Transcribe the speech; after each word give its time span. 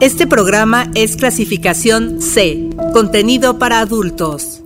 Este 0.00 0.26
programa 0.26 0.90
es 0.94 1.16
clasificación 1.16 2.20
C, 2.20 2.70
contenido 2.92 3.58
para 3.58 3.80
adultos. 3.80 4.62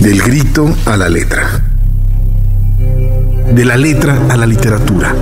Del 0.00 0.22
grito 0.22 0.74
a 0.86 0.96
la 0.96 1.08
letra. 1.08 1.62
De 3.52 3.64
la 3.64 3.76
letra 3.76 4.18
a 4.30 4.36
la 4.36 4.46
literatura. 4.46 5.14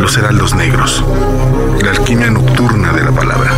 Los 0.00 0.16
heraldos 0.16 0.54
negros. 0.54 1.04
La 1.82 1.90
alquimia 1.90 2.30
nocturna 2.30 2.92
de 2.92 3.04
la 3.04 3.12
palabra. 3.12 3.52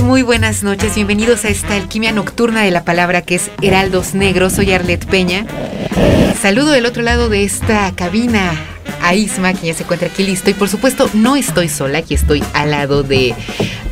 Muy 0.00 0.22
buenas 0.22 0.62
noches. 0.62 0.94
Bienvenidos 0.94 1.44
a 1.44 1.48
esta 1.48 1.74
alquimia 1.74 2.12
nocturna 2.12 2.62
de 2.62 2.70
la 2.70 2.84
palabra 2.84 3.22
que 3.22 3.34
es 3.34 3.50
Heraldos 3.60 4.14
Negros. 4.14 4.54
Soy 4.54 4.72
Arlet 4.72 5.04
Peña. 5.06 5.46
Saludo 6.40 6.70
del 6.70 6.86
otro 6.86 7.02
lado 7.02 7.28
de 7.28 7.44
esta 7.44 7.92
cabina 7.94 8.52
a 9.02 9.14
Isma, 9.14 9.52
quien 9.52 9.66
ya 9.66 9.74
se 9.74 9.82
encuentra 9.82 10.08
aquí 10.08 10.24
listo. 10.24 10.50
Y 10.50 10.54
por 10.54 10.68
supuesto, 10.68 11.10
no 11.14 11.36
estoy 11.36 11.68
sola, 11.68 11.98
aquí 11.98 12.14
estoy 12.14 12.42
al 12.54 12.70
lado 12.70 13.02
de 13.02 13.34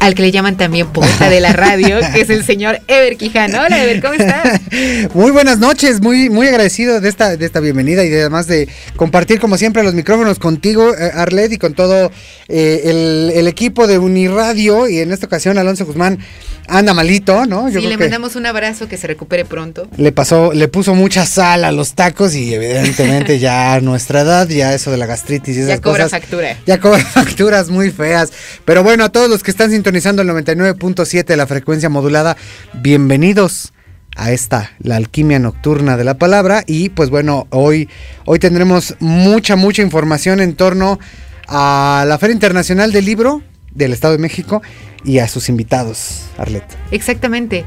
al 0.01 0.15
que 0.15 0.23
le 0.23 0.33
llaman 0.33 0.57
también 0.57 0.89
poeta 0.89 1.29
de 1.29 1.41
la 1.41 1.53
radio, 1.53 1.99
que 2.13 2.23
es 2.23 2.31
el 2.31 2.43
señor 2.45 2.81
Ever 2.89 3.17
Quijano. 3.17 3.63
Hola, 3.63 3.85
Ever, 3.85 4.01
¿cómo 4.01 4.15
estás? 4.15 4.61
Muy 5.15 5.31
buenas 5.31 5.59
noches, 5.59 6.01
muy, 6.01 6.31
muy 6.31 6.49
agradecido 6.49 7.01
de 7.01 7.09
esta, 7.09 7.37
de 7.37 7.45
esta 7.45 7.61
bienvenida 7.61 8.05
y 8.05 8.13
además 8.13 8.47
de 8.47 8.69
compartir, 8.97 9.41
como 9.41 9.59
siempre, 9.59 9.83
los 9.83 9.95
micrófonos 9.95 10.39
contigo, 10.39 10.95
eh, 10.95 11.11
Arlet, 11.15 11.53
y 11.53 11.59
con 11.59 11.75
todo 11.75 12.11
eh, 12.49 12.83
el, 12.85 13.33
el 13.35 13.47
equipo 13.47 13.87
de 13.87 13.99
Uniradio. 13.99 14.89
Y 14.89 15.01
en 15.01 15.13
esta 15.13 15.27
ocasión, 15.27 15.59
Alonso 15.59 15.85
Guzmán 15.85 16.19
anda 16.67 16.95
malito, 16.95 17.46
¿no? 17.46 17.69
sí, 17.69 17.80
le 17.80 17.96
mandamos 17.96 18.37
un 18.37 18.46
abrazo, 18.46 18.89
que 18.89 18.96
se 18.96 19.07
recupere 19.07 19.45
pronto. 19.45 19.89
Le 19.96 20.13
pasó, 20.13 20.52
le 20.52 20.69
puso 20.69 20.95
mucha 20.95 21.27
sal 21.27 21.65
a 21.65 21.73
los 21.73 21.95
tacos 21.95 22.35
y 22.35 22.55
evidentemente 22.55 23.39
ya 23.41 23.74
a 23.74 23.80
nuestra 23.80 24.21
edad, 24.21 24.49
ya 24.49 24.73
eso 24.73 24.91
de 24.91 24.96
la 24.96 25.07
gastritis 25.07 25.57
y 25.57 25.61
esas 25.61 25.69
ya 25.69 25.80
cobra 25.80 26.05
cosas, 26.05 26.21
factura. 26.21 26.57
Ya 26.67 26.79
cobra 26.79 26.99
facturas 27.05 27.69
muy 27.71 27.91
feas. 27.91 28.33
Pero 28.65 28.85
bueno, 28.85 29.05
a 29.05 29.09
todos 29.11 29.29
los 29.29 29.43
que 29.43 29.51
están 29.51 29.71
sintonizando 29.71 29.90
el 30.23 30.29
99.7 30.29 31.24
de 31.24 31.37
la 31.37 31.49
frecuencia 31.49 31.88
modulada, 31.88 32.37
bienvenidos 32.74 33.73
a 34.15 34.30
esta, 34.30 34.71
la 34.79 34.96
alquimia 34.96 35.41
nocturna 35.41 35.96
de 35.96 36.05
la 36.05 36.16
palabra. 36.16 36.63
Y 36.66 36.91
pues 36.91 37.10
bueno, 37.10 37.49
hoy, 37.51 37.88
hoy 38.24 38.38
tendremos 38.38 38.95
mucha, 39.01 39.57
mucha 39.57 39.83
información 39.83 40.41
en 40.41 40.55
torno 40.55 41.01
a 41.49 42.05
la 42.07 42.18
Feria 42.18 42.35
Internacional 42.35 42.93
del 42.93 43.05
Libro 43.05 43.43
del 43.73 43.93
Estado 43.93 44.13
de 44.13 44.21
México 44.21 44.63
y 45.05 45.18
a 45.18 45.27
sus 45.27 45.49
invitados, 45.49 46.27
Arlet. 46.38 46.65
Exactamente. 46.93 47.65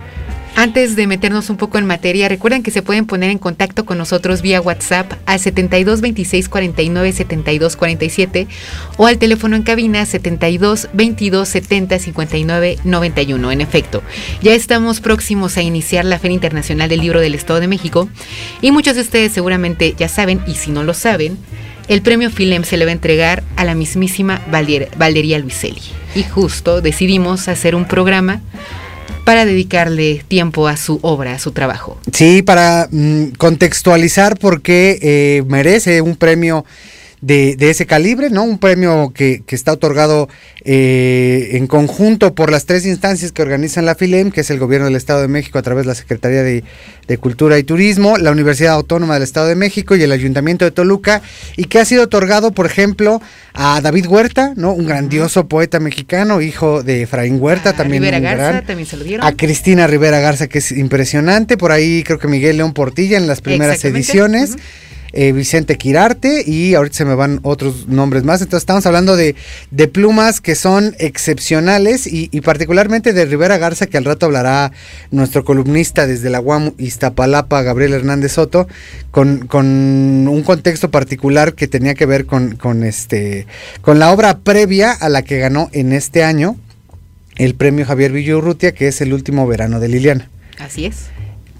Antes 0.55 0.95
de 0.95 1.07
meternos 1.07 1.49
un 1.49 1.57
poco 1.57 1.79
en 1.79 1.87
materia, 1.87 2.29
recuerden 2.29 2.61
que 2.61 2.69
se 2.69 2.83
pueden 2.83 3.07
poner 3.07 3.31
en 3.31 3.39
contacto 3.39 3.85
con 3.85 3.97
nosotros 3.97 4.43
vía 4.43 4.61
WhatsApp 4.61 5.13
al 5.25 5.39
72 5.39 5.99
26 6.01 6.47
49 6.47 7.11
72 7.11 7.75
47 7.75 8.47
o 8.97 9.07
al 9.07 9.17
teléfono 9.17 9.55
en 9.55 9.63
cabina 9.63 10.05
72 10.05 10.89
22 10.93 11.49
70 11.49 11.97
59 11.97 12.77
91. 12.83 13.51
En 13.51 13.61
efecto, 13.61 14.03
ya 14.43 14.53
estamos 14.53 15.01
próximos 15.01 15.57
a 15.57 15.63
iniciar 15.63 16.05
la 16.05 16.19
Feria 16.19 16.35
Internacional 16.35 16.87
del 16.87 17.01
Libro 17.01 17.19
del 17.19 17.33
Estado 17.33 17.59
de 17.59 17.67
México 17.67 18.07
y 18.61 18.69
muchos 18.69 18.95
de 18.95 19.01
ustedes 19.01 19.31
seguramente 19.31 19.95
ya 19.97 20.07
saben, 20.07 20.39
y 20.45 20.53
si 20.53 20.69
no 20.69 20.83
lo 20.83 20.93
saben, 20.93 21.35
el 21.87 22.03
premio 22.03 22.29
Filem 22.29 22.63
se 22.63 22.77
le 22.77 22.85
va 22.85 22.89
a 22.89 22.93
entregar 22.93 23.43
a 23.55 23.65
la 23.65 23.73
mismísima 23.73 24.39
Valeria, 24.51 24.87
Valeria 24.97 25.39
Luiselli. 25.39 25.81
Y 26.13 26.21
justo 26.23 26.79
decidimos 26.79 27.47
hacer 27.47 27.73
un 27.73 27.85
programa 27.85 28.39
para 29.23 29.45
dedicarle 29.45 30.23
tiempo 30.27 30.67
a 30.67 30.77
su 30.77 30.99
obra, 31.01 31.33
a 31.33 31.39
su 31.39 31.51
trabajo. 31.51 31.97
Sí, 32.11 32.41
para 32.41 32.87
mm, 32.91 33.29
contextualizar 33.37 34.37
por 34.37 34.61
qué 34.61 34.99
eh, 35.01 35.43
merece 35.47 36.01
un 36.01 36.15
premio 36.15 36.65
de, 37.23 37.55
de, 37.55 37.69
ese 37.69 37.85
calibre, 37.85 38.29
¿no? 38.29 38.43
Un 38.43 38.57
premio 38.57 39.13
que, 39.15 39.43
que 39.45 39.55
está 39.55 39.71
otorgado 39.71 40.27
eh, 40.65 41.51
en 41.53 41.67
conjunto 41.67 42.35
por 42.35 42.51
las 42.51 42.65
tres 42.65 42.85
instancias 42.85 43.31
que 43.31 43.41
organizan 43.41 43.85
la 43.85 43.95
FILEM, 43.95 44.29
que 44.29 44.41
es 44.41 44.49
el 44.49 44.59
Gobierno 44.59 44.87
del 44.87 44.97
Estado 44.97 45.21
de 45.21 45.29
México 45.29 45.57
a 45.57 45.61
través 45.61 45.85
de 45.85 45.87
la 45.87 45.95
Secretaría 45.95 46.43
de, 46.43 46.65
de, 47.07 47.17
Cultura 47.17 47.57
y 47.57 47.63
Turismo, 47.63 48.17
la 48.17 48.29
Universidad 48.29 48.73
Autónoma 48.73 49.13
del 49.13 49.23
Estado 49.23 49.47
de 49.47 49.55
México 49.55 49.95
y 49.95 50.03
el 50.03 50.11
Ayuntamiento 50.11 50.65
de 50.65 50.71
Toluca, 50.71 51.21
y 51.55 51.63
que 51.65 51.79
ha 51.79 51.85
sido 51.85 52.03
otorgado, 52.03 52.51
por 52.51 52.65
ejemplo, 52.65 53.21
a 53.53 53.79
David 53.79 54.07
Huerta, 54.07 54.51
¿no? 54.57 54.73
Un 54.73 54.85
grandioso 54.85 55.47
poeta 55.47 55.79
mexicano, 55.79 56.41
hijo 56.41 56.83
de 56.83 57.03
Efraín 57.03 57.41
Huerta, 57.41 57.69
a 57.69 57.73
también 57.73 58.03
Rivera 58.03 58.19
Garza, 58.19 58.67
también 58.67 58.85
se 58.85 58.97
lo 58.97 59.05
dieron. 59.05 59.25
a 59.25 59.31
Cristina 59.31 59.87
Rivera 59.87 60.19
Garza, 60.19 60.47
que 60.47 60.57
es 60.57 60.73
impresionante, 60.73 61.55
por 61.55 61.71
ahí 61.71 62.03
creo 62.03 62.19
que 62.19 62.27
Miguel 62.27 62.57
León 62.57 62.73
Portilla 62.73 63.15
en 63.15 63.27
las 63.27 63.39
primeras 63.39 63.85
ediciones. 63.85 64.51
Uh 64.51 64.55
-huh 64.55 64.93
eh, 65.13 65.31
Vicente 65.31 65.77
Quirarte 65.77 66.43
y 66.45 66.73
ahorita 66.73 66.97
se 66.97 67.05
me 67.05 67.15
van 67.15 67.39
otros 67.43 67.87
nombres 67.87 68.23
más. 68.23 68.41
Entonces 68.41 68.63
estamos 68.63 68.85
hablando 68.85 69.15
de, 69.15 69.35
de 69.71 69.87
plumas 69.87 70.41
que 70.41 70.55
son 70.55 70.95
excepcionales 70.99 72.07
y, 72.07 72.27
particularmente 72.41 73.13
de 73.13 73.25
Rivera 73.25 73.57
Garza, 73.57 73.87
que 73.87 73.97
al 73.97 74.05
rato 74.05 74.25
hablará 74.25 74.71
nuestro 75.11 75.45
columnista 75.45 76.07
desde 76.07 76.29
la 76.29 76.41
UAM 76.41 76.73
Iztapalapa, 76.77 77.61
Gabriel 77.61 77.93
Hernández 77.93 78.33
Soto, 78.33 78.67
con, 79.11 79.47
con 79.47 79.65
un 80.27 80.43
contexto 80.43 80.91
particular 80.91 81.53
que 81.53 81.67
tenía 81.67 81.93
que 81.93 82.05
ver 82.05 82.25
con, 82.25 82.55
con, 82.55 82.83
este, 82.83 83.47
con 83.81 83.99
la 83.99 84.11
obra 84.11 84.39
previa 84.39 84.91
a 84.91 85.09
la 85.09 85.21
que 85.21 85.39
ganó 85.39 85.69
en 85.71 85.93
este 85.93 86.23
año 86.23 86.57
el 87.37 87.55
premio 87.55 87.85
Javier 87.85 88.11
Villurrutia, 88.11 88.73
que 88.73 88.87
es 88.87 89.01
el 89.01 89.13
último 89.13 89.47
verano 89.47 89.79
de 89.79 89.87
Liliana. 89.87 90.29
Así 90.59 90.85
es. 90.85 91.12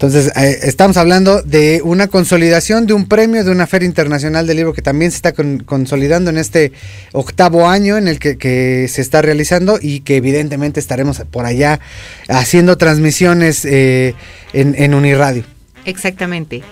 Entonces, 0.04 0.32
eh, 0.36 0.58
estamos 0.64 0.98
hablando 0.98 1.40
de 1.40 1.80
una 1.82 2.08
consolidación 2.08 2.84
de 2.86 2.92
un 2.92 3.06
premio 3.06 3.42
de 3.42 3.50
una 3.50 3.66
feria 3.66 3.86
internacional 3.86 4.46
del 4.46 4.58
libro 4.58 4.74
que 4.74 4.82
también 4.82 5.10
se 5.10 5.16
está 5.16 5.32
con, 5.32 5.60
consolidando 5.60 6.28
en 6.28 6.36
este 6.36 6.72
octavo 7.12 7.66
año 7.66 7.96
en 7.96 8.06
el 8.08 8.18
que, 8.18 8.86
se 8.86 9.00
está 9.00 9.22
realizando 9.22 9.78
y 9.80 10.00
que 10.00 10.16
evidentemente 10.16 10.78
estaremos 10.78 11.22
por 11.30 11.46
allá 11.46 11.80
haciendo 12.28 12.76
transmisiones 12.76 13.64
eh, 13.64 14.14
en, 14.52 14.74
en 14.76 14.92
Uniradio. 14.92 15.44
Exactamente. 15.86 16.62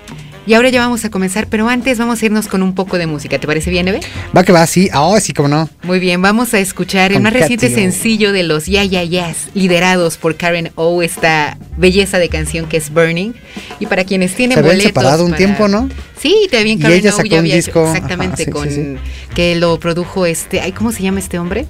Y 0.45 0.55
ahora 0.55 0.71
ya 0.71 0.81
vamos 0.81 1.05
a 1.05 1.11
comenzar, 1.11 1.47
pero 1.47 1.69
antes 1.69 1.99
vamos 1.99 2.21
a 2.21 2.27
irnos 2.27 2.49
con 2.49 2.65
un 2.65 2.75
poco 2.75 2.99
de 2.99 3.07
música. 3.07 3.39
¿Te 3.39 3.47
parece 3.47 3.71
bien, 3.71 3.87
Eve? 3.87 4.01
Va 4.37 4.43
que 4.43 4.51
va, 4.51 4.67
sí. 4.67 4.89
Ah, 4.93 5.03
oh, 5.03 5.21
sí, 5.21 5.33
como 5.33 5.49
no. 5.49 5.71
Muy 5.85 6.01
bien, 6.01 6.21
vamos 6.21 6.53
a 6.53 6.59
escuchar 6.59 7.13
el 7.13 7.21
más 7.21 7.33
reciente 7.33 7.71
sencillo 7.71 8.33
de 8.33 8.43
los 8.43 8.67
Ya 8.67 8.83
Ya 8.85 9.05
Yes, 9.05 9.51
liderados 9.55 10.17
por 10.17 10.35
Karen 10.37 10.73
O, 10.75 11.01
esta 11.03 11.57
belleza 11.77 12.19
de 12.19 12.29
canción 12.29 12.67
que 12.67 12.77
es 12.79 12.91
Burning. 12.93 13.35
Y 13.79 13.87
para 13.87 14.03
quienes 14.05 14.35
tienen 14.35 14.57
Se 14.57 14.63
boletos. 14.63 14.85
separado 14.87 15.25
un 15.25 15.35
tiempo, 15.35 15.69
¿no? 15.69 15.89
Sí, 16.21 16.49
también 16.51 16.81
Karen 16.81 16.97
y 16.97 17.01
ella 17.01 17.11
O 17.11 17.17
sacó 17.17 17.37
un 17.37 17.45
disco. 17.45 17.87
exactamente, 17.87 18.43
Ajá, 18.43 18.45
sí, 18.45 18.51
con 18.51 18.69
sí, 18.69 18.75
sí. 18.75 18.97
que 19.37 19.55
lo 19.55 19.79
produjo 19.79 20.27
este. 20.27 20.61
Ay, 20.61 20.73
¿cómo 20.73 20.91
se 20.91 21.05
llama 21.05 21.21
este 21.21 21.39
hombre? 21.39 21.67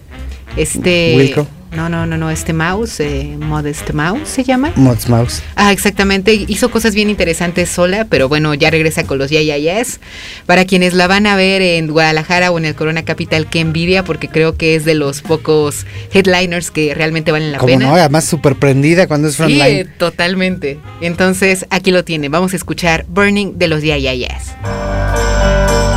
Este. 0.57 1.15
Wilco. 1.17 1.47
No, 1.73 1.89
no, 1.89 2.05
no, 2.07 2.19
no, 2.19 2.31
este 2.31 2.53
Mouse, 2.53 3.01
eh, 3.01 3.35
Modest 3.41 3.91
Mouse 3.95 4.29
se 4.29 4.45
llama. 4.45 4.73
Mods 4.77 5.09
Mouse. 5.09 5.43
Ah, 5.57 5.73
exactamente. 5.73 6.35
Hizo 6.47 6.71
cosas 6.71 6.95
bien 6.95 7.09
interesantes 7.09 7.71
sola, 7.71 8.07
pero 8.11 8.29
bueno, 8.29 8.53
ya 8.53 8.71
regresa 8.71 9.05
con 9.05 9.17
los 9.19 9.31
Ya 9.31 9.41
Ya 9.41 9.57
Yes. 9.57 9.99
Para 10.45 10.67
quienes 10.67 10.93
la 10.93 11.07
van 11.07 11.27
a 11.27 11.35
ver 11.35 11.63
en 11.63 11.87
Guadalajara 11.89 12.51
o 12.51 12.59
en 12.59 12.67
el 12.67 12.75
Corona 12.75 13.05
Capital, 13.05 13.47
qué 13.49 13.61
envidia, 13.61 14.05
porque 14.05 14.29
creo 14.29 14.57
que 14.59 14.75
es 14.75 14.85
de 14.85 14.95
los 14.95 15.23
pocos 15.23 15.87
headliners 16.13 16.71
que 16.71 16.95
realmente 16.95 17.33
valen 17.33 17.53
la 17.53 17.59
Como 17.59 17.73
pena. 17.73 17.87
no, 17.87 17.95
además 17.95 18.25
súper 18.27 18.57
prendida 18.57 19.07
cuando 19.07 19.29
es 19.29 19.35
Sí, 19.35 19.39
frontline. 19.39 19.89
totalmente. 19.97 20.79
Entonces, 21.01 21.67
aquí 21.71 21.91
lo 21.91 22.05
tiene. 22.05 22.29
Vamos 22.29 22.53
a 22.53 22.57
escuchar 22.57 23.07
Burning 23.09 23.59
de 23.59 23.69
los 23.69 23.83
Ya 23.83 23.97
Ya 23.97 24.13
Yes. 24.13 24.29
Believer 24.63 25.92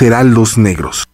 Los 0.00 0.06
Heraldos 0.06 0.56
Negros. 0.56 1.04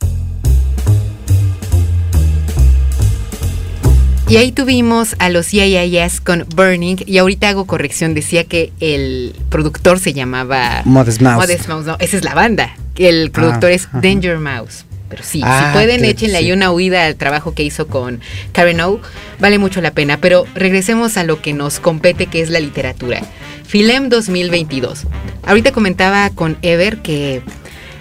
Y 4.28 4.36
ahí 4.36 4.52
tuvimos 4.52 5.16
a 5.18 5.28
los 5.28 5.50
Yes 5.50 6.20
con 6.20 6.46
Burning. 6.54 6.98
Y 7.04 7.18
ahorita 7.18 7.48
hago 7.48 7.66
corrección. 7.66 8.14
Decía 8.14 8.44
que 8.44 8.72
el 8.78 9.34
productor 9.48 9.98
se 9.98 10.12
llamaba 10.12 10.82
Modest 10.84 11.20
Mouse. 11.20 11.36
Modest 11.36 11.68
Mouse, 11.68 11.84
no, 11.86 11.96
esa 11.98 12.16
es 12.16 12.22
la 12.22 12.34
banda. 12.34 12.76
El 12.96 13.32
productor 13.32 13.70
Ah, 13.70 13.74
es 13.74 13.86
ajá. 13.86 14.00
Danger 14.00 14.38
Mouse. 14.38 14.84
Pero 15.08 15.24
sí, 15.24 15.40
Ah, 15.44 15.70
si 15.70 15.72
pueden, 15.74 15.96
claro, 15.98 16.12
échenle 16.12 16.38
sí. 16.38 16.44
ahí 16.44 16.52
una 16.52 16.70
huida 16.70 17.06
al 17.06 17.16
trabajo 17.16 17.54
que 17.54 17.64
hizo 17.64 17.88
con 17.88 18.20
Karen 18.52 18.80
O. 18.82 19.00
Vale 19.40 19.58
mucho 19.58 19.80
la 19.80 19.90
pena. 19.90 20.18
Pero 20.20 20.44
regresemos 20.54 21.16
a 21.16 21.24
lo 21.24 21.42
que 21.42 21.52
nos 21.54 21.80
compete, 21.80 22.26
que 22.26 22.40
es 22.40 22.50
la 22.50 22.60
literatura. 22.60 23.20
Filem 23.66 24.10
2022. 24.10 25.06
Ahorita 25.44 25.72
comentaba 25.72 26.30
con 26.30 26.56
Ever 26.62 26.98
que 26.98 27.42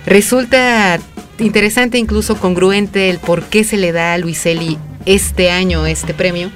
resulta 0.05 0.99
interesante, 1.39 1.97
incluso 1.97 2.37
congruente, 2.37 3.09
el 3.09 3.19
por 3.19 3.43
qué 3.43 3.63
se 3.63 3.77
le 3.77 3.91
da 3.91 4.13
a 4.13 4.17
Luiselli 4.17 4.77
este 5.05 5.51
año 5.51 5.85
este 5.85 6.13
premio. 6.13 6.51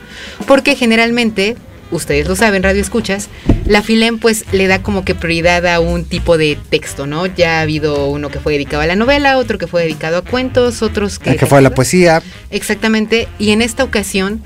Porque 0.48 0.76
generalmente, 0.76 1.56
ustedes 1.92 2.28
lo 2.28 2.36
saben, 2.36 2.64
Radio 2.64 2.82
Escuchas, 2.82 3.30
la 3.66 3.84
Filem 3.84 4.18
pues 4.18 4.46
le 4.52 4.68
da 4.68 4.82
como 4.82 5.06
que 5.06 5.16
prioridad 5.16 5.68
a 5.68 5.80
un 5.80 6.06
tipo 6.06 6.38
de 6.38 6.58
texto, 6.70 7.06
¿no? 7.06 7.28
Ya 7.28 7.60
ha 7.60 7.62
habido 7.62 8.08
uno 8.08 8.30
que 8.30 8.40
fue 8.40 8.54
dedicado 8.54 8.82
a 8.82 8.88
la 8.88 8.96
novela, 8.96 9.38
otro 9.38 9.58
que 9.58 9.68
fue 9.68 9.84
dedicado 9.84 10.18
a 10.18 10.22
cuentos, 10.24 10.82
otros 10.82 11.20
que... 11.20 11.32
El 11.32 11.38
que 11.38 11.46
fue 11.46 11.62
la 11.62 11.74
poesía. 11.74 12.24
Exactamente, 12.50 13.28
y 13.38 13.52
en 13.52 13.62
esta 13.62 13.84
ocasión, 13.84 14.42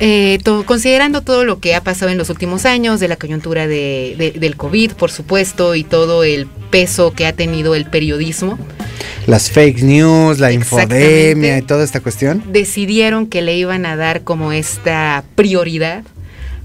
eh, 0.00 0.38
considerando 0.66 1.20
todo 1.22 1.44
lo 1.44 1.60
que 1.60 1.74
ha 1.74 1.82
pasado 1.82 2.10
en 2.10 2.18
los 2.18 2.30
últimos 2.30 2.64
años, 2.66 2.98
de 3.00 3.08
la 3.08 3.16
coyuntura 3.16 3.66
de- 3.66 4.14
de- 4.18 4.32
del 4.40 4.56
COVID, 4.56 4.92
por 4.92 5.10
supuesto, 5.10 5.74
y 5.74 5.84
todo 5.84 6.24
el 6.24 6.46
peso 6.70 7.12
que 7.12 7.26
ha 7.26 7.32
tenido 7.32 7.74
el 7.74 7.84
periodismo, 7.86 8.58
Las 9.26 9.50
fake 9.50 9.82
news, 9.82 10.38
la 10.38 10.50
infodemia 10.52 11.58
y 11.58 11.62
toda 11.62 11.84
esta 11.84 12.00
cuestión. 12.00 12.42
decidieron 12.50 13.26
que 13.26 13.42
le 13.42 13.56
iban 13.56 13.84
a 13.86 13.94
dar 13.96 14.22
como 14.22 14.52
esta 14.52 15.22
prioridad 15.34 16.02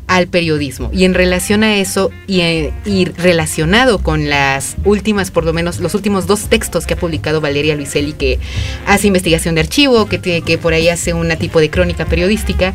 al 0.08 0.28
periodismo. 0.28 0.90
Y 0.94 1.06
en 1.06 1.14
relación 1.14 1.64
a 1.64 1.78
eso, 1.78 2.12
y, 2.28 2.42
eh, 2.42 2.72
y 2.86 3.06
relacionado 3.06 4.00
con 4.00 4.30
las 4.30 4.76
últimas, 4.86 5.32
por 5.32 5.46
lo 5.46 5.54
menos 5.54 5.80
los 5.80 5.96
últimos 5.96 6.28
dos 6.28 6.48
textos 6.50 6.86
que 6.86 6.94
ha 6.94 6.98
publicado 6.98 7.42
Valeria 7.42 7.76
Luiselli, 7.76 8.14
que 8.14 8.40
hace 8.86 9.08
investigación 9.08 9.56
de 9.56 9.62
archivo, 9.62 10.06
que, 10.08 10.20
tiene, 10.20 10.42
que 10.44 10.58
por 10.58 10.74
ahí 10.74 10.90
hace 10.90 11.14
un 11.14 11.30
tipo 11.40 11.60
de 11.60 11.70
crónica 11.70 12.06
periodística, 12.06 12.74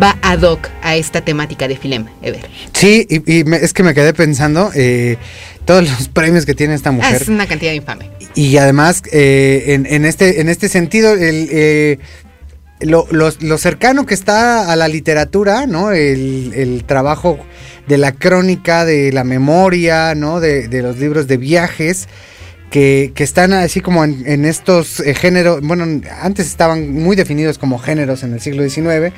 va 0.00 0.18
ad 0.22 0.42
hoc 0.42 0.68
a 0.82 0.96
esta 0.96 1.20
temática 1.20 1.68
de 1.68 1.76
Filem. 1.76 2.06
Ever. 2.20 2.40
Sí, 2.72 3.06
y, 3.08 3.38
y 3.40 3.44
me- 3.44 3.58
es 3.58 3.72
que 3.72 3.82
me 3.84 3.94
quedé 3.94 4.12
pensando 4.12 4.70
eh, 4.74 5.16
todos 5.64 5.88
los 5.88 6.08
premios 6.08 6.44
que 6.46 6.54
tiene 6.54 6.74
esta 6.74 6.88
Ah, 6.90 6.92
mujer. 6.92 7.22
es 7.22 7.28
una 7.28 7.46
cantidad 7.46 7.72
infame. 7.72 8.10
Y 8.34 8.56
además, 8.56 9.02
eh, 9.12 9.64
en, 9.68 9.86
en 9.86 10.04
este, 10.06 10.40
en 10.40 10.48
este 10.48 10.68
sentido, 10.68 11.12
el, 11.12 11.48
eh, 11.52 11.98
lo, 12.84 13.06
lo- 13.10 13.32
lo 13.40 13.58
cercano 13.58 14.06
que 14.06 14.14
está 14.14 14.72
a 14.72 14.76
la 14.76 14.88
literatura, 14.88 15.66
¿no? 15.66 15.92
El, 15.92 16.52
el 16.54 16.84
trabajo 16.84 17.38
de 17.88 17.98
la 17.98 18.12
crónica, 18.12 18.84
de 18.84 19.12
la 19.12 19.24
memoria, 19.24 20.14
¿no? 20.14 20.40
De, 20.40 20.68
de 20.68 20.82
los 20.82 20.98
libros 20.98 21.26
de 21.26 21.36
viajes. 21.36 22.08
Que, 22.72 23.12
que 23.14 23.22
están 23.22 23.52
así 23.52 23.82
como 23.82 24.02
en, 24.02 24.24
en 24.26 24.46
estos 24.46 24.98
eh, 25.00 25.14
géneros, 25.14 25.60
bueno, 25.62 25.84
antes 26.22 26.46
estaban 26.46 26.90
muy 26.90 27.16
definidos 27.16 27.58
como 27.58 27.78
géneros 27.78 28.22
en 28.22 28.32
el 28.32 28.40
siglo 28.40 28.66
XIX, 28.66 29.12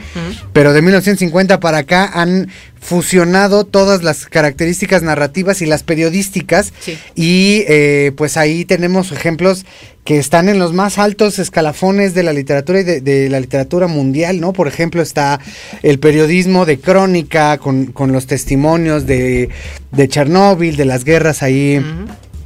pero 0.53 0.73
de 0.73 0.83
1950 0.83 1.61
para 1.61 1.79
acá 1.79 2.11
han 2.13 2.49
fusionado 2.81 3.65
todas 3.65 4.03
las 4.03 4.27
características 4.27 5.03
narrativas 5.05 5.63
y 5.63 5.67
las 5.67 5.85
periodísticas 5.85 6.73
Sí. 6.81 6.99
y 7.15 7.65
eh, 7.69 8.11
pues 8.17 8.37
ahí 8.37 8.65
tenemos 8.65 9.13
ejemplos 9.13 9.65
que 10.05 10.19
están 10.19 10.49
en 10.49 10.59
los 10.59 10.73
más 10.75 10.99
altos 10.99 11.39
escalafones 11.39 12.13
de 12.13 12.25
la 12.25 12.33
literatura 12.33 12.81
y 12.81 12.83
de, 12.85 13.01
de 13.01 13.31
la 13.31 13.39
literatura 13.41 13.87
mundial, 13.87 14.41
¿no? 14.41 14.53
Por 14.53 14.67
ejemplo, 14.69 15.01
está 15.01 15.39
el 15.83 15.99
periodismo 16.01 16.67
de 16.67 16.79
crónica 16.81 17.57
con, 17.59 17.87
con 17.87 18.11
los 18.13 18.27
testimonios 18.27 19.07
de, 19.07 19.49
de 19.93 20.09
Chernóbil, 20.09 20.77
de 20.77 20.85
las 20.87 21.05
guerras 21.05 21.43
ahí. 21.45 21.81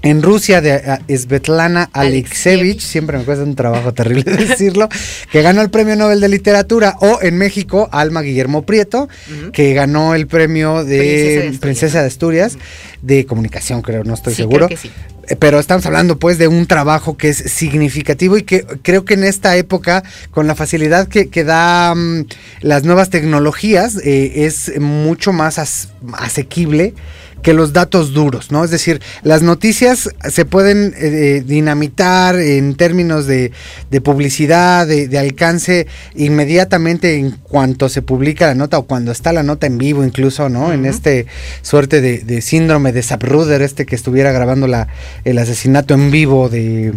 En 0.02 0.22
Rusia 0.22 0.60
de 0.60 0.72
a, 0.74 1.00
Svetlana 1.08 1.90
Alexievich. 1.92 2.80
Siempre 2.80 3.18
me 3.18 3.24
cuesta 3.24 3.42
un 3.44 3.54
trabajo 3.56 3.92
terrible 3.92 4.24
decirlo, 4.46 4.88
que 5.32 5.42
ganó 5.42 5.60
el 5.60 5.70
Premio 5.70 5.96
Nobel 5.96 6.20
de 6.20 6.28
Literatura, 6.28 6.96
o 7.00 7.18
en 7.20 7.36
México, 7.36 7.88
Alma 7.92 8.22
Guillermo 8.22 8.62
Prieto, 8.62 9.08
que 9.52 9.74
ganó 9.74 10.14
el 10.14 10.26
premio 10.26 10.84
Princesa 10.84 10.88
de 10.88 10.96
de 10.98 11.38
Asturias. 11.38 11.58
Princesa 11.60 12.00
de 12.02 12.06
Asturias, 12.06 12.58
de 13.02 13.26
comunicación, 13.26 13.82
creo, 13.82 14.04
no 14.04 14.14
estoy 14.14 14.34
Sí, 14.34 14.42
seguro. 14.42 14.66
creo 14.66 14.78
que 14.78 14.88
sí. 14.88 14.90
Eh, 15.28 15.36
Pero 15.36 15.58
estamos 15.58 15.84
hablando 15.84 16.18
pues 16.18 16.38
de 16.38 16.48
un 16.48 16.66
trabajo 16.66 17.16
que 17.18 17.28
es 17.30 17.36
significativo 17.36 18.38
y 18.38 18.44
que 18.44 18.64
creo 18.82 19.04
que 19.04 19.14
en 19.14 19.24
esta 19.24 19.56
época, 19.56 20.02
con 20.30 20.46
la 20.46 20.54
facilidad 20.54 21.06
que, 21.08 21.28
que 21.28 21.44
da 21.44 21.94
mm, 21.94 22.24
las 22.62 22.84
nuevas 22.84 23.10
tecnologías, 23.10 23.96
eh, 24.04 24.46
es 24.46 24.80
mucho 24.80 25.32
más 25.32 25.58
as- 25.58 25.88
asequible 26.14 26.94
que 27.42 27.52
los 27.52 27.72
datos 27.72 28.12
duros, 28.12 28.50
¿no? 28.50 28.64
Es 28.64 28.70
decir, 28.70 29.00
las 29.22 29.42
noticias 29.42 30.10
se 30.28 30.44
pueden 30.44 30.94
eh, 30.96 31.42
dinamitar 31.44 32.38
en 32.38 32.74
términos 32.74 33.26
de, 33.26 33.52
de 33.90 34.00
publicidad, 34.00 34.86
de, 34.86 35.08
de 35.08 35.18
alcance 35.18 35.86
inmediatamente 36.14 37.16
en 37.16 37.30
cuanto 37.30 37.88
se 37.88 38.02
publica 38.02 38.46
la 38.46 38.54
nota 38.54 38.78
o 38.78 38.86
cuando 38.86 39.12
está 39.12 39.32
la 39.32 39.42
nota 39.42 39.66
en 39.66 39.78
vivo 39.78 40.04
incluso, 40.04 40.48
¿no? 40.48 40.72
En 40.72 40.84
este 40.84 41.26
suerte 41.62 42.00
de, 42.00 42.18
de 42.18 42.40
síndrome 42.40 42.92
de 42.92 43.02
Zapruder, 43.02 43.62
este 43.62 43.86
que 43.86 43.94
estuviera 43.94 44.32
grabando 44.32 44.66
la, 44.66 44.88
el 45.24 45.38
asesinato 45.38 45.94
en 45.94 46.10
vivo 46.10 46.48
de, 46.48 46.94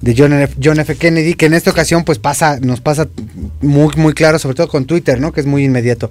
de 0.00 0.14
John 0.16 0.32
F, 0.32 0.54
John 0.62 0.80
F. 0.80 0.94
Kennedy, 0.96 1.34
que 1.34 1.46
en 1.46 1.54
esta 1.54 1.70
ocasión 1.70 2.04
pues 2.04 2.18
pasa, 2.18 2.58
nos 2.60 2.80
pasa 2.80 3.08
muy, 3.60 3.92
muy 3.96 4.12
claro, 4.14 4.38
sobre 4.38 4.56
todo 4.56 4.68
con 4.68 4.86
Twitter, 4.86 5.20
¿no? 5.20 5.32
Que 5.32 5.40
es 5.40 5.46
muy 5.46 5.64
inmediato. 5.64 6.10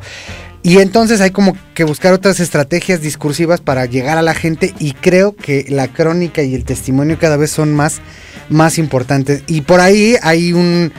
Y 0.67 0.79
entonces 0.79 1.21
hay 1.21 1.31
como 1.31 1.55
que 1.73 1.85
buscar 1.85 2.11
otras 2.11 2.41
estrategias 2.41 2.99
discursivas 2.99 3.61
para 3.61 3.85
llegar 3.85 4.17
a 4.17 4.21
la 4.21 4.33
gente 4.33 4.73
y 4.79 4.91
creo 4.91 5.33
que 5.33 5.65
la 5.69 5.87
crónica 5.87 6.43
y 6.43 6.53
el 6.55 6.65
testimonio 6.65 7.17
cada 7.17 7.37
vez 7.37 7.51
son 7.51 7.73
más, 7.73 8.01
más 8.49 8.77
importantes. 8.77 9.43
Y 9.47 9.61
por 9.61 9.79
ahí 9.79 10.17
hay 10.21 10.51
un, 10.51 10.91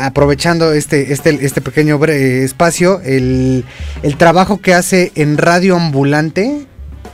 aprovechando 0.00 0.72
este, 0.72 1.12
este, 1.12 1.38
este 1.46 1.60
pequeño 1.60 2.00
bre- 2.00 2.42
espacio, 2.42 3.00
el, 3.04 3.64
el 4.02 4.16
trabajo 4.16 4.60
que 4.60 4.74
hace 4.74 5.12
en 5.14 5.38
Radio 5.38 5.76
Ambulante, 5.76 6.66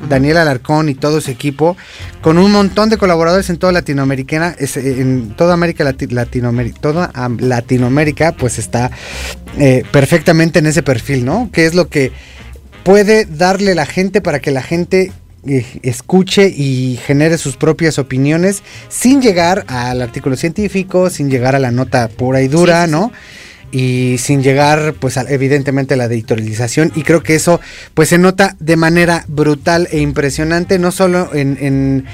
Daniel 0.08 0.36
Alarcón 0.38 0.88
y 0.88 0.94
todo 0.94 1.20
su 1.20 1.30
equipo, 1.30 1.76
con 2.20 2.38
un 2.38 2.52
montón 2.52 2.88
de 2.90 2.96
colaboradores 2.98 3.50
en 3.50 3.58
toda 3.58 3.72
Latinoamérica, 3.72 4.54
es, 4.58 4.76
eh, 4.76 5.00
en 5.00 5.34
toda 5.36 5.54
América 5.54 5.84
Lati- 5.84 6.10
Latinoamérica, 6.10 6.80
toda 6.80 7.10
am, 7.14 7.36
Latinoamérica, 7.40 8.32
pues 8.32 8.58
está 8.58 8.90
eh, 9.58 9.82
perfectamente 9.90 10.58
en 10.58 10.66
ese 10.66 10.82
perfil, 10.82 11.24
¿no? 11.24 11.50
Que 11.52 11.66
es 11.66 11.74
lo 11.74 11.88
que 11.88 12.12
puede 12.84 13.24
darle 13.26 13.74
la 13.74 13.86
gente 13.86 14.20
para 14.20 14.40
que 14.40 14.50
la 14.50 14.62
gente 14.62 15.12
eh, 15.46 15.64
escuche 15.82 16.48
y 16.48 16.98
genere 17.06 17.38
sus 17.38 17.56
propias 17.56 17.98
opiniones 17.98 18.62
sin 18.88 19.20
llegar 19.22 19.64
al 19.68 20.02
artículo 20.02 20.36
científico, 20.36 21.10
sin 21.10 21.30
llegar 21.30 21.54
a 21.54 21.58
la 21.58 21.70
nota 21.70 22.08
pura 22.08 22.40
y 22.42 22.48
dura, 22.48 22.84
Sí, 22.84 22.90
sí, 22.90 22.94
sí. 22.94 23.00
¿no? 23.00 23.12
Y 23.70 24.16
sin 24.18 24.42
llegar 24.42 24.94
pues 24.98 25.16
evidentemente 25.16 25.94
a 25.94 25.96
la 25.96 26.04
editorialización 26.06 26.92
y 26.94 27.02
creo 27.02 27.22
que 27.22 27.34
eso 27.34 27.60
pues 27.94 28.08
se 28.08 28.18
nota 28.18 28.56
de 28.60 28.76
manera 28.76 29.24
brutal 29.28 29.88
e 29.90 29.98
impresionante 30.00 30.78
no 30.78 30.90
solo 30.90 31.30
en, 31.34 32.06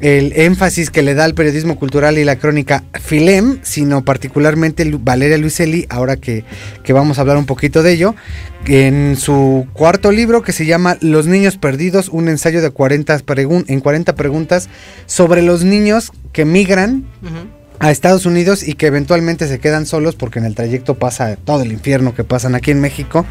el 0.00 0.34
énfasis 0.36 0.90
que 0.90 1.00
le 1.02 1.14
da 1.14 1.24
al 1.24 1.32
periodismo 1.34 1.78
cultural 1.78 2.18
y 2.18 2.24
la 2.24 2.36
crónica 2.36 2.84
Filem, 3.00 3.60
sino 3.62 4.04
particularmente 4.04 4.84
Valeria 5.00 5.38
Luiselli, 5.38 5.86
ahora 5.88 6.16
que, 6.18 6.44
que 6.82 6.92
vamos 6.92 7.16
a 7.16 7.22
hablar 7.22 7.38
un 7.38 7.46
poquito 7.46 7.82
de 7.82 7.92
ello, 7.92 8.14
en 8.66 9.16
su 9.16 9.66
cuarto 9.72 10.12
libro 10.12 10.42
que 10.42 10.52
se 10.52 10.66
llama 10.66 10.98
Los 11.00 11.26
niños 11.26 11.56
perdidos, 11.56 12.10
un 12.10 12.28
ensayo 12.28 12.60
de 12.60 12.68
40 12.68 13.18
pregun- 13.20 13.64
en 13.68 13.80
40 13.80 14.14
preguntas 14.16 14.68
sobre 15.06 15.40
los 15.40 15.64
niños 15.64 16.12
que 16.34 16.44
migran. 16.44 17.06
A 17.78 17.90
Estados 17.90 18.26
Unidos 18.26 18.66
y 18.66 18.74
que 18.74 18.86
eventualmente 18.86 19.46
se 19.48 19.58
quedan 19.58 19.86
solos 19.86 20.14
porque 20.14 20.38
en 20.38 20.44
el 20.44 20.54
trayecto 20.54 20.94
pasa 20.94 21.36
todo 21.36 21.62
el 21.62 21.72
infierno 21.72 22.14
que 22.14 22.24
pasan 22.24 22.54
aquí 22.54 22.70
en 22.70 22.80
México. 22.80 23.26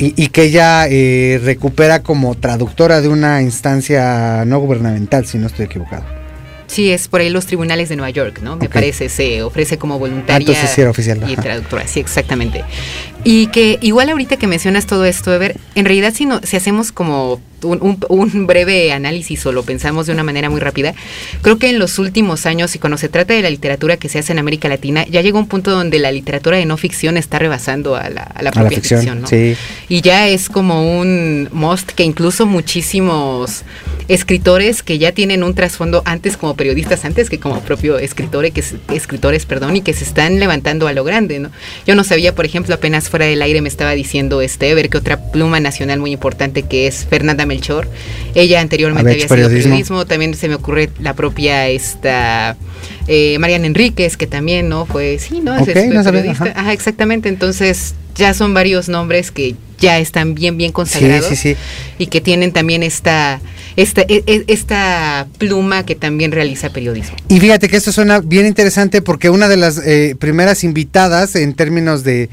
Y, 0.00 0.14
y 0.16 0.28
que 0.28 0.42
ella 0.44 0.86
eh, 0.88 1.40
recupera 1.42 2.04
como 2.04 2.36
traductora 2.36 3.00
de 3.00 3.08
una 3.08 3.42
instancia 3.42 4.44
no 4.46 4.60
gubernamental, 4.60 5.26
si 5.26 5.38
no 5.38 5.48
estoy 5.48 5.64
equivocado. 5.66 6.04
Sí, 6.68 6.92
es 6.92 7.08
por 7.08 7.20
ahí 7.20 7.30
los 7.30 7.46
tribunales 7.46 7.88
de 7.88 7.96
Nueva 7.96 8.10
York, 8.10 8.40
¿no? 8.42 8.56
Me 8.56 8.68
parece, 8.68 9.08
se 9.08 9.42
ofrece 9.42 9.76
como 9.78 9.94
Ah, 9.94 9.98
voluntaria 9.98 10.38
entonces 10.46 10.70
sí 10.70 10.82
era 10.82 10.90
oficial. 10.90 11.18
y 11.28 11.34
traductora, 11.34 11.86
sí, 11.88 11.98
exactamente. 11.98 12.62
Y 13.24 13.48
que 13.48 13.78
igual 13.80 14.10
ahorita 14.10 14.36
que 14.36 14.46
mencionas 14.46 14.86
todo 14.86 15.04
esto, 15.04 15.34
Ever, 15.34 15.56
en 15.74 15.84
realidad 15.86 16.12
si, 16.14 16.26
no, 16.26 16.40
si 16.44 16.56
hacemos 16.56 16.92
como 16.92 17.40
un, 17.62 17.78
un- 17.82 17.98
un 18.08 18.46
breve 18.46 18.92
análisis 18.92 19.44
o 19.46 19.52
lo 19.52 19.62
pensamos 19.62 20.06
de 20.06 20.12
una 20.12 20.22
manera 20.24 20.50
muy 20.50 20.60
rápida, 20.60 20.94
creo 21.42 21.58
que 21.58 21.70
en 21.70 21.78
los 21.78 21.98
últimos 21.98 22.46
años 22.46 22.74
y 22.74 22.78
cuando 22.78 22.98
se 22.98 23.08
trata 23.08 23.34
de 23.34 23.42
la 23.42 23.50
literatura 23.50 23.96
que 23.96 24.08
se 24.08 24.18
hace 24.18 24.32
en 24.32 24.38
América 24.38 24.68
Latina, 24.68 25.06
ya 25.08 25.20
llega 25.22 25.38
un 25.38 25.48
punto 25.48 25.70
donde 25.70 25.98
la 25.98 26.12
literatura 26.12 26.56
de 26.56 26.66
no 26.66 26.76
ficción 26.76 27.16
está 27.16 27.38
rebasando 27.38 27.96
a 27.96 28.08
la, 28.10 28.22
a 28.22 28.42
la 28.42 28.50
A 28.50 28.54
la 28.54 28.60
propia 28.62 28.78
ficción, 28.78 29.00
ficción, 29.00 29.20
¿no? 29.22 29.26
sí. 29.28 29.56
Y 29.88 30.00
ya 30.02 30.28
es 30.28 30.48
como 30.48 30.98
un 31.00 31.48
must 31.52 31.90
que 31.92 32.04
incluso 32.04 32.46
muchísimos 32.46 33.62
escritores 34.08 34.82
que 34.82 34.98
ya 34.98 35.12
tienen 35.12 35.42
un 35.42 35.54
trasfondo 35.54 36.02
antes 36.06 36.36
como 36.36 36.54
periodistas, 36.56 37.04
antes 37.04 37.28
que 37.28 37.38
como 37.38 37.60
propio 37.60 37.98
escritores, 37.98 38.52
que, 38.52 38.62
escritores, 38.94 39.44
perdón, 39.44 39.76
y 39.76 39.82
que 39.82 39.92
se 39.92 40.04
están 40.04 40.38
levantando 40.40 40.86
a 40.88 40.92
lo 40.92 41.04
grande, 41.04 41.38
¿no? 41.38 41.50
Yo 41.86 41.94
no 41.94 42.04
sabía, 42.04 42.34
por 42.34 42.46
ejemplo, 42.46 42.74
apenas 42.74 43.08
fuera 43.10 43.26
del 43.26 43.42
aire 43.42 43.60
me 43.60 43.68
estaba 43.68 43.92
diciendo 43.92 44.40
este 44.40 44.72
ver 44.74 44.88
que 44.88 44.96
otra 44.98 45.18
pluma 45.30 45.60
nacional 45.60 45.98
muy 45.98 46.12
importante 46.12 46.62
que 46.62 46.86
es 46.86 47.04
Fernanda 47.04 47.44
Melchor. 47.48 47.88
Ella 48.34 48.60
anteriormente 48.60 49.10
Había 49.10 49.24
sido 49.26 49.48
periodismo. 49.48 50.06
también 50.06 50.34
se 50.34 50.48
me 50.48 50.54
ocurre 50.54 50.90
la 51.00 51.14
propia 51.14 51.66
esta 51.68 52.56
eh, 53.08 53.36
Mariana 53.40 53.66
Enríquez, 53.66 54.16
que 54.16 54.26
también, 54.28 54.68
¿no? 54.68 54.86
Fue, 54.86 55.18
sí, 55.18 55.40
¿no? 55.40 55.56
Es- 55.56 55.66
no 55.88 56.04
periodista. 56.04 56.44
ajá. 56.44 56.60
Ajá, 56.60 56.72
exactamente. 56.72 57.28
Entonces, 57.28 57.94
ya 58.14 58.34
son 58.34 58.54
varios 58.54 58.88
nombres 58.88 59.30
que 59.30 59.54
ya 59.80 59.98
están 59.98 60.34
bien, 60.34 60.56
bien 60.56 60.72
consagrados 60.72 61.26
sí, 61.28 61.36
sí. 61.36 61.56
y 61.98 62.06
que 62.08 62.20
tienen 62.20 62.52
también 62.52 62.82
esta, 62.82 63.40
esta, 63.76 64.02
e- 64.02 64.24
e- 64.26 64.44
esta 64.48 65.28
pluma 65.38 65.86
que 65.86 65.94
también 65.94 66.32
realiza 66.32 66.70
periodismo. 66.70 67.16
Y 67.28 67.38
fíjate 67.38 67.68
que 67.68 67.76
esto 67.76 67.92
suena 67.92 68.18
bien 68.20 68.44
interesante 68.46 69.02
porque 69.02 69.30
una 69.30 69.46
de 69.48 69.56
las 69.56 69.78
eh, 69.78 70.16
primeras 70.18 70.64
invitadas 70.64 71.36
en 71.36 71.54
términos 71.54 72.02
de, 72.02 72.28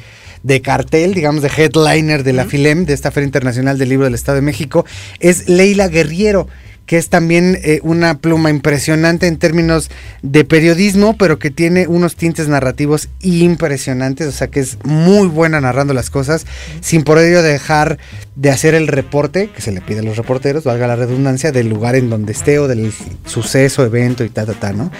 de 0.46 0.62
cartel, 0.62 1.16
digamos 1.16 1.42
de 1.42 1.50
headliner 1.50 2.24
de 2.24 2.32
la 2.32 2.46
FILEM, 2.46 2.86
de 2.86 2.94
esta 2.94 3.10
Feria 3.10 3.26
Internacional 3.26 3.80
del 3.80 3.90
Libro 3.90 4.06
del 4.06 4.14
Estado 4.14 4.36
de 4.36 4.44
México, 4.44 4.86
es 5.20 5.50
Leila 5.50 5.88
Guerriero 5.88 6.48
que 6.86 6.98
es 6.98 7.10
también 7.10 7.58
eh, 7.64 7.80
una 7.84 8.20
pluma 8.20 8.50
impresionante 8.50 9.28
en 9.28 9.38
términos 9.38 9.90
de 10.22 10.46
periodismo, 10.46 11.18
pero 11.18 11.40
que 11.40 11.50
tiene 11.50 11.88
unos 11.88 12.16
tintes 12.16 12.48
narrativos 12.48 13.10
impresionantes, 13.22 14.28
o 14.28 14.32
sea 14.32 14.48
que 14.48 14.60
es 14.60 14.78
muy 14.84 15.28
buena 15.28 15.60
narrando 15.62 15.94
las 15.94 16.10
cosas, 16.10 16.46
sin 16.82 17.04
por 17.04 17.18
ello 17.18 17.42
dejar 17.42 17.98
de 18.36 18.52
hacer 18.52 18.76
el 18.76 18.88
reporte, 18.88 19.50
que 19.50 19.62
se 19.62 19.72
le 19.72 19.82
pide 19.82 20.00
a 20.00 20.04
los 20.04 20.18
reporteros, 20.18 20.64
valga 20.64 20.88
la 20.88 20.96
redundancia, 20.96 21.52
del 21.52 21.70
lugar 21.70 21.96
en 21.96 22.10
donde 22.10 22.34
esté 22.34 22.60
o 22.60 22.68
del 22.68 22.94
suceso, 23.26 23.84
evento 23.86 24.24
y 24.24 24.30
ta, 24.30 24.46
ta, 24.46 24.54
ta, 24.54 24.74
¿no? 24.74 24.92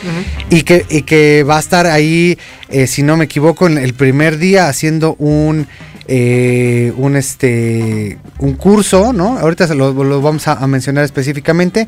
y, 0.50 0.64
que, 0.64 0.86
y 0.90 1.04
que 1.04 1.44
va 1.44 1.58
a 1.58 1.60
estar 1.60 1.86
ahí, 1.86 2.38
eh, 2.70 2.88
si 2.88 3.04
no 3.04 3.18
me 3.18 3.26
equivoco, 3.26 3.68
en 3.68 3.78
el 3.78 3.94
primer 3.94 4.38
día 4.38 4.68
haciendo 4.68 5.16
un... 5.16 5.68
eh, 6.08 6.94
un 6.98 7.16
este 7.16 8.20
un 8.40 8.54
curso, 8.54 9.14
¿no? 9.14 9.38
Ahorita 9.38 9.74
lo, 9.74 9.92
lo 9.92 10.22
vamos 10.22 10.48
a, 10.48 10.54
a 10.54 10.68
mencionar 10.68 11.04
específicamente, 11.04 11.88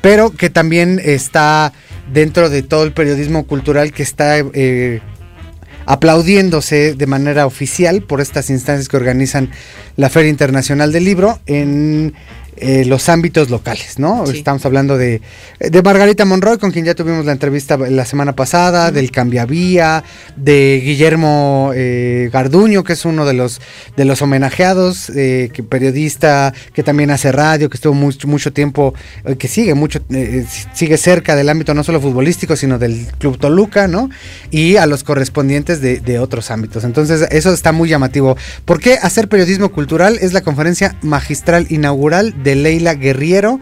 pero 0.00 0.30
que 0.30 0.50
también 0.50 1.00
está 1.04 1.72
dentro 2.12 2.48
de 2.48 2.62
todo 2.62 2.84
el 2.84 2.92
periodismo 2.92 3.46
cultural 3.46 3.92
que 3.92 4.02
está 4.02 4.38
eh, 4.38 5.00
aplaudiéndose 5.86 6.94
de 6.94 7.06
manera 7.06 7.46
oficial 7.46 8.02
por 8.02 8.20
estas 8.20 8.50
instancias 8.50 8.88
que 8.88 8.96
organizan 8.96 9.50
la 9.96 10.10
Feria 10.10 10.30
Internacional 10.30 10.92
del 10.92 11.04
Libro 11.04 11.38
en 11.46 12.14
eh, 12.60 12.84
los 12.84 13.08
ámbitos 13.08 13.50
locales, 13.50 13.98
¿no? 13.98 14.26
Sí. 14.26 14.38
Estamos 14.38 14.64
hablando 14.66 14.96
de, 14.96 15.20
de 15.60 15.82
Margarita 15.82 16.24
Monroy, 16.24 16.58
con 16.58 16.70
quien 16.70 16.84
ya 16.84 16.94
tuvimos 16.94 17.24
la 17.24 17.32
entrevista 17.32 17.76
la 17.76 18.04
semana 18.04 18.34
pasada, 18.34 18.90
del 18.90 19.10
Cambiavía, 19.10 20.04
de 20.36 20.80
Guillermo 20.84 21.72
eh, 21.74 22.30
Garduño, 22.32 22.84
que 22.84 22.92
es 22.94 23.04
uno 23.04 23.24
de 23.24 23.34
los, 23.34 23.60
de 23.96 24.04
los 24.04 24.22
homenajeados, 24.22 25.10
eh, 25.10 25.50
que 25.52 25.62
periodista 25.62 26.52
que 26.72 26.82
también 26.82 27.10
hace 27.10 27.32
radio, 27.32 27.68
que 27.68 27.76
estuvo 27.76 27.94
mucho, 27.94 28.28
mucho 28.28 28.52
tiempo, 28.52 28.94
que 29.38 29.48
sigue 29.48 29.74
mucho, 29.74 30.00
sigue 30.74 30.96
cerca 30.96 31.36
del 31.36 31.48
ámbito 31.48 31.74
no 31.74 31.84
solo 31.84 32.00
futbolístico, 32.00 32.56
sino 32.56 32.78
del 32.78 33.06
Club 33.18 33.38
Toluca, 33.38 33.88
¿no? 33.88 34.10
Y 34.50 34.76
a 34.76 34.86
los 34.86 35.04
correspondientes 35.04 35.80
de, 35.80 36.00
de 36.00 36.18
otros 36.18 36.50
ámbitos. 36.50 36.84
Entonces, 36.84 37.26
eso 37.30 37.52
está 37.52 37.72
muy 37.72 37.88
llamativo. 37.88 38.36
¿Por 38.64 38.80
qué 38.80 38.98
hacer 39.00 39.28
periodismo 39.28 39.70
cultural? 39.70 40.18
Es 40.20 40.32
la 40.32 40.42
conferencia 40.42 40.96
magistral 41.02 41.66
inaugural 41.70 42.42
de 42.42 42.47
Leila 42.56 42.94
Guerriero 42.94 43.60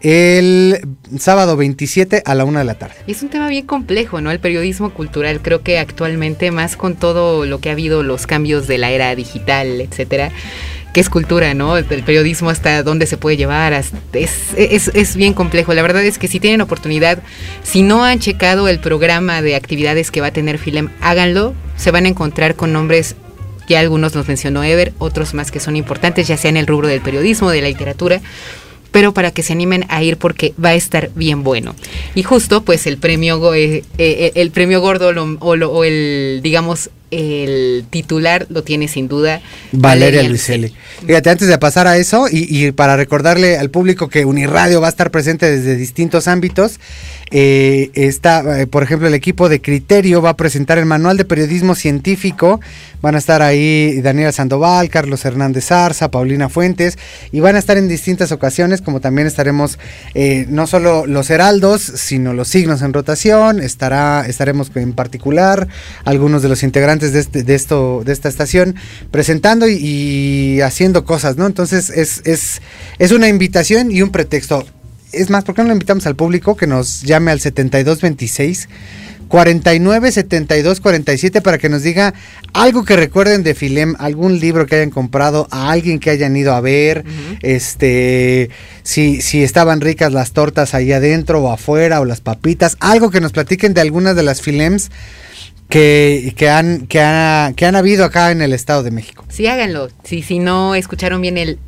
el 0.00 0.78
sábado 1.18 1.56
27 1.56 2.22
a 2.24 2.34
la 2.34 2.44
una 2.44 2.60
de 2.60 2.64
la 2.64 2.74
tarde. 2.78 2.94
Es 3.06 3.22
un 3.22 3.30
tema 3.30 3.48
bien 3.48 3.66
complejo, 3.66 4.20
¿no? 4.20 4.30
El 4.30 4.38
periodismo 4.38 4.90
cultural, 4.90 5.40
creo 5.42 5.62
que 5.62 5.78
actualmente, 5.78 6.50
más 6.52 6.76
con 6.76 6.94
todo 6.94 7.44
lo 7.46 7.60
que 7.60 7.68
ha 7.68 7.72
habido, 7.72 8.02
los 8.02 8.26
cambios 8.26 8.66
de 8.68 8.78
la 8.78 8.90
era 8.92 9.14
digital, 9.16 9.80
etcétera, 9.80 10.30
que 10.94 11.00
es 11.00 11.10
cultura, 11.10 11.52
¿no? 11.54 11.76
El 11.76 11.84
periodismo 11.84 12.48
hasta 12.48 12.82
dónde 12.84 13.06
se 13.06 13.16
puede 13.16 13.36
llevar, 13.36 13.74
hasta- 13.74 13.98
es, 14.12 14.32
es, 14.56 14.88
es 14.94 15.16
bien 15.16 15.34
complejo. 15.34 15.74
La 15.74 15.82
verdad 15.82 16.04
es 16.04 16.18
que 16.18 16.28
si 16.28 16.38
tienen 16.38 16.60
oportunidad, 16.60 17.20
si 17.64 17.82
no 17.82 18.04
han 18.04 18.20
checado 18.20 18.68
el 18.68 18.78
programa 18.78 19.42
de 19.42 19.56
actividades 19.56 20.10
que 20.12 20.20
va 20.20 20.28
a 20.28 20.32
tener 20.32 20.58
Filem, 20.58 20.90
háganlo, 21.00 21.54
se 21.76 21.90
van 21.90 22.04
a 22.04 22.08
encontrar 22.08 22.54
con 22.54 22.72
nombres 22.72 23.16
ya 23.68 23.80
algunos 23.80 24.14
los 24.14 24.26
mencionó 24.26 24.64
Ever, 24.64 24.92
otros 24.98 25.34
más 25.34 25.50
que 25.50 25.60
son 25.60 25.76
importantes, 25.76 26.26
ya 26.26 26.36
sea 26.36 26.48
en 26.48 26.56
el 26.56 26.66
rubro 26.66 26.88
del 26.88 27.00
periodismo, 27.00 27.50
de 27.50 27.62
la 27.62 27.68
literatura, 27.68 28.20
pero 28.90 29.12
para 29.12 29.30
que 29.30 29.42
se 29.42 29.52
animen 29.52 29.84
a 29.88 30.02
ir 30.02 30.16
porque 30.16 30.54
va 30.62 30.70
a 30.70 30.74
estar 30.74 31.10
bien 31.14 31.44
bueno. 31.44 31.74
Y 32.14 32.22
justo, 32.22 32.62
pues 32.62 32.86
el 32.86 32.98
premio, 32.98 33.54
eh, 33.54 33.84
eh, 33.98 34.32
el 34.34 34.50
premio 34.50 34.80
gordo 34.80 35.10
o 35.40 35.84
el, 35.84 36.40
digamos, 36.42 36.90
el 37.10 37.84
titular 37.90 38.46
lo 38.50 38.62
tiene 38.62 38.88
sin 38.88 39.08
duda 39.08 39.40
Valeria 39.72 40.22
Luiselli. 40.22 40.74
Fíjate, 41.06 41.30
antes 41.30 41.48
de 41.48 41.58
pasar 41.58 41.86
a 41.86 41.96
eso 41.96 42.26
y, 42.30 42.46
y 42.48 42.72
para 42.72 42.96
recordarle 42.96 43.58
al 43.58 43.70
público 43.70 44.08
que 44.08 44.24
Uniradio 44.24 44.80
va 44.80 44.88
a 44.88 44.90
estar 44.90 45.10
presente 45.10 45.50
desde 45.50 45.76
distintos 45.76 46.28
ámbitos, 46.28 46.78
eh, 47.30 47.90
está, 47.94 48.60
eh, 48.60 48.66
por 48.66 48.82
ejemplo, 48.82 49.06
el 49.06 49.14
equipo 49.14 49.48
de 49.48 49.60
Criterio 49.60 50.22
va 50.22 50.30
a 50.30 50.36
presentar 50.36 50.78
el 50.78 50.86
manual 50.86 51.16
de 51.16 51.24
periodismo 51.24 51.74
científico. 51.74 52.60
Van 53.00 53.14
a 53.14 53.18
estar 53.18 53.42
ahí 53.42 54.00
Daniela 54.00 54.32
Sandoval, 54.32 54.88
Carlos 54.88 55.24
Hernández 55.24 55.66
Zarza, 55.66 56.10
Paulina 56.10 56.48
Fuentes 56.48 56.98
y 57.30 57.40
van 57.40 57.54
a 57.54 57.58
estar 57.60 57.76
en 57.76 57.86
distintas 57.86 58.32
ocasiones, 58.32 58.82
como 58.82 59.00
también 59.00 59.28
estaremos 59.28 59.78
eh, 60.14 60.46
no 60.48 60.66
solo 60.66 61.06
los 61.06 61.30
heraldos, 61.30 61.80
sino 61.80 62.32
los 62.32 62.48
signos 62.48 62.82
en 62.82 62.92
rotación. 62.92 63.60
Estará, 63.60 64.24
estaremos 64.26 64.72
en 64.74 64.94
particular 64.94 65.68
algunos 66.04 66.42
de 66.42 66.48
los 66.48 66.62
integrantes 66.62 66.97
de, 66.98 67.20
este, 67.20 67.42
de, 67.42 67.54
esto, 67.54 68.02
de 68.04 68.12
esta 68.12 68.28
estación 68.28 68.76
presentando 69.10 69.68
y, 69.68 69.74
y 69.74 70.60
haciendo 70.60 71.04
cosas, 71.04 71.36
¿no? 71.36 71.46
Entonces 71.46 71.90
es, 71.90 72.22
es, 72.24 72.62
es 72.98 73.12
una 73.12 73.28
invitación 73.28 73.90
y 73.90 74.02
un 74.02 74.10
pretexto. 74.10 74.66
Es 75.12 75.30
más, 75.30 75.44
¿por 75.44 75.54
qué 75.54 75.62
no 75.62 75.68
le 75.68 75.74
invitamos 75.74 76.06
al 76.06 76.16
público 76.16 76.56
que 76.56 76.66
nos 76.66 77.02
llame 77.02 77.30
al 77.30 77.40
7226 77.40 78.68
49 79.28 80.10
72 80.10 80.80
47 80.80 81.42
para 81.42 81.58
que 81.58 81.68
nos 81.68 81.82
diga 81.82 82.14
algo 82.52 82.84
que 82.84 82.96
recuerden 82.96 83.42
de 83.42 83.54
Filem, 83.54 83.94
algún 83.98 84.40
libro 84.40 84.66
que 84.66 84.76
hayan 84.76 84.90
comprado, 84.90 85.46
a 85.50 85.70
alguien 85.70 86.00
que 86.00 86.10
hayan 86.10 86.36
ido 86.36 86.54
a 86.54 86.60
ver, 86.60 87.04
este, 87.42 88.50
si, 88.82 89.20
si 89.20 89.42
estaban 89.44 89.80
ricas 89.80 90.12
las 90.12 90.32
tortas 90.32 90.74
ahí 90.74 90.92
adentro 90.92 91.42
o 91.42 91.52
afuera 91.52 92.00
o 92.00 92.04
las 92.04 92.20
papitas, 92.20 92.76
algo 92.80 93.10
que 93.10 93.20
nos 93.20 93.32
platiquen 93.32 93.74
de 93.74 93.82
algunas 93.82 94.16
de 94.16 94.22
las 94.22 94.40
Filems 94.40 94.90
que, 95.68 96.32
que, 96.36 96.48
han, 96.48 96.86
que, 96.86 97.00
ha- 97.00 97.52
que 97.56 97.66
han 97.66 97.76
habido 97.76 98.04
acá 98.04 98.30
en 98.30 98.42
el 98.42 98.52
Estado 98.52 98.82
de 98.82 98.90
México. 98.90 99.24
Sí, 99.28 99.46
háganlo. 99.46 99.88
Si, 100.04 100.22
si 100.22 100.38
no 100.38 100.74
escucharon 100.74 101.20
bien 101.20 101.36
el 101.38 101.58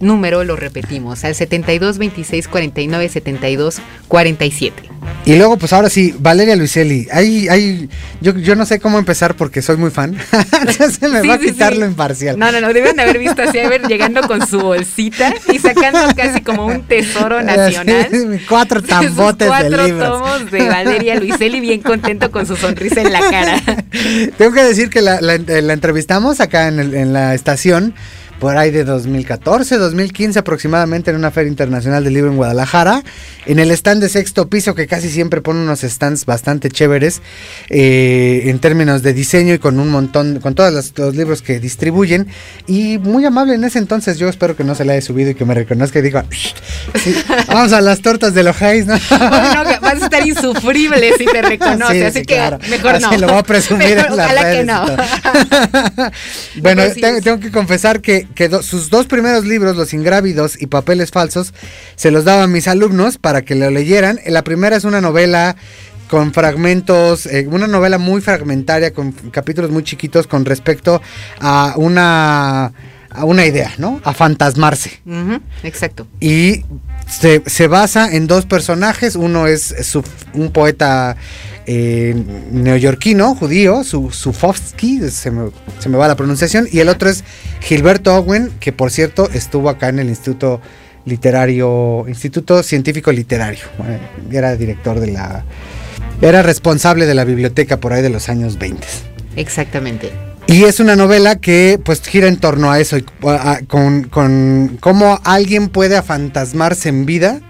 número, 0.00 0.42
lo 0.44 0.56
repetimos, 0.56 1.24
al 1.24 1.34
72 1.34 1.98
26 1.98 2.48
49 2.48 3.08
72 3.08 3.80
47. 4.08 4.82
Y 5.24 5.36
luego, 5.36 5.56
pues 5.58 5.72
ahora 5.72 5.88
sí, 5.90 6.14
Valeria 6.18 6.56
Luiselli. 6.56 7.06
Hay, 7.12 7.48
hay, 7.48 7.88
yo, 8.20 8.36
yo 8.36 8.54
no 8.54 8.66
sé 8.66 8.80
cómo 8.80 8.98
empezar 8.98 9.34
porque 9.34 9.62
soy 9.62 9.76
muy 9.76 9.90
fan. 9.90 10.16
se 10.98 11.08
me 11.08 11.20
Sí, 11.22 11.28
va 11.28 11.34
a 11.34 11.38
quitar 11.38 11.72
sí. 11.74 11.78
lo 11.78 11.86
imparcial. 11.86 12.38
No, 12.38 12.50
no, 12.52 12.60
no, 12.60 12.72
deben 12.72 12.96
de 12.96 13.02
haber 13.02 13.18
visto 13.18 13.42
así, 13.42 13.58
a 13.58 13.68
ver, 13.68 13.86
llegando 13.86 14.22
con 14.22 14.46
su 14.46 14.60
bolsita 14.60 15.32
y 15.52 15.58
sacando 15.58 16.00
casi 16.16 16.40
como 16.42 16.66
un 16.66 16.82
tesoro 16.82 17.42
nacional. 17.42 18.40
Cuatro 18.48 18.82
tambotes 18.82 19.48
cuatro 19.48 19.82
de 19.82 19.88
libros. 19.88 20.08
tomos 20.08 20.50
de 20.50 20.68
Valeria 20.68 21.14
Luiselli 21.16 21.60
bien 21.60 21.80
contento 21.82 22.30
con 22.30 22.46
su 22.46 22.56
sonrisa 22.56 23.00
en 23.02 23.12
la 23.12 23.20
cara. 23.20 23.60
Tengo 24.38 24.52
que 24.52 24.64
decir 24.64 24.90
que 24.90 25.00
la, 25.02 25.20
la- 25.20 25.38
la 25.38 25.72
entrevistamos 25.72 26.40
acá 26.40 26.68
en, 26.68 26.78
el- 26.78 26.94
en 26.94 27.12
la 27.12 27.34
estación, 27.34 27.94
por 28.40 28.56
ahí 28.56 28.70
de 28.70 28.84
2014, 28.84 29.76
2015 29.76 30.38
aproximadamente, 30.38 31.10
en 31.10 31.16
una 31.16 31.30
feria 31.30 31.50
internacional 31.50 32.02
del 32.02 32.14
libro 32.14 32.30
en 32.30 32.36
Guadalajara, 32.36 33.02
en 33.46 33.58
el 33.58 33.70
stand 33.70 34.00
de 34.02 34.08
sexto 34.08 34.48
piso, 34.48 34.74
que 34.74 34.86
casi 34.86 35.08
siempre 35.10 35.40
pone 35.42 35.60
unos 35.60 35.80
stands 35.82 36.24
bastante 36.26 36.70
chéveres 36.70 37.20
eh, 37.68 38.42
en 38.46 38.58
términos 38.58 39.02
de 39.02 39.12
diseño 39.12 39.54
y 39.54 39.58
con 39.58 39.78
un 39.78 39.88
montón, 39.90 40.40
con 40.40 40.54
todos 40.54 40.72
los, 40.72 40.92
los 40.98 41.14
libros 41.14 41.42
que 41.42 41.60
distribuyen. 41.60 42.26
Y 42.66 42.98
muy 42.98 43.24
amable 43.26 43.54
en 43.54 43.64
ese 43.64 43.78
entonces, 43.78 44.18
yo 44.18 44.28
espero 44.28 44.56
que 44.56 44.64
no 44.64 44.74
se 44.74 44.84
le 44.84 44.92
haya 44.94 45.02
subido 45.02 45.30
y 45.30 45.34
que 45.34 45.44
me 45.44 45.54
reconozca 45.54 45.98
y 45.98 46.02
diga, 46.02 46.24
"Shh, 46.30 46.54
sí, 47.02 47.14
vamos 47.48 47.72
a 47.72 47.80
las 47.80 48.00
tortas 48.00 48.32
de 48.34 48.42
los 48.42 48.60
Hayes, 48.62 48.86
¿no? 48.86 48.94
Bueno, 49.10 49.64
vas 49.82 50.00
a 50.02 50.04
estar 50.06 50.26
insufrible 50.26 51.12
si 51.18 51.26
te 51.26 51.42
reconoce, 51.42 51.94
Sí, 51.94 52.02
así 52.02 52.18
sí, 52.20 52.24
que 52.24 52.34
claro. 52.36 52.58
mejor 52.70 52.94
Así 52.94 53.04
no. 53.10 53.18
lo 53.18 53.26
voy 53.28 53.36
a 53.38 53.42
presumir 53.42 53.96
Mejor 53.96 54.10
en 54.12 54.16
las 54.16 54.26
ojalá 54.32 54.50
que 54.52 54.64
no. 54.64 54.86
bueno, 56.62 56.82
Pero 56.82 56.94
sí 56.94 57.00
tengo, 57.00 57.18
es- 57.18 57.24
tengo 57.24 57.40
que 57.40 57.50
confesar 57.50 58.00
que 58.00 58.26
que 58.34 58.48
do- 58.48 58.62
sus 58.62 58.90
dos 58.90 59.06
primeros 59.06 59.44
libros, 59.44 59.76
Los 59.76 59.92
Ingrávidos 59.94 60.60
y 60.60 60.66
Papeles 60.66 61.10
Falsos, 61.10 61.52
se 61.96 62.10
los 62.10 62.24
daba 62.24 62.44
a 62.44 62.46
mis 62.46 62.68
alumnos 62.68 63.18
para 63.18 63.42
que 63.42 63.54
lo 63.54 63.70
leyeran. 63.70 64.20
La 64.26 64.42
primera 64.44 64.76
es 64.76 64.84
una 64.84 65.00
novela 65.00 65.56
con 66.08 66.32
fragmentos, 66.32 67.26
eh, 67.26 67.46
una 67.48 67.66
novela 67.68 67.98
muy 67.98 68.20
fragmentaria, 68.20 68.92
con 68.92 69.12
capítulos 69.12 69.70
muy 69.70 69.84
chiquitos 69.84 70.26
con 70.26 70.44
respecto 70.44 71.00
a 71.40 71.74
una, 71.76 72.72
a 73.10 73.24
una 73.24 73.46
idea, 73.46 73.72
¿no? 73.78 74.00
A 74.04 74.12
fantasmarse. 74.12 75.00
Exacto. 75.62 76.06
Y 76.18 76.64
se, 77.10 77.66
basa 77.66 78.12
en 78.14 78.26
dos 78.26 78.46
personajes. 78.46 79.16
Uno 79.16 79.46
es 79.46 79.74
su- 79.82 80.04
un 80.34 80.50
poeta 80.52 81.16
eh, 81.66 82.14
neoyorquino, 82.50 83.34
judío, 83.34 83.84
su, 83.84 84.10
Sufovsky, 84.10 85.08
se 85.10 85.30
me, 85.30 85.50
se 85.78 85.88
me 85.88 85.98
va 85.98 86.08
la 86.08 86.16
pronunciación. 86.16 86.68
Y 86.70 86.80
el 86.80 86.88
otro 86.88 87.08
es 87.10 87.24
Gilberto 87.60 88.14
Owen, 88.16 88.50
que 88.60 88.72
por 88.72 88.90
cierto 88.90 89.28
estuvo 89.32 89.68
acá 89.68 89.88
en 89.88 89.98
el 89.98 90.08
Instituto 90.08 90.60
Literario, 91.04 92.04
Instituto 92.08 92.62
Científico 92.62 93.10
Literario. 93.12 93.64
Eh, 93.86 93.98
Era 94.36 94.56
director 94.56 95.00
de 95.00 95.08
la. 95.08 95.44
Era 96.22 96.42
responsable 96.42 97.06
de 97.06 97.14
la 97.14 97.24
biblioteca 97.24 97.78
por 97.78 97.92
ahí 97.92 98.02
de 98.02 98.10
los 98.10 98.28
años 98.28 98.58
20. 98.58 98.86
Exactamente. 99.36 100.10
Y 100.50 100.64
es 100.64 100.80
una 100.80 100.96
novela 100.96 101.36
que 101.36 101.78
pues 101.84 102.02
gira 102.02 102.26
en 102.26 102.36
torno 102.36 102.72
a 102.72 102.80
eso, 102.80 102.98
y, 102.98 103.04
a- 103.24 103.60
con, 103.68 104.02
con 104.04 104.78
cómo 104.80 105.20
alguien 105.22 105.68
puede 105.68 105.96
afantasmarse 105.96 106.88
en 106.88 107.06
vida 107.06 107.40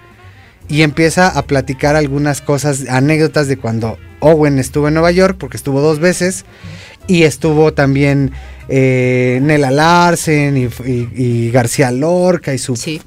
y 0.68 0.82
empieza 0.82 1.28
a 1.28 1.42
platicar 1.46 1.96
algunas 1.96 2.42
cosas, 2.42 2.84
anécdotas 2.90 3.48
de 3.48 3.56
cuando 3.56 3.96
Owen 4.20 4.58
estuvo 4.58 4.88
en 4.88 4.94
Nueva 4.94 5.12
York, 5.12 5.36
porque 5.38 5.56
estuvo 5.56 5.80
dos 5.80 5.98
veces, 5.98 6.44
y 7.06 7.22
estuvo 7.22 7.72
también 7.72 8.32
eh, 8.68 9.40
Nela 9.42 9.70
Larsen 9.70 10.58
y, 10.58 10.64
y- 10.86 11.08
y 11.16 11.50
García 11.50 11.90
Lorca 11.90 12.52
y 12.52 12.58
Su- 12.58 12.76
Sí. 12.76 13.00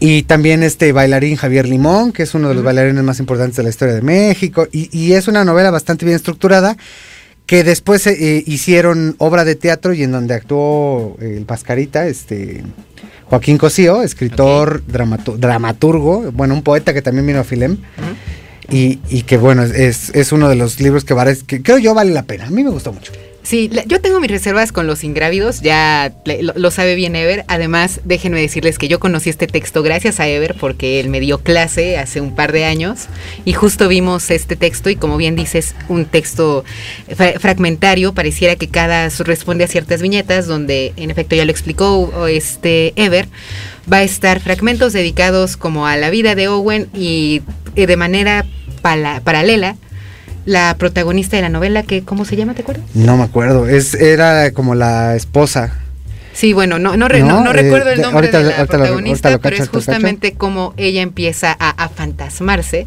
Y 0.00 0.24
también 0.24 0.62
este 0.62 0.92
bailarín 0.92 1.36
Javier 1.36 1.66
Limón, 1.66 2.12
que 2.12 2.24
es 2.24 2.34
uno 2.34 2.50
de 2.50 2.54
los 2.56 2.62
bailarines 2.62 3.02
más 3.02 3.20
importantes 3.20 3.56
de 3.56 3.62
la 3.62 3.70
historia 3.70 3.94
de 3.94 4.02
México. 4.02 4.68
Y, 4.70 4.90
y 4.96 5.14
es 5.14 5.28
una 5.28 5.44
novela 5.44 5.70
bastante 5.70 6.04
bien 6.04 6.16
estructurada 6.16 6.76
que 7.46 7.62
después 7.64 8.06
eh, 8.06 8.42
hicieron 8.46 9.16
obra 9.18 9.44
de 9.44 9.54
teatro 9.54 9.92
y 9.92 10.02
en 10.02 10.12
donde 10.12 10.34
actuó 10.34 11.16
eh, 11.20 11.34
el 11.38 11.44
Pascarita, 11.44 12.06
este 12.06 12.62
Joaquín 13.26 13.58
Cosío, 13.58 14.02
escritor, 14.02 14.82
dramatu- 14.86 15.36
dramaturgo, 15.36 16.30
bueno, 16.32 16.54
un 16.54 16.62
poeta 16.62 16.92
que 16.94 17.02
también 17.02 17.26
vino 17.26 17.40
a 17.40 17.44
Filem. 17.44 17.78
Y, 18.70 18.98
y 19.10 19.22
que 19.22 19.36
bueno, 19.36 19.62
es, 19.62 20.08
es 20.14 20.32
uno 20.32 20.48
de 20.48 20.56
los 20.56 20.80
libros 20.80 21.04
que, 21.04 21.12
vale- 21.12 21.36
que 21.46 21.62
creo 21.62 21.76
yo 21.78 21.92
vale 21.94 22.12
la 22.12 22.22
pena. 22.22 22.46
A 22.46 22.50
mí 22.50 22.64
me 22.64 22.70
gustó 22.70 22.92
mucho. 22.94 23.12
Sí, 23.44 23.70
yo 23.86 24.00
tengo 24.00 24.20
mis 24.20 24.30
reservas 24.30 24.72
con 24.72 24.86
los 24.86 25.04
ingrávidos, 25.04 25.60
ya 25.60 26.14
lo, 26.56 26.70
sabe 26.70 26.94
bien 26.94 27.14
Ever. 27.14 27.44
Además, 27.46 28.00
déjenme 28.02 28.40
decirles 28.40 28.78
que 28.78 28.88
yo 28.88 28.98
conocí 28.98 29.28
este 29.28 29.46
texto 29.46 29.82
gracias 29.82 30.18
a 30.18 30.26
Ever 30.26 30.54
porque 30.54 30.98
él 30.98 31.10
me 31.10 31.20
dio 31.20 31.36
clase 31.36 31.98
hace 31.98 32.22
un 32.22 32.34
par 32.34 32.52
de 32.52 32.64
años 32.64 33.00
y 33.44 33.52
justo 33.52 33.86
vimos 33.86 34.30
este 34.30 34.56
texto 34.56 34.88
y 34.88 34.96
como 34.96 35.18
bien 35.18 35.36
dices, 35.36 35.74
un 35.88 36.06
texto 36.06 36.64
fra- 37.14 37.38
fragmentario, 37.38 38.14
pareciera 38.14 38.56
que 38.56 38.68
cada 38.68 39.10
responde 39.10 39.64
a 39.64 39.68
ciertas 39.68 40.00
viñetas 40.00 40.46
donde 40.46 40.94
en 40.96 41.10
efecto 41.10 41.36
ya 41.36 41.44
lo 41.44 41.50
explicó 41.50 42.26
este 42.26 42.94
Ever. 42.96 43.28
Va 43.92 43.98
a 43.98 44.02
estar 44.04 44.40
fragmentos 44.40 44.94
dedicados 44.94 45.58
como 45.58 45.86
a 45.86 45.98
la 45.98 46.08
vida 46.08 46.34
de 46.34 46.48
Owen 46.48 46.88
y, 46.94 47.42
eh, 47.76 47.86
de 47.86 47.96
manera 47.98 48.46
paralela 48.80 49.76
la 50.46 50.74
protagonista 50.78 51.36
de 51.36 51.42
la 51.42 51.48
novela 51.48 51.82
que 51.82 52.02
¿cómo 52.02 52.24
se 52.24 52.36
llama? 52.36 52.54
¿Te 52.54 52.62
acuerdas? 52.62 52.84
No 52.94 53.16
me 53.16 53.22
acuerdo, 53.24 53.66
es, 53.68 53.94
era 53.94 54.50
como 54.52 54.74
la 54.74 55.14
esposa. 55.16 55.78
Sí, 56.32 56.52
bueno, 56.52 56.78
no, 56.80 56.96
no, 56.96 57.06
re- 57.08 57.20
No, 57.20 57.28
no- 57.28 57.44
no 57.44 57.50
eh, 57.50 57.54
recuerdo 57.54 57.90
el 57.90 57.96
de- 57.98 58.02
nombre 58.02 58.26
ahorita- 58.26 58.38
de 58.42 58.50
la 58.50 58.58
lo- 58.58 58.66
protagonista, 58.66 59.38
pero 59.38 59.56
es 59.56 59.68
justamente 59.68 60.32
como 60.34 60.74
ella 60.76 61.00
empieza 61.00 61.56
a, 61.58 61.70
a 61.70 61.88
fantasmarse 61.88 62.86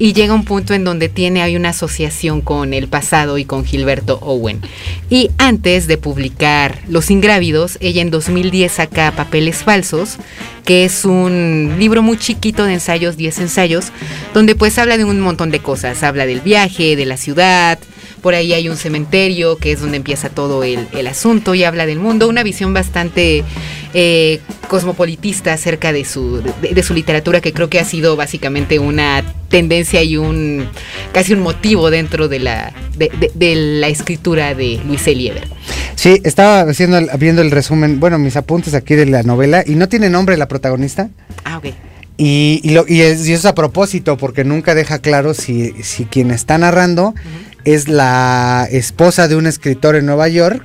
y 0.00 0.14
llega 0.14 0.32
un 0.32 0.46
punto 0.46 0.72
en 0.72 0.82
donde 0.82 1.10
tiene 1.10 1.42
hay 1.42 1.56
una 1.56 1.68
asociación 1.68 2.40
con 2.40 2.72
el 2.72 2.88
pasado 2.88 3.36
y 3.36 3.44
con 3.44 3.66
Gilberto 3.66 4.18
Owen. 4.22 4.62
Y 5.10 5.30
antes 5.36 5.86
de 5.86 5.98
publicar 5.98 6.78
Los 6.88 7.10
Ingrávidos, 7.10 7.76
ella 7.82 8.00
en 8.00 8.10
2010 8.10 8.72
saca 8.72 9.12
Papeles 9.12 9.58
Falsos, 9.58 10.16
que 10.64 10.86
es 10.86 11.04
un 11.04 11.76
libro 11.78 12.00
muy 12.00 12.16
chiquito 12.16 12.64
de 12.64 12.72
ensayos, 12.72 13.18
10 13.18 13.40
ensayos, 13.40 13.92
donde 14.32 14.54
pues 14.54 14.78
habla 14.78 14.96
de 14.96 15.04
un 15.04 15.20
montón 15.20 15.50
de 15.50 15.58
cosas, 15.60 16.02
habla 16.02 16.24
del 16.24 16.40
viaje, 16.40 16.96
de 16.96 17.04
la 17.04 17.18
ciudad, 17.18 17.78
por 18.20 18.34
ahí 18.34 18.52
hay 18.52 18.68
un 18.68 18.76
cementerio, 18.76 19.56
que 19.56 19.72
es 19.72 19.80
donde 19.80 19.96
empieza 19.96 20.28
todo 20.28 20.62
el, 20.64 20.86
el 20.92 21.06
asunto 21.06 21.54
y 21.54 21.64
habla 21.64 21.86
del 21.86 21.98
mundo. 21.98 22.28
Una 22.28 22.42
visión 22.42 22.72
bastante 22.74 23.44
eh, 23.94 24.40
cosmopolitista 24.68 25.52
acerca 25.52 25.92
de 25.92 26.04
su, 26.04 26.42
de, 26.62 26.74
de 26.74 26.82
su 26.82 26.94
literatura, 26.94 27.40
que 27.40 27.52
creo 27.52 27.68
que 27.68 27.80
ha 27.80 27.84
sido 27.84 28.16
básicamente 28.16 28.78
una 28.78 29.24
tendencia 29.48 30.02
y 30.02 30.16
un 30.16 30.68
casi 31.12 31.32
un 31.32 31.40
motivo 31.40 31.90
dentro 31.90 32.28
de 32.28 32.38
la, 32.38 32.72
de, 32.96 33.10
de- 33.18 33.32
de 33.34 33.54
la 33.56 33.88
escritura 33.88 34.54
de 34.54 34.80
Luis 34.86 35.06
Eliever. 35.06 35.48
Sí, 35.96 36.20
estaba 36.24 36.60
haciendo 36.62 37.00
viendo 37.18 37.42
el 37.42 37.50
resumen, 37.50 38.00
bueno, 38.00 38.18
mis 38.18 38.36
apuntes 38.36 38.74
aquí 38.74 38.94
de 38.94 39.06
la 39.06 39.22
novela 39.22 39.64
y 39.66 39.74
no 39.74 39.88
tiene 39.88 40.08
nombre 40.08 40.36
la 40.36 40.48
protagonista. 40.48 41.10
Ah, 41.44 41.58
ok. 41.58 41.66
Y, 42.16 42.60
y 42.62 42.70
lo, 42.70 42.84
y, 42.86 43.00
es, 43.00 43.26
y 43.26 43.32
eso 43.32 43.40
es 43.40 43.44
a 43.46 43.54
propósito, 43.54 44.18
porque 44.18 44.44
nunca 44.44 44.74
deja 44.74 44.98
claro 44.98 45.32
si, 45.32 45.72
si 45.82 46.04
quien 46.04 46.30
está 46.30 46.58
narrando 46.58 47.14
es 47.64 47.88
la 47.88 48.66
esposa 48.70 49.28
de 49.28 49.36
un 49.36 49.46
escritor 49.46 49.96
en 49.96 50.06
Nueva 50.06 50.28
York, 50.28 50.64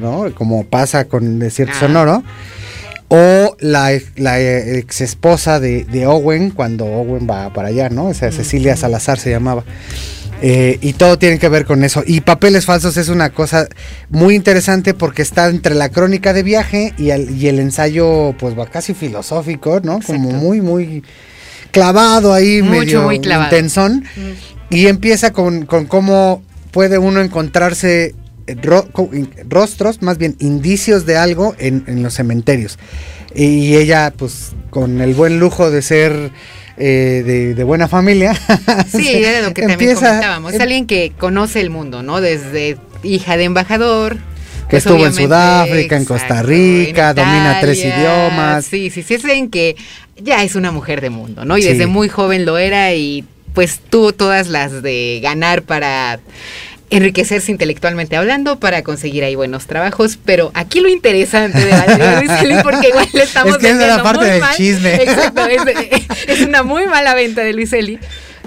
¿no? 0.00 0.26
Como 0.34 0.64
pasa 0.64 1.06
con 1.06 1.38
Desierto 1.38 1.74
Ah. 1.76 1.80
Sonoro, 1.80 2.22
o 3.08 3.56
la, 3.60 3.92
ex- 3.94 4.12
la 4.16 4.38
ex 4.40 5.00
esposa 5.00 5.60
de, 5.60 5.84
de 5.84 6.06
Owen 6.06 6.50
cuando 6.50 6.84
Owen 6.84 7.26
va 7.28 7.52
para 7.52 7.68
allá, 7.68 7.88
¿no? 7.88 8.06
O 8.06 8.14
sea, 8.14 8.30
Cecilia 8.32 8.76
Salazar 8.76 9.18
se 9.18 9.30
llamaba. 9.30 9.64
Eh, 10.40 10.78
y 10.82 10.92
todo 10.92 11.18
tiene 11.18 11.38
que 11.40 11.48
ver 11.48 11.64
con 11.64 11.82
eso. 11.82 12.04
Y 12.06 12.20
Papeles 12.20 12.64
Falsos 12.64 12.96
es 12.96 13.08
una 13.08 13.30
cosa 13.30 13.66
muy 14.08 14.36
interesante 14.36 14.94
porque 14.94 15.22
está 15.22 15.48
entre 15.48 15.74
la 15.74 15.88
crónica 15.88 16.32
de 16.32 16.44
viaje 16.44 16.94
y 16.96 17.10
el, 17.10 17.36
y 17.36 17.48
el 17.48 17.58
ensayo, 17.58 18.36
pues 18.38 18.54
casi 18.70 18.94
filosófico, 18.94 19.80
¿no? 19.82 19.98
Como 20.06 20.30
muy, 20.30 20.60
muy 20.60 21.02
clavado 21.72 22.32
ahí, 22.34 22.62
Mucho, 22.62 22.78
medio 22.80 23.02
muy 23.02 23.18
clavado. 23.20 23.48
intensón. 23.56 24.04
Y 24.70 24.86
empieza 24.86 25.32
con, 25.32 25.64
con 25.66 25.86
cómo 25.86 26.42
puede 26.70 26.98
uno 26.98 27.20
encontrarse 27.20 28.14
ro- 28.62 28.88
rostros, 29.48 30.02
más 30.02 30.18
bien 30.18 30.36
indicios 30.40 31.06
de 31.06 31.16
algo 31.16 31.54
en, 31.58 31.84
en 31.86 32.02
los 32.02 32.14
cementerios. 32.14 32.78
Y 33.34 33.76
ella, 33.76 34.12
pues, 34.16 34.52
con 34.70 35.00
el 35.00 35.14
buen 35.14 35.38
lujo 35.38 35.70
de 35.70 35.82
ser 35.82 36.30
eh, 36.76 37.22
de, 37.24 37.54
de 37.54 37.64
buena 37.64 37.88
familia. 37.88 38.34
Sí, 38.90 39.08
era 39.24 39.40
lo 39.42 39.54
que 39.54 39.62
también 39.62 39.70
empieza- 39.80 40.08
comentábamos. 40.08 40.54
Es 40.54 40.60
alguien 40.60 40.86
que 40.86 41.12
conoce 41.18 41.60
el 41.60 41.70
mundo, 41.70 42.02
¿no? 42.02 42.20
Desde 42.20 42.76
hija 43.02 43.36
de 43.36 43.44
embajador. 43.44 44.16
Que 44.16 44.72
pues, 44.76 44.86
estuvo 44.86 45.06
en 45.06 45.14
Sudáfrica, 45.14 45.96
en 45.96 46.04
Costa 46.04 46.42
Rica, 46.42 47.14
domina 47.14 47.56
tres 47.60 47.78
idiomas. 47.78 48.66
Sí, 48.66 48.90
sí, 48.90 49.02
sí, 49.02 49.14
es 49.14 49.24
alguien 49.24 49.48
que 49.50 49.76
ya 50.22 50.42
es 50.44 50.56
una 50.56 50.72
mujer 50.72 51.00
de 51.00 51.08
mundo, 51.08 51.46
¿no? 51.46 51.56
Y 51.56 51.62
Sí. 51.62 51.68
desde 51.68 51.86
muy 51.86 52.08
joven 52.10 52.44
lo 52.44 52.58
era 52.58 52.92
y 52.94 53.24
pues 53.54 53.80
tuvo 53.80 54.12
todas 54.12 54.48
las 54.48 54.82
de 54.82 55.20
ganar 55.22 55.62
para 55.62 56.20
enriquecerse 56.90 57.52
intelectualmente 57.52 58.16
hablando 58.16 58.58
para 58.58 58.82
conseguir 58.82 59.24
ahí 59.24 59.34
buenos 59.34 59.66
trabajos, 59.66 60.18
pero 60.24 60.50
aquí 60.54 60.80
lo 60.80 60.88
interesante 60.88 61.58
de 61.58 61.72
Eli, 62.42 62.54
porque 62.62 62.88
igual 62.88 63.08
le 63.12 63.22
estamos 63.22 63.56
Es 63.56 63.58
que 63.58 63.70
es 63.70 63.76
la 63.76 64.02
parte 64.02 64.24
del 64.24 64.40
mal. 64.40 64.56
chisme. 64.56 64.94
Exacto, 64.94 65.46
es, 65.46 65.60
es 66.26 66.40
una 66.40 66.62
muy 66.62 66.86
mala 66.86 67.14
venta 67.14 67.42
de 67.42 67.52
Luis 67.52 67.72
Eli, 67.72 67.98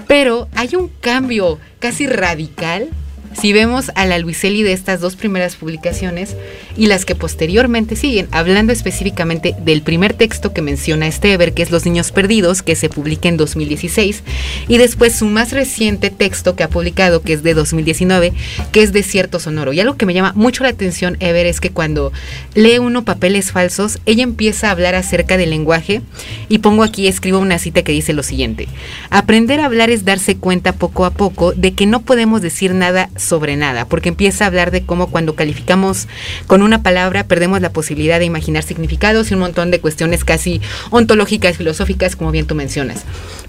pero 0.08 0.48
hay 0.54 0.74
un 0.74 0.88
cambio 0.88 1.58
casi 1.78 2.06
radical 2.06 2.88
si 3.34 3.52
vemos 3.52 3.90
a 3.94 4.06
la 4.06 4.18
Luiselli 4.18 4.62
de 4.62 4.72
estas 4.72 5.00
dos 5.00 5.16
primeras 5.16 5.56
publicaciones 5.56 6.36
y 6.76 6.86
las 6.86 7.04
que 7.04 7.14
posteriormente 7.14 7.96
siguen, 7.96 8.28
hablando 8.30 8.72
específicamente 8.72 9.54
del 9.64 9.82
primer 9.82 10.14
texto 10.14 10.52
que 10.52 10.62
menciona 10.62 11.06
Estever, 11.06 11.52
que 11.52 11.62
es 11.62 11.70
Los 11.70 11.84
Niños 11.84 12.12
Perdidos, 12.12 12.62
que 12.62 12.76
se 12.76 12.88
publica 12.88 13.28
en 13.28 13.36
2016, 13.36 14.22
y 14.68 14.78
después 14.78 15.14
su 15.14 15.26
más 15.26 15.52
reciente 15.52 16.10
texto 16.10 16.56
que 16.56 16.62
ha 16.62 16.68
publicado, 16.68 17.22
que 17.22 17.32
es 17.32 17.42
de 17.42 17.54
2019, 17.54 18.32
que 18.72 18.82
es 18.82 18.92
Desierto 18.92 19.40
Sonoro. 19.40 19.72
Y 19.72 19.80
algo 19.80 19.96
que 19.96 20.06
me 20.06 20.14
llama 20.14 20.32
mucho 20.34 20.62
la 20.64 20.70
atención, 20.70 21.16
Ever, 21.20 21.46
es 21.46 21.60
que 21.60 21.70
cuando 21.70 22.12
lee 22.54 22.78
uno 22.78 23.04
papeles 23.04 23.52
falsos, 23.52 23.98
ella 24.06 24.22
empieza 24.22 24.68
a 24.68 24.72
hablar 24.72 24.94
acerca 24.94 25.36
del 25.36 25.50
lenguaje, 25.50 26.02
y 26.48 26.58
pongo 26.58 26.82
aquí, 26.82 27.06
escribo 27.06 27.38
una 27.38 27.58
cita 27.58 27.82
que 27.82 27.92
dice 27.92 28.12
lo 28.12 28.22
siguiente, 28.22 28.68
aprender 29.10 29.60
a 29.60 29.66
hablar 29.66 29.90
es 29.90 30.04
darse 30.04 30.36
cuenta 30.36 30.72
poco 30.72 31.04
a 31.04 31.10
poco 31.10 31.52
de 31.52 31.72
que 31.72 31.86
no 31.86 32.02
podemos 32.02 32.42
decir 32.42 32.74
nada 32.74 33.10
sobre 33.22 33.56
nada, 33.56 33.86
porque 33.86 34.10
empieza 34.10 34.44
a 34.44 34.48
hablar 34.48 34.70
de 34.70 34.84
cómo 34.84 35.08
cuando 35.10 35.34
calificamos 35.34 36.08
con 36.46 36.62
una 36.62 36.82
palabra 36.82 37.24
perdemos 37.24 37.60
la 37.60 37.72
posibilidad 37.72 38.18
de 38.18 38.24
imaginar 38.24 38.62
significados 38.62 39.30
y 39.30 39.34
un 39.34 39.40
montón 39.40 39.70
de 39.70 39.80
cuestiones 39.80 40.24
casi 40.24 40.60
ontológicas, 40.90 41.56
filosóficas, 41.56 42.16
como 42.16 42.30
bien 42.30 42.46
tú 42.46 42.54
mencionas. 42.54 43.02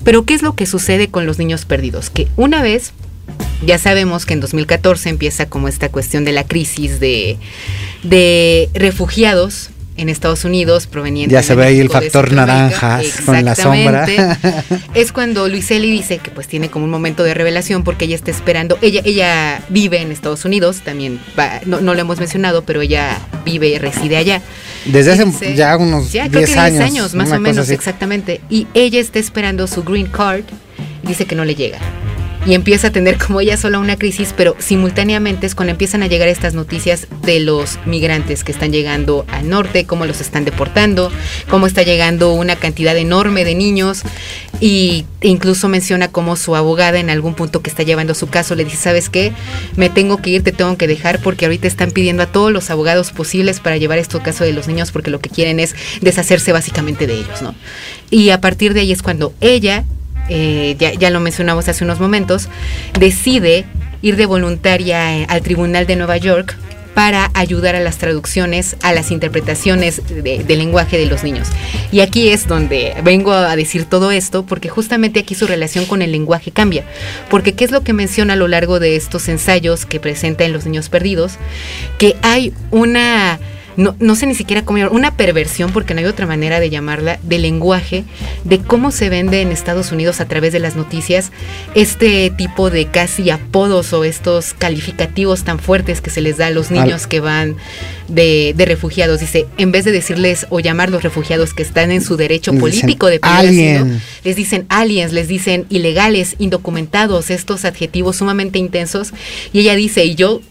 Pero 0.03 0.25
¿qué 0.25 0.33
es 0.33 0.41
lo 0.41 0.55
que 0.55 0.65
sucede 0.65 1.09
con 1.09 1.25
los 1.25 1.39
niños 1.39 1.65
perdidos? 1.65 2.09
Que 2.09 2.27
una 2.35 2.61
vez 2.61 2.93
Ya 3.65 3.77
sabemos 3.77 4.25
que 4.25 4.33
en 4.33 4.41
2014 4.41 5.07
empieza 5.07 5.47
como 5.47 5.69
esta 5.69 5.87
cuestión 5.87 6.25
de 6.25 6.33
la 6.33 6.43
crisis 6.43 6.99
de, 6.99 7.37
de 8.03 8.69
refugiados 8.73 9.69
en 9.95 10.09
Estados 10.09 10.43
Unidos 10.45 10.87
provenientes 10.87 11.31
ya 11.33 11.43
se 11.43 11.55
ve 11.55 11.65
ahí 11.65 11.79
el 11.79 11.89
factor 11.89 12.31
naranjas 12.31 13.05
con 13.25 13.43
la 13.45 13.55
sombra. 13.55 14.05
Es 14.93 15.11
cuando 15.11 15.47
Luiseli 15.47 15.91
dice 15.91 16.17
que 16.19 16.31
pues 16.31 16.47
tiene 16.47 16.69
como 16.69 16.85
un 16.85 16.91
momento 16.91 17.23
de 17.23 17.33
revelación 17.33 17.83
porque 17.83 18.05
ella 18.05 18.15
está 18.15 18.31
esperando. 18.31 18.77
Ella 18.81 19.01
ella 19.05 19.61
vive 19.69 20.01
en 20.01 20.11
Estados 20.11 20.45
Unidos 20.45 20.81
también 20.83 21.19
va- 21.37 21.61
no, 21.65 21.81
no 21.81 21.93
lo 21.93 22.01
hemos 22.01 22.19
mencionado 22.19 22.63
pero 22.63 22.81
ella 22.81 23.19
vive 23.45 23.69
y 23.69 23.77
reside 23.77 24.17
allá. 24.17 24.41
Desde 24.85 25.13
hace 25.13 25.55
ya 25.55 25.77
unos 25.77 26.11
ya, 26.11 26.27
creo 26.27 26.39
10 26.41 26.51
que 26.53 26.59
años, 26.59 26.79
10 26.79 26.85
años 26.91 27.13
más 27.13 27.31
o 27.31 27.39
menos 27.39 27.65
así. 27.65 27.73
exactamente. 27.73 28.41
Y 28.49 28.67
ella 28.73 28.99
está 28.99 29.19
esperando 29.19 29.67
su 29.67 29.83
green 29.83 30.07
card 30.07 30.43
y 31.03 31.07
dice 31.07 31.25
que 31.25 31.35
no 31.35 31.45
le 31.45 31.55
llega 31.55 31.79
y 32.45 32.55
empieza 32.55 32.87
a 32.87 32.91
tener 32.91 33.17
como 33.17 33.39
ella 33.39 33.55
sola 33.55 33.79
una 33.79 33.97
crisis, 33.97 34.33
pero 34.35 34.55
simultáneamente 34.59 35.47
es 35.47 35.55
cuando 35.55 35.71
empiezan 35.71 36.03
a 36.03 36.07
llegar 36.07 36.27
estas 36.27 36.53
noticias 36.53 37.07
de 37.25 37.39
los 37.39 37.79
migrantes 37.85 38.43
que 38.43 38.51
están 38.51 38.71
llegando 38.71 39.25
al 39.29 39.49
norte, 39.49 39.85
cómo 39.85 40.05
los 40.05 40.19
están 40.19 40.43
deportando, 40.43 41.11
cómo 41.49 41.67
está 41.67 41.83
llegando 41.83 42.33
una 42.33 42.57
cantidad 42.57 42.97
enorme 42.97 43.45
de 43.45 43.55
niños 43.55 44.01
y 44.59 45.05
incluso 45.21 45.69
menciona 45.69 46.09
cómo 46.09 46.35
su 46.35 46.55
abogada 46.55 46.99
en 46.99 47.09
algún 47.09 47.33
punto 47.33 47.61
que 47.61 47.69
está 47.69 47.83
llevando 47.83 48.13
su 48.13 48.27
caso 48.27 48.55
le 48.55 48.65
dice, 48.65 48.77
¿sabes 48.77 49.09
qué? 49.09 49.31
Me 49.77 49.89
tengo 49.89 50.17
que 50.17 50.31
ir, 50.31 50.43
te 50.43 50.51
tengo 50.51 50.75
que 50.77 50.87
dejar 50.87 51.19
porque 51.19 51.45
ahorita 51.45 51.67
están 51.67 51.91
pidiendo 51.91 52.23
a 52.23 52.27
todos 52.27 52.51
los 52.51 52.69
abogados 52.69 53.11
posibles 53.11 53.61
para 53.61 53.77
llevar 53.77 53.99
estos 53.99 54.21
casos 54.21 54.45
de 54.45 54.53
los 54.53 54.67
niños 54.67 54.91
porque 54.91 55.11
lo 55.11 55.19
que 55.19 55.29
quieren 55.29 55.61
es 55.61 55.75
deshacerse 56.01 56.51
básicamente 56.51 57.07
de 57.07 57.13
ellos, 57.13 57.41
¿no? 57.41 57.55
Y 58.09 58.29
a 58.31 58.41
partir 58.41 58.73
de 58.73 58.81
ahí 58.81 58.91
es 58.91 59.01
cuando 59.01 59.33
ella 59.39 59.85
eh, 60.29 60.75
ya, 60.79 60.93
ya 60.93 61.09
lo 61.09 61.19
mencionamos 61.19 61.67
hace 61.69 61.83
unos 61.83 61.99
momentos, 61.99 62.49
decide 62.99 63.65
ir 64.01 64.15
de 64.15 64.25
voluntaria 64.25 65.17
eh, 65.19 65.25
al 65.29 65.41
Tribunal 65.41 65.85
de 65.87 65.95
Nueva 65.95 66.17
York 66.17 66.57
para 66.93 67.31
ayudar 67.33 67.75
a 67.75 67.79
las 67.79 67.97
traducciones, 67.97 68.75
a 68.83 68.93
las 68.93 69.09
interpretaciones 69.09 70.01
de- 70.07 70.43
del 70.43 70.59
lenguaje 70.59 70.99
de 70.99 71.07
los 71.07 71.23
niños. 71.23 71.47
Y 71.91 72.01
aquí 72.01 72.29
es 72.29 72.47
donde 72.47 72.93
vengo 73.03 73.33
a 73.33 73.55
decir 73.55 73.85
todo 73.85 74.11
esto, 74.11 74.45
porque 74.45 74.69
justamente 74.69 75.21
aquí 75.21 75.33
su 75.33 75.47
relación 75.47 75.85
con 75.87 76.03
el 76.03 76.11
lenguaje 76.11 76.51
cambia. 76.51 76.83
Porque 77.31 77.53
¿qué 77.53 77.65
es 77.65 77.71
lo 77.71 77.81
que 77.81 77.93
menciona 77.93 78.33
a 78.33 78.35
lo 78.35 78.47
largo 78.47 78.79
de 78.79 78.95
estos 78.95 79.27
ensayos 79.27 79.87
que 79.87 79.99
presenta 79.99 80.43
en 80.43 80.53
Los 80.53 80.65
Niños 80.65 80.89
Perdidos? 80.89 81.33
Que 81.97 82.15
hay 82.21 82.53
una 82.69 83.39
no, 83.77 83.95
no 83.99 84.15
sé 84.15 84.25
ni 84.25 84.35
siquiera 84.35 84.63
cómo 84.63 84.79
llamar, 84.79 84.93
una 84.93 85.15
perversión, 85.15 85.71
porque 85.71 85.93
no 85.93 85.99
hay 85.99 86.05
otra 86.05 86.25
manera 86.25 86.59
de 86.59 86.69
llamarla, 86.69 87.19
del 87.23 87.43
lenguaje, 87.43 88.03
de 88.43 88.59
cómo 88.59 88.91
se 88.91 89.09
vende 89.09 89.41
en 89.41 89.51
Estados 89.51 89.91
Unidos 89.91 90.21
a 90.21 90.25
través 90.25 90.53
de 90.53 90.59
las 90.59 90.75
noticias 90.75 91.31
este 91.75 92.31
tipo 92.31 92.69
de 92.69 92.85
casi 92.87 93.29
apodos 93.29 93.93
o 93.93 94.03
estos 94.03 94.53
calificativos 94.53 95.43
tan 95.43 95.59
fuertes 95.59 96.01
que 96.01 96.09
se 96.09 96.21
les 96.21 96.37
da 96.37 96.47
a 96.47 96.51
los 96.51 96.71
niños 96.71 97.07
que 97.07 97.19
van 97.19 97.55
de, 98.07 98.53
de 98.55 98.65
refugiados. 98.65 99.19
Dice, 99.19 99.47
en 99.57 99.71
vez 99.71 99.85
de 99.85 99.91
decirles 99.91 100.45
o 100.49 100.59
llamarlos 100.59 101.03
refugiados 101.03 101.53
que 101.53 101.63
están 101.63 101.91
en 101.91 102.01
su 102.01 102.17
derecho 102.17 102.51
Les 102.51 102.61
político 102.61 103.07
de 103.07 103.19
pedir 103.19 103.79
asilo, 103.79 103.99
les 104.23 104.35
dicen 104.35 104.65
aliens, 104.69 105.13
les 105.13 105.27
dicen 105.27 105.65
ilegales, 105.69 106.35
indocumentados, 106.39 107.29
estos 107.29 107.65
adjetivos 107.65 108.17
sumamente 108.17 108.59
intensos. 108.59 109.13
Y 109.51 109.59
ella 109.59 109.75
dice, 109.75 110.05
y 110.05 110.15
yo 110.15 110.41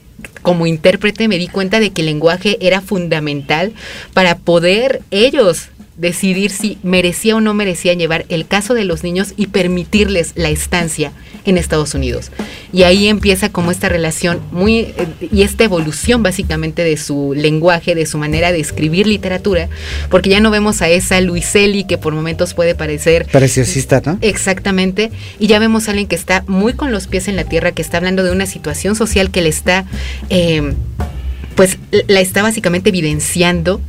como 0.42 0.66
intérprete 0.66 1.28
me 1.28 1.38
di 1.38 1.48
cuenta 1.48 1.80
de 1.80 1.90
que 1.90 2.02
el 2.02 2.06
lenguaje 2.06 2.58
era 2.60 2.80
fundamental 2.80 3.72
para 4.12 4.36
poder 4.38 5.02
ellos 5.10 5.68
decidir 6.02 6.50
si 6.50 6.78
merecía 6.82 7.36
o 7.36 7.40
no 7.40 7.54
merecían 7.54 7.96
llevar 7.96 8.26
el 8.28 8.44
caso 8.46 8.74
de 8.74 8.84
los 8.84 9.04
niños 9.04 9.34
y 9.36 9.46
permitirles 9.46 10.32
la 10.34 10.50
estancia 10.50 11.12
en 11.44 11.56
Estados 11.56 11.94
Unidos. 11.94 12.32
Y 12.72 12.82
ahí 12.82 13.06
empieza 13.06 13.50
como 13.50 13.70
esta 13.70 13.88
relación 13.88 14.40
muy 14.50 14.78
eh, 14.80 15.06
y 15.30 15.42
esta 15.42 15.62
evolución 15.62 16.24
básicamente 16.24 16.82
de 16.82 16.96
su 16.96 17.34
lenguaje, 17.36 17.94
de 17.94 18.04
su 18.06 18.18
manera 18.18 18.50
de 18.50 18.58
escribir 18.58 19.06
literatura, 19.06 19.68
porque 20.10 20.28
ya 20.28 20.40
no 20.40 20.50
vemos 20.50 20.82
a 20.82 20.88
esa 20.88 21.20
Luiselli 21.20 21.84
que 21.84 21.98
por 21.98 22.14
momentos 22.14 22.52
puede 22.52 22.74
parecer 22.74 23.26
Preciosista, 23.30 24.02
¿no? 24.04 24.18
Exactamente. 24.22 25.12
Y 25.38 25.46
ya 25.46 25.60
vemos 25.60 25.86
a 25.86 25.92
alguien 25.92 26.08
que 26.08 26.16
está 26.16 26.42
muy 26.48 26.72
con 26.72 26.90
los 26.90 27.06
pies 27.06 27.28
en 27.28 27.36
la 27.36 27.44
tierra, 27.44 27.70
que 27.70 27.82
está 27.82 27.98
hablando 27.98 28.24
de 28.24 28.32
una 28.32 28.46
situación 28.46 28.96
social 28.96 29.30
que 29.30 29.40
le 29.40 29.50
está, 29.50 29.84
eh, 30.30 30.74
pues 31.54 31.78
la 32.08 32.20
está 32.20 32.42
básicamente 32.42 32.88
evidenciando 32.88 33.80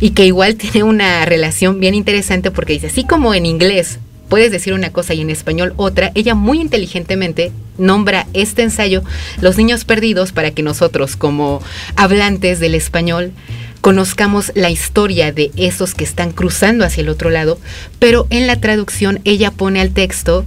y 0.00 0.10
que 0.10 0.26
igual 0.26 0.56
tiene 0.56 0.82
una 0.82 1.24
relación 1.24 1.78
bien 1.78 1.94
interesante 1.94 2.50
porque 2.50 2.72
dice, 2.72 2.88
así 2.88 3.04
como 3.04 3.34
en 3.34 3.46
inglés 3.46 3.98
puedes 4.28 4.50
decir 4.50 4.72
una 4.72 4.90
cosa 4.90 5.12
y 5.12 5.20
en 5.20 5.30
español 5.30 5.74
otra, 5.76 6.12
ella 6.14 6.34
muy 6.34 6.60
inteligentemente 6.60 7.52
nombra 7.78 8.26
este 8.32 8.62
ensayo 8.62 9.02
Los 9.40 9.56
niños 9.58 9.84
perdidos 9.84 10.32
para 10.32 10.52
que 10.52 10.62
nosotros 10.62 11.16
como 11.16 11.60
hablantes 11.96 12.60
del 12.60 12.74
español 12.74 13.32
conozcamos 13.80 14.52
la 14.54 14.70
historia 14.70 15.32
de 15.32 15.50
esos 15.56 15.94
que 15.94 16.04
están 16.04 16.32
cruzando 16.32 16.84
hacia 16.84 17.00
el 17.00 17.08
otro 17.08 17.30
lado, 17.30 17.58
pero 17.98 18.26
en 18.30 18.46
la 18.46 18.60
traducción 18.60 19.20
ella 19.24 19.50
pone 19.50 19.80
al 19.80 19.90
texto 19.90 20.44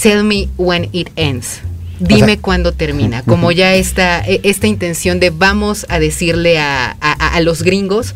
Tell 0.00 0.24
me 0.24 0.48
when 0.56 0.88
it 0.92 1.10
ends. 1.16 1.60
Dime 1.98 2.22
O 2.22 2.26
sea, 2.26 2.38
cuándo 2.38 2.72
termina. 2.72 3.22
Como 3.22 3.52
ya 3.52 3.74
esta, 3.74 4.20
e- 4.26 4.40
esta 4.42 4.66
intención 4.66 5.18
de 5.20 5.30
vamos 5.30 5.86
a 5.88 5.98
decirle 5.98 6.58
a, 6.58 6.96
a- 7.00 7.12
a 7.36 7.40
los 7.40 7.62
gringos, 7.62 8.14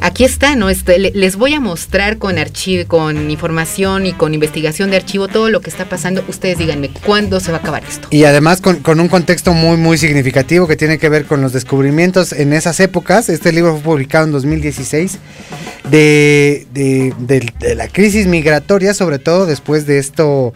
aquí 0.00 0.24
está, 0.24 0.56
¿no? 0.56 0.70
Este, 0.70 0.98
le- 0.98 1.12
les 1.14 1.36
voy 1.36 1.52
a 1.54 1.60
mostrar 1.60 2.18
con 2.18 2.38
archivo, 2.38 2.86
con 2.88 3.30
información 3.30 4.06
y 4.06 4.12
con 4.12 4.32
investigación 4.34 4.90
de 4.90 4.96
archivo 4.96 5.28
todo 5.28 5.50
lo 5.50 5.60
que 5.60 5.68
está 5.70 5.88
pasando. 5.88 6.24
Ustedes 6.28 6.58
díganme 6.58 6.90
cuándo 7.04 7.38
se 7.40 7.50
va 7.52 7.58
a 7.58 7.60
acabar 7.60 7.82
esto. 7.88 8.08
Y 8.10 8.24
además 8.24 8.60
con, 8.60 8.76
con 8.76 8.98
un 9.00 9.08
contexto 9.08 9.52
muy, 9.52 9.76
muy 9.76 9.98
significativo 9.98 10.66
que 10.66 10.76
tiene 10.76 10.98
que 10.98 11.08
ver 11.08 11.26
con 11.26 11.42
los 11.42 11.52
descubrimientos 11.52 12.32
en 12.32 12.52
esas 12.52 12.80
épocas. 12.80 13.28
Este 13.28 13.52
libro 13.52 13.74
fue 13.74 13.82
publicado 13.82 14.24
en 14.24 14.32
2016 14.32 15.18
de, 15.90 16.66
de, 16.72 17.12
de- 17.18 17.52
de 17.60 17.74
la 17.74 17.88
crisis 17.88 18.26
migratoria, 18.26 18.94
sobre 18.94 19.18
todo 19.18 19.46
después 19.46 19.86
de 19.86 19.98
esto, 19.98 20.52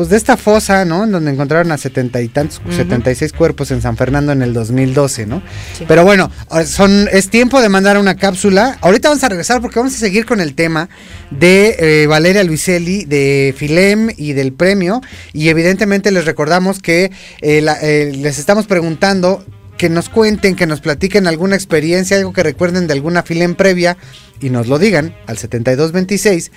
pues 0.00 0.08
de 0.08 0.16
esta 0.16 0.38
fosa, 0.38 0.86
¿no? 0.86 1.04
En 1.04 1.12
donde 1.12 1.30
encontraron 1.30 1.70
a 1.72 1.76
setenta 1.76 2.22
y 2.22 2.28
tantos, 2.28 2.62
Ujú. 2.64 2.72
76 2.74 3.34
cuerpos 3.34 3.70
en 3.70 3.82
San 3.82 3.98
Fernando 3.98 4.32
en 4.32 4.40
el 4.40 4.54
2012, 4.54 5.26
¿no? 5.26 5.42
Sí. 5.76 5.84
Pero 5.86 6.04
bueno, 6.04 6.30
son, 6.64 7.06
es 7.12 7.28
tiempo 7.28 7.60
de 7.60 7.68
mandar 7.68 7.98
una 7.98 8.16
cápsula. 8.16 8.78
Ahorita 8.80 9.10
vamos 9.10 9.22
a 9.24 9.28
regresar 9.28 9.60
porque 9.60 9.78
vamos 9.78 9.94
a 9.94 9.98
seguir 9.98 10.24
con 10.24 10.40
el 10.40 10.54
tema 10.54 10.88
de 11.30 11.76
eh, 11.78 12.06
Valeria 12.06 12.42
Luiselli, 12.44 13.04
de 13.04 13.54
Filem 13.54 14.08
y 14.16 14.32
del 14.32 14.54
premio. 14.54 15.02
Y 15.34 15.50
evidentemente 15.50 16.10
les 16.12 16.24
recordamos 16.24 16.78
que 16.80 17.10
eh, 17.42 17.60
la- 17.60 17.76
eh, 17.82 18.10
les 18.16 18.38
estamos 18.38 18.66
preguntando 18.66 19.44
que 19.80 19.88
nos 19.88 20.10
cuenten, 20.10 20.56
que 20.56 20.66
nos 20.66 20.82
platiquen 20.82 21.26
alguna 21.26 21.56
experiencia, 21.56 22.18
algo 22.18 22.34
que 22.34 22.42
recuerden 22.42 22.86
de 22.86 22.92
alguna 22.92 23.22
Filem 23.22 23.54
previa 23.54 23.96
y 24.38 24.50
nos 24.50 24.66
lo 24.66 24.78
digan 24.78 25.16
al 25.26 25.38
7226 25.38 26.52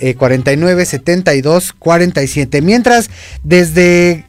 eh, 0.00 0.14
49 0.14 0.84
72 0.84 1.72
47. 1.72 2.60
Mientras, 2.60 3.08
desde 3.42 4.26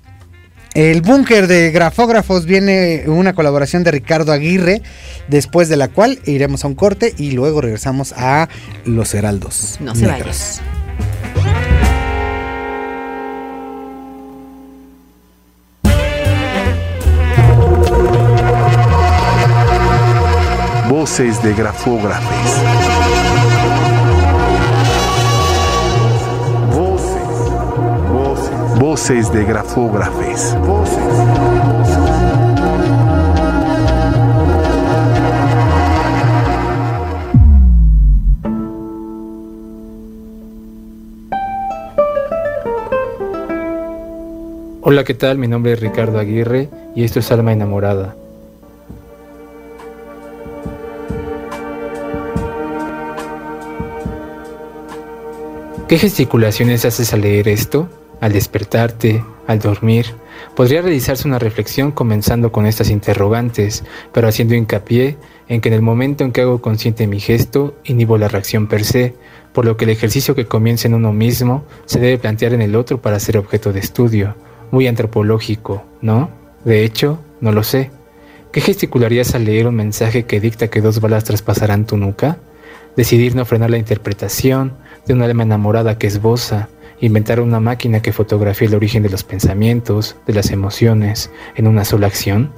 el 0.76 1.02
búnker 1.02 1.48
de 1.48 1.72
grafógrafos 1.72 2.46
viene 2.46 3.04
una 3.08 3.34
colaboración 3.34 3.84
de 3.84 3.92
Ricardo 3.92 4.32
Aguirre, 4.32 4.82
después 5.28 5.68
de 5.68 5.76
la 5.76 5.90
cual 5.90 6.20
iremos 6.26 6.64
a 6.64 6.68
un 6.68 6.76
corte 6.76 7.14
y 7.18 7.32
luego 7.32 7.60
regresamos 7.60 8.14
a 8.16 8.48
Los 8.86 9.14
Heraldos. 9.14 9.78
No 9.82 9.94
se. 9.94 10.08
Voces 21.08 21.42
de 21.42 21.54
grafógrafes. 21.54 22.62
Voces. 26.76 27.52
Voces. 28.12 28.80
Voces 28.80 29.32
de 29.32 29.46
grafógrafes. 29.46 30.58
Hola, 44.82 45.06
¿qué 45.06 45.14
tal? 45.14 45.38
Mi 45.38 45.48
nombre 45.48 45.72
es 45.72 45.80
Ricardo 45.80 46.20
Aguirre 46.20 46.70
y 46.96 47.06
esto 47.06 47.20
es 47.20 47.32
Alma 47.32 47.54
Enamorada. 47.54 48.14
¿Qué 55.88 55.98
gesticulaciones 55.98 56.84
haces 56.84 57.14
al 57.14 57.22
leer 57.22 57.48
esto? 57.48 57.88
Al 58.20 58.34
despertarte, 58.34 59.24
al 59.48 59.60
dormir. 59.60 60.08
Podría 60.54 60.82
realizarse 60.82 61.26
una 61.26 61.40
reflexión 61.40 61.94
comenzando 61.94 62.52
con 62.52 62.66
estas 62.66 62.90
interrogantes, 62.90 63.86
pero 64.12 64.28
haciendo 64.28 64.54
hincapié 64.54 65.16
en 65.48 65.62
que 65.62 65.70
en 65.70 65.76
el 65.76 65.82
momento 65.82 66.26
en 66.26 66.34
que 66.34 66.42
hago 66.42 66.62
consciente 66.62 67.08
mi 67.08 67.22
gesto, 67.22 67.74
inhibo 67.86 68.18
la 68.18 68.28
reacción 68.28 68.68
per 68.68 68.84
se, 68.84 69.14
por 69.54 69.64
lo 69.64 69.78
que 69.78 69.86
el 69.86 69.92
ejercicio 69.92 70.36
que 70.36 70.46
comienza 70.46 70.90
en 70.90 70.94
uno 70.94 71.14
mismo 71.14 71.64
se 71.86 72.02
debe 72.02 72.18
plantear 72.18 72.54
en 72.54 72.62
el 72.62 72.76
otro 72.76 73.02
para 73.02 73.18
ser 73.22 73.38
objeto 73.38 73.72
de 73.72 73.80
estudio. 73.80 74.36
muy 74.72 74.88
antropológico, 74.88 75.86
¿no? 76.02 76.30
De 76.66 76.84
hecho, 76.84 77.18
no 77.40 77.54
lo 77.54 77.64
sé. 77.64 77.92
¿Qué 78.52 78.60
gesticularías 78.60 79.36
al 79.36 79.46
leer 79.46 79.68
un 79.68 79.76
mensaje 79.76 80.26
que 80.26 80.42
dicta 80.42 80.68
que 80.68 80.82
dos 80.82 81.00
balas 81.00 81.24
traspasarán 81.24 81.86
tu 81.86 81.96
nuca? 81.96 82.40
Decidir 82.98 83.36
no 83.36 83.46
frenar 83.46 83.70
la 83.70 83.78
interpretación 83.78 84.74
de 85.06 85.14
un 85.14 85.22
alma 85.22 85.44
enamorada 85.44 86.00
que 86.00 86.08
esboza, 86.08 86.68
inventar 87.00 87.40
una 87.40 87.60
máquina 87.60 88.02
que 88.02 88.12
fotografía 88.12 88.68
el 88.68 88.74
origen 88.74 89.04
de 89.04 89.10
los 89.12 89.24
pensamientos, 89.24 90.16
de 90.26 90.34
las 90.34 90.50
emociones, 90.50 91.30
en 91.56 91.68
una 91.68 91.86
sola 91.86 92.08
acción. 92.08 92.52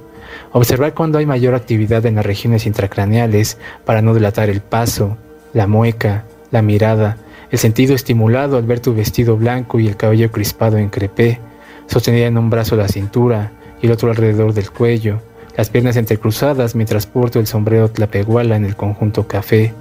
Observar 0.52 0.94
cuando 0.94 1.18
hay 1.18 1.26
mayor 1.26 1.54
actividad 1.54 2.06
en 2.06 2.14
las 2.14 2.24
regiones 2.24 2.64
intracraneales 2.64 3.58
para 3.84 4.00
no 4.00 4.14
delatar 4.14 4.48
el 4.48 4.62
paso, 4.62 5.18
la 5.52 5.66
mueca, 5.66 6.24
la 6.50 6.62
mirada, 6.62 7.18
el 7.50 7.58
sentido 7.58 7.94
estimulado 7.94 8.56
al 8.56 8.64
ver 8.64 8.80
tu 8.80 8.94
vestido 8.94 9.36
blanco 9.36 9.78
y 9.78 9.88
el 9.88 9.98
cabello 9.98 10.32
crispado 10.32 10.78
en 10.78 10.88
crepé, 10.88 11.38
sostenida 11.86 12.28
en 12.28 12.38
un 12.38 12.48
brazo 12.48 12.76
la 12.76 12.88
cintura 12.88 13.52
y 13.82 13.86
el 13.86 13.92
otro 13.92 14.08
alrededor 14.08 14.54
del 14.54 14.70
cuello, 14.70 15.20
las 15.54 15.68
piernas 15.68 15.96
entrecruzadas 15.96 16.74
mientras 16.74 17.06
porto 17.06 17.40
el 17.40 17.46
sombrero 17.46 17.90
tlapeguala 17.90 18.56
en 18.56 18.64
el 18.64 18.74
conjunto 18.74 19.28
café, 19.28 19.74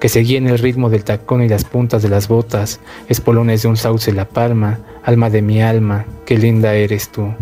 que 0.00 0.08
seguía 0.08 0.38
en 0.38 0.48
el 0.48 0.58
ritmo 0.58 0.90
del 0.90 1.04
tacón 1.04 1.42
y 1.42 1.48
las 1.48 1.64
puntas 1.64 2.02
de 2.02 2.08
las 2.08 2.28
botas, 2.28 2.80
espolones 3.08 3.62
de 3.62 3.68
un 3.68 3.76
sauce 3.76 4.12
la 4.12 4.28
palma, 4.28 4.80
alma 5.02 5.30
de 5.30 5.42
mi 5.42 5.62
alma, 5.62 6.06
qué 6.24 6.36
linda 6.38 6.74
eres 6.74 7.10
tú. 7.10 7.32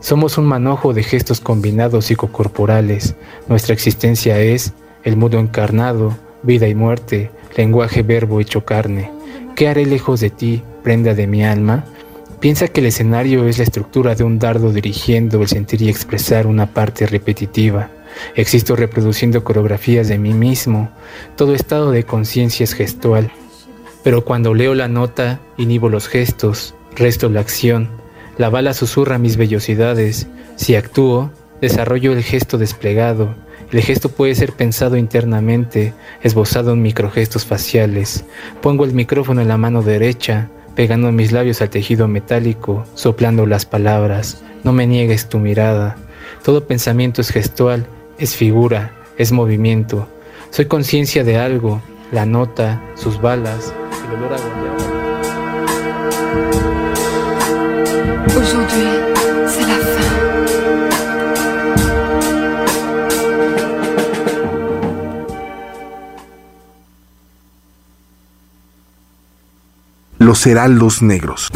Somos 0.00 0.38
un 0.38 0.46
manojo 0.46 0.94
de 0.94 1.02
gestos 1.02 1.40
combinados 1.40 2.06
psicocorporales. 2.06 3.14
Nuestra 3.48 3.74
existencia 3.74 4.40
es 4.40 4.72
el 5.04 5.16
mudo 5.16 5.38
encarnado, 5.38 6.16
vida 6.42 6.68
y 6.68 6.74
muerte, 6.74 7.30
lenguaje 7.56 8.02
verbo 8.02 8.40
hecho 8.40 8.64
carne. 8.64 9.10
¿Qué 9.54 9.68
haré 9.68 9.84
lejos 9.84 10.20
de 10.20 10.30
ti, 10.30 10.62
prenda 10.82 11.14
de 11.14 11.26
mi 11.26 11.44
alma? 11.44 11.84
Piensa 12.40 12.68
que 12.68 12.80
el 12.80 12.86
escenario 12.86 13.46
es 13.46 13.58
la 13.58 13.64
estructura 13.64 14.14
de 14.14 14.24
un 14.24 14.38
dardo 14.38 14.72
dirigiendo 14.72 15.42
el 15.42 15.48
sentir 15.48 15.82
y 15.82 15.90
expresar 15.90 16.46
una 16.46 16.72
parte 16.72 17.06
repetitiva. 17.06 17.90
Existo 18.34 18.76
reproduciendo 18.76 19.44
coreografías 19.44 20.08
de 20.08 20.18
mí 20.18 20.32
mismo. 20.32 20.90
Todo 21.36 21.54
estado 21.54 21.90
de 21.90 22.04
conciencia 22.04 22.64
es 22.64 22.74
gestual. 22.74 23.30
Pero 24.02 24.24
cuando 24.24 24.54
leo 24.54 24.74
la 24.74 24.88
nota, 24.88 25.40
inhibo 25.56 25.88
los 25.88 26.08
gestos, 26.08 26.74
resto 26.96 27.28
la 27.28 27.40
acción. 27.40 27.90
La 28.38 28.48
bala 28.48 28.72
susurra 28.72 29.18
mis 29.18 29.36
vellosidades. 29.36 30.26
Si 30.56 30.74
actúo, 30.74 31.30
desarrollo 31.60 32.12
el 32.12 32.22
gesto 32.22 32.56
desplegado. 32.56 33.34
El 33.70 33.82
gesto 33.82 34.08
puede 34.08 34.34
ser 34.34 34.52
pensado 34.52 34.96
internamente, 34.96 35.94
esbozado 36.22 36.72
en 36.72 36.82
microgestos 36.82 37.44
faciales. 37.44 38.24
Pongo 38.62 38.84
el 38.84 38.94
micrófono 38.94 39.42
en 39.42 39.48
la 39.48 39.58
mano 39.58 39.82
derecha, 39.82 40.48
pegando 40.74 41.12
mis 41.12 41.30
labios 41.30 41.60
al 41.60 41.70
tejido 41.70 42.08
metálico, 42.08 42.84
soplando 42.94 43.46
las 43.46 43.66
palabras. 43.66 44.42
No 44.64 44.72
me 44.72 44.86
niegues 44.86 45.28
tu 45.28 45.38
mirada. 45.38 45.96
Todo 46.42 46.66
pensamiento 46.66 47.20
es 47.20 47.30
gestual 47.30 47.86
es 48.20 48.36
figura, 48.36 48.92
es 49.16 49.32
movimiento. 49.32 50.06
Soy 50.50 50.66
conciencia 50.66 51.24
de 51.24 51.38
algo, 51.38 51.80
la 52.12 52.26
nota, 52.26 52.80
sus 52.94 53.20
balas, 53.20 53.72
el 54.06 54.14
olor 54.18 54.34
a 54.34 54.36
Aujourd'hui, 58.36 58.88
c'est 59.48 59.66
la 59.66 59.74
fin. 59.74 60.10
Los 70.18 70.46
heraldos 70.46 71.02
negros. 71.02 71.50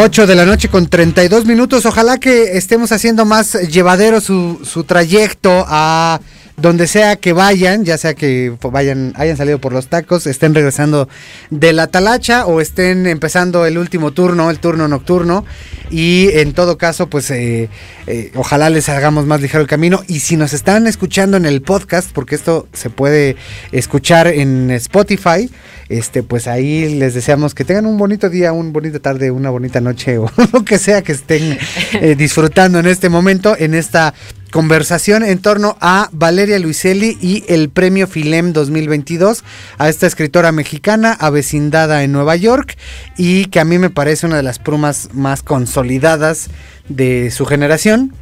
Ocho 0.00 0.28
de 0.28 0.36
la 0.36 0.46
noche 0.46 0.68
con 0.68 0.86
32 0.86 1.44
minutos. 1.44 1.84
Ojalá 1.84 2.18
que 2.18 2.56
estemos 2.56 2.92
haciendo 2.92 3.24
más 3.24 3.54
llevadero 3.54 4.20
su, 4.20 4.60
su 4.62 4.84
trayecto 4.84 5.64
a 5.66 6.20
donde 6.58 6.86
sea 6.86 7.16
que 7.16 7.32
vayan, 7.32 7.84
ya 7.84 7.96
sea 7.96 8.14
que 8.14 8.52
vayan, 8.60 9.12
hayan 9.16 9.36
salido 9.36 9.60
por 9.60 9.72
los 9.72 9.86
tacos, 9.86 10.26
estén 10.26 10.54
regresando 10.54 11.08
de 11.50 11.72
la 11.72 11.86
talacha 11.86 12.46
o 12.46 12.60
estén 12.60 13.06
empezando 13.06 13.64
el 13.64 13.78
último 13.78 14.12
turno, 14.12 14.50
el 14.50 14.58
turno 14.58 14.88
nocturno. 14.88 15.44
Y 15.90 16.30
en 16.34 16.52
todo 16.52 16.76
caso, 16.76 17.08
pues 17.08 17.30
eh, 17.30 17.70
eh, 18.06 18.32
ojalá 18.34 18.70
les 18.70 18.88
hagamos 18.88 19.24
más 19.24 19.40
ligero 19.40 19.62
el 19.62 19.68
camino. 19.68 20.02
Y 20.08 20.20
si 20.20 20.36
nos 20.36 20.52
están 20.52 20.86
escuchando 20.86 21.36
en 21.36 21.46
el 21.46 21.62
podcast, 21.62 22.10
porque 22.12 22.34
esto 22.34 22.68
se 22.72 22.90
puede 22.90 23.36
escuchar 23.72 24.26
en 24.26 24.70
Spotify, 24.72 25.50
este, 25.88 26.22
pues 26.22 26.48
ahí 26.48 26.96
les 26.96 27.14
deseamos 27.14 27.54
que 27.54 27.64
tengan 27.64 27.86
un 27.86 27.96
bonito 27.96 28.28
día, 28.28 28.52
una 28.52 28.70
bonita 28.70 28.98
tarde, 28.98 29.30
una 29.30 29.50
bonita 29.50 29.80
noche 29.80 30.18
o 30.18 30.30
lo 30.52 30.64
que 30.64 30.78
sea 30.78 31.02
que 31.02 31.12
estén 31.12 31.58
eh, 31.92 32.14
disfrutando 32.16 32.78
en 32.78 32.86
este 32.86 33.08
momento, 33.08 33.56
en 33.58 33.74
esta 33.74 34.12
conversación 34.50 35.22
en 35.24 35.38
torno 35.38 35.76
a 35.80 36.08
Valeria 36.12 36.58
Luiselli 36.58 37.18
y 37.20 37.44
el 37.48 37.70
premio 37.70 38.06
Filem 38.06 38.52
2022 38.52 39.44
a 39.78 39.88
esta 39.88 40.06
escritora 40.06 40.52
mexicana 40.52 41.16
avecindada 41.18 42.02
en 42.02 42.12
Nueva 42.12 42.36
York 42.36 42.76
y 43.16 43.46
que 43.46 43.60
a 43.60 43.64
mí 43.64 43.78
me 43.78 43.90
parece 43.90 44.26
una 44.26 44.36
de 44.36 44.42
las 44.42 44.58
plumas 44.58 45.10
más 45.12 45.42
consolidadas 45.42 46.48
de 46.88 47.30
su 47.30 47.46
generación. 47.46 48.14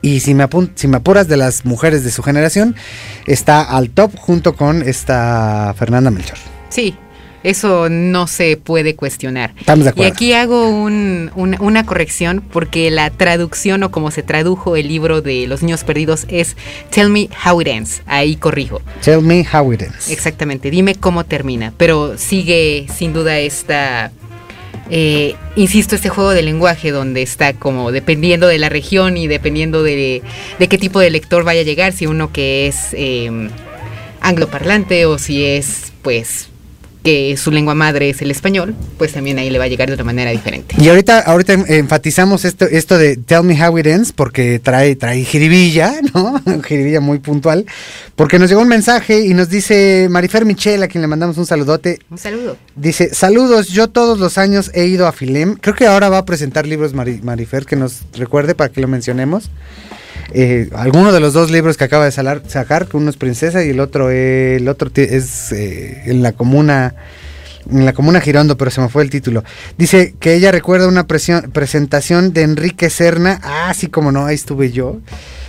Y 0.00 0.20
si 0.20 0.34
me, 0.34 0.48
si 0.76 0.86
me 0.86 0.98
apuras 0.98 1.26
de 1.26 1.36
las 1.36 1.64
mujeres 1.64 2.04
de 2.04 2.12
su 2.12 2.22
generación, 2.22 2.76
está 3.26 3.62
al 3.62 3.90
top 3.90 4.16
junto 4.16 4.54
con 4.54 4.82
esta 4.82 5.74
Fernanda 5.76 6.10
Melchor. 6.10 6.38
Sí, 6.68 6.96
eso 7.48 7.88
no 7.88 8.26
se 8.26 8.56
puede 8.56 8.94
cuestionar. 8.94 9.54
Estamos 9.58 9.84
de 9.84 9.90
Y 9.90 9.92
acuerdo. 9.92 10.12
aquí 10.12 10.32
hago 10.32 10.68
un- 10.68 11.30
una, 11.34 11.56
una 11.60 11.84
corrección 11.86 12.42
porque 12.52 12.90
la 12.90 13.10
traducción 13.10 13.82
o 13.82 13.90
como 13.90 14.10
se 14.10 14.22
tradujo 14.22 14.76
el 14.76 14.88
libro 14.88 15.22
de 15.22 15.46
Los 15.46 15.62
Niños 15.62 15.84
Perdidos 15.84 16.26
es 16.28 16.56
Tell 16.90 17.10
Me 17.10 17.28
How 17.44 17.60
It 17.60 17.68
Ends. 17.68 18.02
Ahí 18.06 18.36
corrijo. 18.36 18.80
Tell 19.02 19.20
me 19.22 19.46
how 19.52 19.72
it 19.72 19.82
ends. 19.82 20.10
Exactamente, 20.10 20.70
dime 20.70 20.94
cómo 20.94 21.24
termina. 21.24 21.72
Pero 21.76 22.16
sigue 22.18 22.86
sin 22.94 23.12
duda 23.12 23.38
esta, 23.38 24.12
eh, 24.90 25.34
insisto, 25.56 25.94
este 25.94 26.08
juego 26.08 26.30
de 26.30 26.42
lenguaje 26.42 26.90
donde 26.90 27.22
está 27.22 27.52
como 27.52 27.92
dependiendo 27.92 28.46
de 28.46 28.58
la 28.58 28.68
región 28.68 29.16
y 29.16 29.26
dependiendo 29.26 29.82
de, 29.82 30.22
de 30.58 30.68
qué 30.68 30.78
tipo 30.78 31.00
de 31.00 31.10
lector 31.10 31.44
vaya 31.44 31.60
a 31.60 31.64
llegar, 31.64 31.92
si 31.92 32.06
uno 32.06 32.32
que 32.32 32.66
es 32.66 32.88
eh, 32.92 33.48
angloparlante 34.20 35.06
o 35.06 35.18
si 35.18 35.44
es 35.44 35.92
pues 36.02 36.48
que 37.02 37.36
su 37.36 37.50
lengua 37.50 37.74
madre 37.74 38.10
es 38.10 38.20
el 38.22 38.30
español, 38.30 38.74
pues 38.98 39.12
también 39.12 39.38
ahí 39.38 39.48
le 39.50 39.58
va 39.58 39.64
a 39.64 39.68
llegar 39.68 39.88
de 39.88 39.94
una 39.94 40.04
manera 40.04 40.30
diferente. 40.30 40.74
Y 40.78 40.88
ahorita, 40.88 41.20
ahorita 41.20 41.52
em- 41.54 41.64
enfatizamos 41.68 42.44
esto, 42.44 42.64
esto 42.66 42.98
de 42.98 43.16
Tell 43.16 43.44
Me 43.44 43.54
How 43.66 43.78
It 43.78 43.86
Ends, 43.86 44.12
porque 44.12 44.58
trae, 44.58 44.96
trae 44.96 45.24
jiribilla, 45.24 45.94
¿no? 46.14 46.40
jiribilla 46.62 47.00
muy 47.00 47.18
puntual, 47.18 47.64
porque 48.16 48.38
nos 48.38 48.50
llegó 48.50 48.60
un 48.62 48.68
mensaje 48.68 49.20
y 49.24 49.32
nos 49.34 49.48
dice 49.48 50.08
Marifer 50.10 50.44
Michel, 50.44 50.82
a 50.82 50.88
quien 50.88 51.02
le 51.02 51.08
mandamos 51.08 51.38
un 51.38 51.46
saludote, 51.46 52.00
Un 52.10 52.18
saludo. 52.18 52.56
dice, 52.76 53.14
saludos, 53.14 53.68
yo 53.68 53.88
todos 53.88 54.18
los 54.18 54.36
años 54.36 54.70
he 54.74 54.86
ido 54.86 55.06
a 55.06 55.12
Filem, 55.12 55.54
creo 55.54 55.74
que 55.74 55.86
ahora 55.86 56.08
va 56.08 56.18
a 56.18 56.24
presentar 56.24 56.66
libros 56.66 56.94
Mari- 56.94 57.20
Marifer, 57.22 57.64
que 57.64 57.76
nos 57.76 58.02
recuerde 58.14 58.54
para 58.54 58.70
que 58.70 58.80
lo 58.80 58.88
mencionemos. 58.88 59.50
Eh, 60.32 60.68
alguno 60.74 61.12
de 61.12 61.20
los 61.20 61.32
dos 61.32 61.50
libros 61.50 61.76
que 61.76 61.84
acaba 61.84 62.04
de 62.04 62.12
salar- 62.12 62.42
sacar, 62.46 62.86
que 62.86 62.96
uno 62.96 63.08
es 63.10 63.16
Princesa 63.16 63.64
y 63.64 63.70
el 63.70 63.80
otro, 63.80 64.10
eh, 64.10 64.56
el 64.56 64.68
otro 64.68 64.90
es 64.94 65.52
eh, 65.52 66.02
en 66.06 66.22
la 66.22 66.32
comuna 66.32 66.94
en 67.70 67.84
la 67.84 67.92
comuna 67.92 68.20
Girondo, 68.22 68.56
pero 68.56 68.70
se 68.70 68.80
me 68.80 68.88
fue 68.88 69.02
el 69.02 69.10
título. 69.10 69.44
Dice 69.76 70.14
que 70.20 70.32
ella 70.34 70.50
recuerda 70.52 70.88
una 70.88 71.06
presión- 71.06 71.50
presentación 71.52 72.32
de 72.32 72.40
Enrique 72.42 72.88
Serna. 72.88 73.40
Ah, 73.42 73.74
sí, 73.76 73.88
como 73.88 74.10
no, 74.10 74.24
ahí 74.24 74.34
estuve 74.36 74.70
yo. 74.72 75.00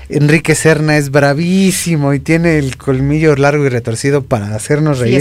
Enrique 0.09 0.53
Serna 0.55 0.97
es 0.97 1.11
bravísimo 1.11 2.13
y 2.13 2.19
tiene 2.19 2.57
el 2.57 2.75
colmillo 2.75 3.35
largo 3.37 3.65
y 3.65 3.69
retorcido 3.69 4.23
para 4.23 4.53
hacernos 4.53 4.99
reír 4.99 5.13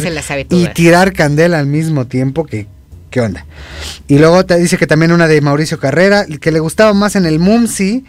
y 0.57 0.67
tirar 0.75 1.13
candela 1.13 1.61
al 1.61 1.67
mismo 1.67 2.07
tiempo 2.09 2.45
que 2.47 2.67
qué 3.11 3.21
onda. 3.21 3.47
Y 4.09 4.19
luego 4.19 4.45
te 4.45 4.57
dice 4.59 4.77
que 4.77 4.87
también 4.89 5.13
una 5.13 5.29
de 5.29 5.41
Mauricio 5.41 5.79
Carrera 5.79 6.27
que 6.41 6.51
le 6.51 6.59
gustaba 6.59 6.95
más 6.95 7.15
en 7.17 7.27
el 7.27 7.39
Mumsi 7.39 8.05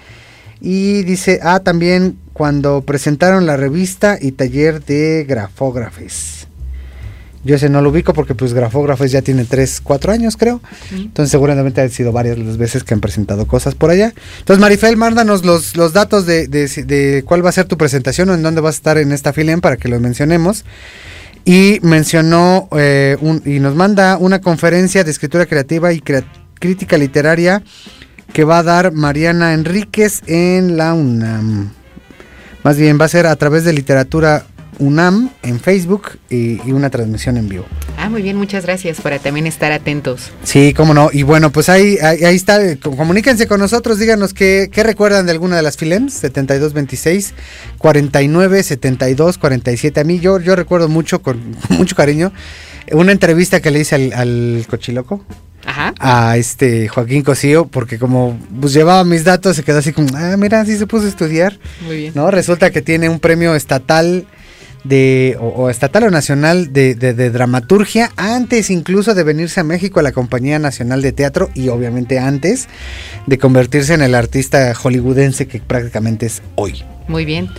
y 0.62 1.04
dice, 1.04 1.40
ah, 1.44 1.60
también 1.62 2.18
cuando 2.34 2.82
presentaron 2.82 3.46
la 3.46 3.58
revista 3.58 4.18
y 4.20 4.32
taller 4.34 4.84
de 4.86 5.26
grafógrafes. 5.28 6.48
Yo 7.46 7.56
ese 7.56 7.70
no 7.70 7.82
lo 7.82 7.90
ubico 7.90 8.14
porque 8.14 8.36
pues 8.36 8.54
grafógrafes 8.54 9.12
ya 9.14 9.22
tiene 9.22 9.46
3, 9.46 9.80
4 9.82 10.12
años 10.12 10.36
creo. 10.36 10.62
Entonces 10.92 11.32
seguramente 11.32 11.80
han 11.80 11.90
sido 11.90 12.12
varias 12.12 12.38
las 12.38 12.58
veces 12.58 12.84
que 12.84 12.94
han 12.94 13.00
presentado 13.00 13.48
cosas 13.48 13.76
por 13.76 13.90
allá. 13.92 14.14
Entonces 14.40 14.60
Marifel, 14.60 14.98
mándanos 14.98 15.46
los, 15.46 15.78
los 15.78 15.94
datos 15.94 16.26
de, 16.26 16.48
de, 16.48 16.68
de 16.68 17.24
cuál 17.26 17.44
va 17.46 17.50
a 17.50 17.54
ser 17.54 17.66
tu 17.66 17.78
presentación 17.78 18.30
o 18.30 18.34
en 18.34 18.44
dónde 18.44 18.60
vas 18.60 18.76
a 18.76 18.80
estar 18.80 18.98
en 18.98 19.14
esta 19.14 19.32
filem 19.32 19.62
para 19.62 19.78
que 19.78 19.88
lo 19.88 20.00
mencionemos. 20.02 20.66
y 21.46 21.80
mencionó 21.82 22.68
eh, 22.78 23.16
un- 23.22 23.42
y 23.46 23.60
nos 23.62 23.74
manda 23.74 24.18
una 24.18 24.42
conferencia 24.42 25.06
de 25.06 25.12
escritura 25.12 25.46
creativa 25.46 25.94
y 25.94 26.02
crea- 26.02 26.26
crítica 26.60 26.98
literaria 26.98 27.64
que 28.34 28.44
va 28.44 28.60
a 28.60 28.64
dar 28.64 28.92
Mariana 28.94 29.54
Enríquez 29.54 30.22
en 30.28 30.78
la 30.78 30.94
UNAM. 30.94 31.72
Más 32.64 32.78
bien 32.78 33.00
va 33.00 33.06
a 33.06 33.10
ser 33.10 33.26
a 33.28 33.36
través 33.36 33.64
de 33.64 33.74
literatura 33.74 34.46
UNAM 34.80 35.30
en 35.44 35.60
Facebook 35.60 36.12
y, 36.30 36.62
y 36.66 36.72
una 36.72 36.90
transmisión 36.90 37.36
en 37.38 37.50
vivo. 37.50 37.66
Ah, 37.98 38.10
muy 38.10 38.22
bien, 38.22 38.38
muchas 38.38 38.64
gracias 38.66 39.02
para 39.02 39.20
también 39.20 39.46
estar 39.46 39.74
atentos. 39.74 40.32
Sí, 40.44 40.74
cómo 40.74 40.94
no. 40.94 41.10
Y 41.12 41.24
bueno, 41.24 41.52
pues 41.52 41.68
ahí, 41.68 41.98
ahí, 42.02 42.24
ahí 42.24 42.36
está. 42.36 42.64
eh, 42.64 42.78
com- 42.80 42.96
Comuníquense 42.96 43.46
con 43.48 43.60
nosotros, 43.60 44.00
díganos 44.00 44.34
qué, 44.34 44.70
qué 44.72 44.84
recuerdan 44.84 45.26
de 45.26 45.34
alguna 45.34 45.58
de 45.58 45.64
las 45.64 45.76
films, 45.76 46.14
7226, 46.14 47.34
49, 47.78 48.64
72, 48.64 49.38
47. 49.38 50.00
A 50.00 50.04
mí 50.06 50.20
yo, 50.20 50.40
yo 50.40 50.56
recuerdo 50.56 50.88
mucho, 50.88 51.22
con 51.22 51.40
mucho 51.70 51.96
cariño, 51.96 52.32
una 52.94 53.12
entrevista 53.12 53.60
que 53.62 53.72
le 53.72 53.80
hice 53.82 53.96
al, 53.96 54.14
al 54.14 54.66
cochiloco, 54.70 55.26
Ajá. 55.66 55.94
a 56.00 56.38
este 56.38 56.88
Joaquín 56.88 57.22
Cosío, 57.24 57.68
porque 57.68 58.00
como 58.00 58.40
pues 58.60 58.74
llevaba 58.74 59.04
mis 59.04 59.24
datos, 59.24 59.56
se 59.56 59.64
quedó 59.64 59.80
así 59.80 59.92
como, 59.94 60.08
ah, 60.16 60.36
mira, 60.38 60.64
sí 60.66 60.78
se 60.78 60.88
puso 60.88 61.06
a 61.06 61.10
estudiar. 61.10 61.58
Muy 61.86 61.98
bien. 61.98 62.12
¿no? 62.16 62.32
Resulta 62.32 62.72
que 62.72 62.82
tiene 62.82 63.10
un 63.10 63.20
premio 63.20 63.54
estatal 63.56 64.26
de 64.86 65.36
o, 65.42 65.48
o 65.48 65.70
estatal 65.70 66.04
o 66.06 66.10
nacional 66.10 66.72
de, 66.72 66.96
de- 66.96 67.14
de 67.14 67.30
dramaturgia 67.32 68.12
antes 68.16 68.70
incluso 68.70 69.14
de 69.14 69.24
venirse 69.24 69.60
a 69.60 69.64
México 69.66 70.00
a 70.00 70.04
la 70.04 70.14
Compañía 70.14 70.58
Nacional 70.58 71.02
de 71.02 71.12
Teatro 71.12 71.50
y 71.54 71.68
obviamente 71.68 72.18
antes 72.18 72.70
de 73.28 73.38
convertirse 73.38 73.94
en 73.94 74.02
el 74.02 74.16
artista 74.16 74.74
hollywoodense 74.74 75.48
que 75.48 75.60
prácticamente 75.60 76.28
es 76.28 76.42
hoy. 76.56 76.84
Muy 77.10 77.26
bien. 77.26 77.50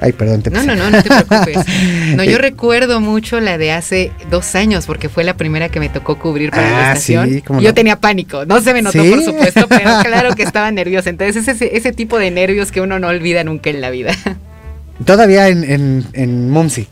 Ay, 0.00 0.12
perdón, 0.12 0.42
te 0.42 0.50
No, 0.50 0.62
no, 0.62 0.76
no, 0.76 0.90
no 0.90 1.02
te 1.02 1.08
preocupes. 1.08 1.58
No, 2.16 2.24
yo 2.24 2.38
recuerdo 2.38 3.00
mucho 3.00 3.40
la 3.40 3.58
de 3.58 3.72
hace 3.72 4.12
dos 4.30 4.54
años, 4.54 4.86
porque 4.86 5.08
fue 5.08 5.24
la 5.24 5.36
primera 5.36 5.68
que 5.68 5.78
me 5.80 5.88
tocó 5.88 6.18
cubrir 6.18 6.50
para 6.50 6.70
la 6.70 6.78
Ah, 6.90 6.92
estación. 6.92 7.28
sí, 7.28 7.42
Yo 7.46 7.54
no. 7.60 7.74
tenía 7.74 8.00
pánico, 8.00 8.46
no 8.46 8.60
se 8.60 8.72
me 8.72 8.80
notó, 8.82 9.02
¿Sí? 9.02 9.10
por 9.10 9.22
supuesto, 9.22 9.66
pero 9.68 9.90
claro 10.04 10.34
que 10.34 10.42
estaba 10.42 10.70
nerviosa. 10.70 11.10
Entonces, 11.10 11.36
es 11.36 11.48
ese, 11.48 11.76
ese 11.76 11.92
tipo 11.92 12.18
de 12.18 12.30
nervios 12.30 12.72
que 12.72 12.80
uno 12.80 12.98
no 12.98 13.08
olvida 13.08 13.44
nunca 13.44 13.70
en 13.70 13.80
la 13.80 13.90
vida. 13.90 14.12
Todavía 15.04 15.48
en, 15.48 15.64
en, 15.64 16.04
en 16.12 16.50
Mumsy. 16.50 16.88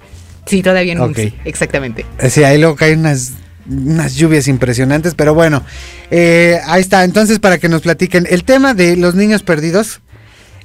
Sí, 0.46 0.62
todavía 0.62 0.92
en 0.92 1.00
Ok. 1.00 1.06
Mumsy, 1.08 1.34
exactamente. 1.44 2.06
Sí, 2.28 2.44
ahí 2.44 2.58
luego 2.58 2.76
caen 2.76 3.00
unas, 3.00 3.32
unas 3.68 4.14
lluvias 4.14 4.46
impresionantes, 4.46 5.14
pero 5.16 5.34
bueno, 5.34 5.64
eh, 6.10 6.58
ahí 6.66 6.80
está. 6.80 7.02
Entonces, 7.04 7.40
para 7.40 7.58
que 7.58 7.68
nos 7.68 7.82
platiquen, 7.82 8.26
el 8.30 8.44
tema 8.44 8.74
de 8.74 8.96
los 8.96 9.14
niños 9.16 9.42
perdidos 9.42 10.00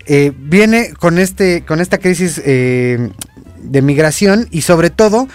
eh, 0.06 0.32
viene 0.38 0.94
con, 1.00 1.18
este, 1.20 1.64
con 1.66 1.80
esta 1.82 1.98
crisis 1.98 2.42
eh, 2.46 3.10
de 3.62 3.82
migración 3.82 4.48
y 4.52 4.62
sobre 4.62 4.90
todo 4.90 5.28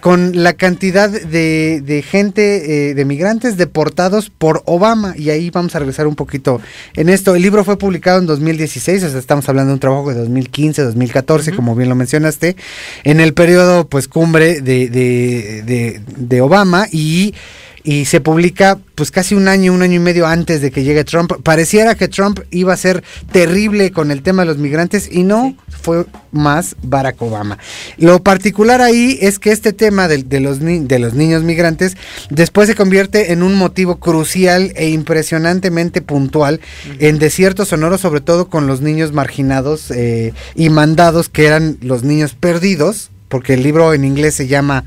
con 0.00 0.44
la 0.44 0.52
cantidad 0.52 1.10
de, 1.10 1.82
de 1.84 2.02
gente, 2.02 2.90
eh, 2.90 2.94
de 2.94 3.04
migrantes 3.04 3.56
deportados 3.56 4.30
por 4.30 4.62
Obama. 4.64 5.14
Y 5.16 5.30
ahí 5.30 5.50
vamos 5.50 5.74
a 5.74 5.80
regresar 5.80 6.06
un 6.06 6.14
poquito 6.14 6.60
en 6.94 7.08
esto. 7.08 7.34
El 7.34 7.42
libro 7.42 7.64
fue 7.64 7.78
publicado 7.78 8.20
en 8.20 8.26
2016, 8.26 9.02
o 9.02 9.10
sea, 9.10 9.18
estamos 9.18 9.48
hablando 9.48 9.70
de 9.70 9.74
un 9.74 9.80
trabajo 9.80 10.10
de 10.10 10.20
2015, 10.20 10.82
2014, 10.82 11.52
como 11.52 11.74
bien 11.74 11.88
lo 11.88 11.96
mencionaste, 11.96 12.54
en 13.02 13.18
el 13.18 13.34
periodo 13.34 13.88
pues 13.88 14.06
cumbre 14.06 14.60
de, 14.60 14.88
de, 14.88 15.62
de- 15.66 16.00
de 16.16 16.40
Obama 16.42 16.86
y... 16.92 17.34
Y 17.84 18.06
se 18.06 18.20
publica 18.20 18.78
pues 18.94 19.10
casi 19.10 19.34
un 19.34 19.46
año, 19.48 19.72
un 19.72 19.82
año 19.82 19.94
y 19.94 19.98
medio 20.00 20.26
antes 20.26 20.60
de 20.60 20.70
que 20.70 20.82
llegue 20.82 21.04
Trump. 21.04 21.32
Pareciera 21.44 21.94
que 21.94 22.08
Trump 22.08 22.40
iba 22.50 22.72
a 22.72 22.76
ser 22.76 23.04
terrible 23.32 23.92
con 23.92 24.10
el 24.10 24.22
tema 24.22 24.42
de 24.42 24.46
los 24.46 24.58
migrantes 24.58 25.08
y 25.10 25.22
no, 25.22 25.56
fue 25.68 26.04
más 26.32 26.74
Barack 26.82 27.22
Obama. 27.22 27.58
Lo 27.96 28.22
particular 28.22 28.82
ahí 28.82 29.16
es 29.22 29.38
que 29.38 29.52
este 29.52 29.72
tema 29.72 30.08
de, 30.08 30.24
de 30.24 30.40
los, 30.40 30.60
ni- 30.60 30.80
de 30.80 30.98
los 30.98 31.14
niños 31.14 31.44
migrantes 31.44 31.96
después 32.30 32.68
se 32.68 32.74
convierte 32.74 33.32
en 33.32 33.42
un 33.44 33.54
motivo 33.54 34.00
crucial 34.00 34.72
e 34.74 34.88
impresionantemente 34.90 36.02
puntual 36.02 36.60
en 36.98 37.18
desierto 37.18 37.64
sonoro, 37.64 37.96
sobre 37.96 38.20
todo 38.20 38.48
con 38.48 38.66
los 38.66 38.80
niños 38.80 39.12
marginados 39.12 39.90
eh, 39.92 40.32
y 40.56 40.68
mandados 40.70 41.28
que 41.28 41.46
eran 41.46 41.78
los 41.80 42.02
niños 42.02 42.34
perdidos, 42.34 43.10
porque 43.28 43.54
el 43.54 43.62
libro 43.62 43.94
en 43.94 44.04
inglés 44.04 44.34
se 44.34 44.48
llama, 44.48 44.84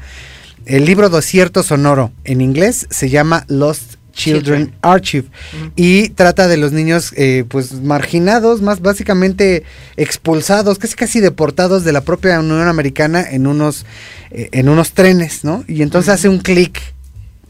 el 0.66 0.86
libro 0.86 1.10
Desierto 1.10 1.64
Sonoro 1.64 2.12
en 2.24 2.42
inglés 2.42 2.88
se 2.90 3.10
llama 3.10 3.46
Lost 3.48 3.96
Children, 4.14 4.44
Children. 4.44 4.76
Archive 4.82 5.28
y 5.76 6.10
trata 6.10 6.48
de 6.48 6.58
los 6.58 6.74
niños 6.74 7.14
eh, 7.16 7.46
pues 7.48 7.74
marginados, 7.82 8.62
más 8.62 8.82
básicamente 8.82 9.64
expulsados, 9.96 10.80
casi 10.80 10.96
casi 10.96 11.20
deportados 11.22 11.84
de 11.86 11.94
la 11.94 12.02
propia 12.02 12.40
Unión 12.40 12.68
Americana 12.68 13.24
en 13.30 13.48
unos 13.48 13.86
eh, 14.32 14.50
en 14.52 14.68
unos 14.70 14.92
trenes, 14.92 15.44
¿no? 15.44 15.64
Y 15.68 15.82
entonces 15.82 16.10
hace 16.10 16.28
un 16.28 16.40
clic 16.40 16.80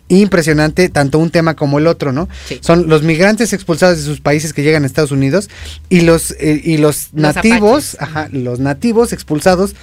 impresionante 0.08 0.90
tanto 0.90 1.20
un 1.20 1.32
tema 1.32 1.56
como 1.56 1.80
el 1.80 1.88
otro, 1.88 2.12
¿no? 2.12 2.28
Sí. 2.48 2.60
Son 2.62 2.88
los 2.90 3.02
migrantes 3.02 3.54
expulsados 3.54 3.98
de 3.98 4.04
sus 4.04 4.20
países 4.22 4.54
que 4.54 4.62
llegan 4.62 4.84
a 4.84 4.86
Estados 4.86 5.12
Unidos 5.12 5.50
y 5.90 6.02
los 6.02 6.32
eh, 6.40 6.62
y 6.64 6.78
los, 6.78 7.10
Los 7.14 7.36
nativos, 7.36 7.96
apaches. 7.96 8.02
ajá, 8.02 8.30
los 8.32 8.60
nativos 8.60 9.14
expulsados 9.14 9.74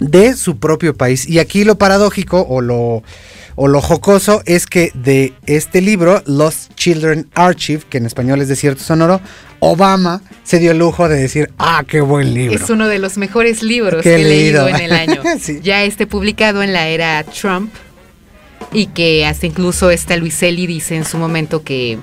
de 0.00 0.34
su 0.34 0.58
propio 0.58 0.94
país. 0.94 1.28
Y 1.28 1.38
aquí 1.38 1.64
lo 1.64 1.78
paradójico 1.78 2.44
o 2.48 2.60
lo, 2.60 3.02
o 3.54 3.68
lo 3.68 3.80
jocoso 3.80 4.42
es 4.46 4.66
que 4.66 4.90
de 4.94 5.34
este 5.46 5.80
libro, 5.80 6.22
Lost 6.26 6.74
Children 6.74 7.28
Archive, 7.34 7.82
que 7.88 7.98
en 7.98 8.06
español 8.06 8.40
es 8.40 8.48
Desierto 8.48 8.82
Sonoro, 8.82 9.20
Obama 9.60 10.22
se 10.42 10.58
dio 10.58 10.72
el 10.72 10.78
lujo 10.78 11.08
de 11.08 11.16
decir, 11.16 11.50
ah, 11.58 11.84
qué 11.86 12.00
buen 12.00 12.34
libro. 12.34 12.56
Es 12.56 12.70
uno 12.70 12.88
de 12.88 12.98
los 12.98 13.18
mejores 13.18 13.62
libros 13.62 14.02
Qué 14.02 14.16
que 14.16 14.22
he 14.22 14.24
leído 14.24 14.66
en 14.66 14.76
el 14.76 14.92
año. 14.92 15.22
Sí. 15.40 15.60
Ya 15.62 15.84
este 15.84 16.06
publicado 16.06 16.62
en 16.62 16.72
la 16.72 16.88
era 16.88 17.22
Trump 17.24 17.72
y 18.72 18.86
que 18.86 19.26
hasta 19.26 19.46
incluso 19.46 19.90
esta 19.90 20.16
Luiselli 20.16 20.66
dice 20.66 20.96
en 20.96 21.04
su 21.04 21.18
momento 21.18 21.62
que 21.62 21.98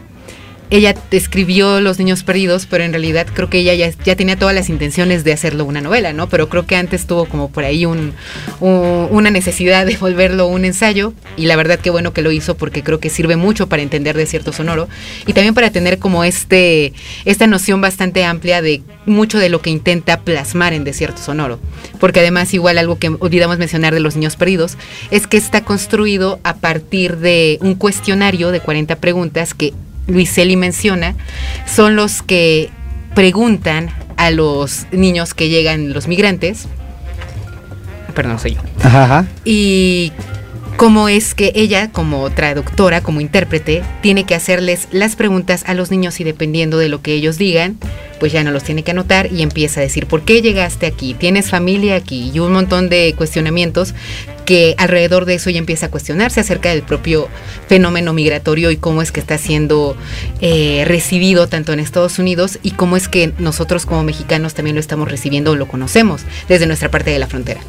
ella 0.69 0.93
escribió 1.11 1.79
Los 1.79 1.97
Niños 1.99 2.23
Perdidos, 2.23 2.65
pero 2.65 2.83
en 2.83 2.91
realidad 2.91 3.25
creo 3.33 3.49
que 3.49 3.59
ella 3.59 3.73
ya, 4.03 4.15
tenía 4.15 4.37
todas 4.37 4.53
las 4.53 4.69
intenciones 4.69 5.23
de 5.23 5.31
hacerlo 5.33 5.63
una 5.65 5.81
novela, 5.81 6.11
¿no? 6.13 6.27
Pero 6.29 6.49
creo 6.49 6.65
que 6.65 6.75
antes 6.75 7.07
tuvo 7.07 7.25
como 7.25 7.49
por 7.49 7.63
ahí 7.63 7.85
un, 7.85 8.13
un- 8.59 9.07
una 9.11 9.29
necesidad 9.31 9.85
de 9.85 9.95
volverlo 9.97 10.47
un 10.47 10.65
ensayo 10.65 11.13
y 11.37 11.45
la 11.45 11.55
verdad 11.55 11.79
que 11.79 11.89
bueno 11.89 12.13
que 12.13 12.21
lo 12.21 12.31
hizo 12.31 12.55
porque 12.57 12.83
creo 12.83 12.99
que 12.99 13.09
sirve 13.09 13.35
mucho 13.37 13.67
para 13.67 13.81
entender 13.81 14.17
Desierto 14.17 14.51
Sonoro 14.51 14.87
y 15.25 15.33
también 15.33 15.53
para 15.53 15.71
tener 15.71 15.99
como 15.99 16.23
este 16.23 16.93
esta 17.25 17.47
noción 17.47 17.79
bastante 17.81 18.23
amplia 18.25 18.61
de 18.61 18.81
mucho 19.05 19.39
de 19.39 19.49
lo 19.49 19.61
que 19.61 19.69
intenta 19.69 20.19
plasmar 20.21 20.73
en 20.73 20.83
Desierto 20.83 21.21
Sonoro. 21.21 21.59
Porque 21.99 22.19
además 22.19 22.53
igual 22.53 22.77
algo 22.77 22.99
que 22.99 23.07
olvidamos 23.19 23.57
mencionar 23.57 23.93
de 23.93 23.99
Los 24.01 24.15
Niños 24.15 24.35
Perdidos 24.35 24.77
es 25.11 25.27
que 25.27 25.37
está 25.37 25.61
construido 25.61 26.39
a 26.43 26.55
partir 26.55 27.17
de 27.17 27.57
un 27.61 27.75
cuestionario 27.75 28.51
de 28.51 28.59
40 28.59 28.97
preguntas 28.97 29.53
que 29.53 29.73
Luiselli 30.07 30.55
menciona, 30.55 31.15
son 31.65 31.95
los 31.95 32.21
que 32.21 32.69
preguntan 33.13 33.89
a 34.17 34.31
los 34.31 34.87
niños 34.91 35.33
que 35.33 35.49
llegan, 35.49 35.93
los 35.93 36.07
migrantes, 36.07 36.67
perdón, 38.15 38.39
soy 38.39 38.55
yo, 38.55 38.61
Ajá, 38.83 39.03
ajá. 39.03 39.25
y 39.45 40.11
cómo 40.75 41.09
es 41.09 41.35
que 41.35 41.51
ella, 41.55 41.91
como 41.91 42.29
traductora, 42.31 43.01
como 43.01 43.21
intérprete, 43.21 43.83
tiene 44.01 44.23
que 44.23 44.35
hacerles 44.35 44.87
las 44.91 45.15
preguntas 45.15 45.63
a 45.67 45.73
los 45.73 45.91
niños 45.91 46.19
y 46.19 46.23
dependiendo 46.23 46.77
de 46.77 46.89
lo 46.89 47.01
que 47.01 47.13
ellos 47.13 47.37
digan, 47.37 47.77
pues 48.19 48.31
ya 48.31 48.43
no 48.43 48.51
los 48.51 48.63
tiene 48.63 48.83
que 48.83 48.91
anotar 48.91 49.31
y 49.31 49.41
empieza 49.41 49.79
a 49.79 49.83
decir, 49.83 50.05
¿por 50.07 50.23
qué 50.23 50.41
llegaste 50.41 50.85
aquí? 50.85 51.13
¿Tienes 51.13 51.49
familia 51.49 51.95
aquí? 51.95 52.31
Y 52.33 52.39
un 52.39 52.51
montón 52.51 52.89
de 52.89 53.13
cuestionamientos 53.17 53.93
que 54.45 54.75
alrededor 54.77 55.25
de 55.25 55.33
eso 55.35 55.49
ya 55.49 55.59
empieza 55.59 55.87
a 55.87 55.91
cuestionarse 55.91 56.39
acerca 56.39 56.69
del 56.69 56.81
propio 56.81 57.27
fenómeno 57.67 58.13
migratorio 58.13 58.71
y 58.71 58.77
cómo 58.77 59.01
es 59.01 59.11
que 59.11 59.19
está 59.19 59.37
siendo 59.37 59.97
eh, 60.39 60.85
recibido 60.87 61.47
tanto 61.47 61.73
en 61.73 61.81
Estados 61.81 62.17
Unidos 62.17 62.57
y 62.63 62.71
cómo 62.71 62.95
es 62.95 63.09
que 63.09 63.33
nosotros 63.39 63.85
como 63.85 64.03
mexicanos 64.03 64.53
también 64.53 64.75
lo 64.75 64.79
estamos 64.79 65.11
recibiendo 65.11 65.51
o 65.51 65.55
lo 65.57 65.67
conocemos 65.67 66.21
desde 66.47 66.65
nuestra 66.65 66.89
parte 66.89 67.11
de 67.11 67.19
la 67.19 67.27
frontera. 67.27 67.59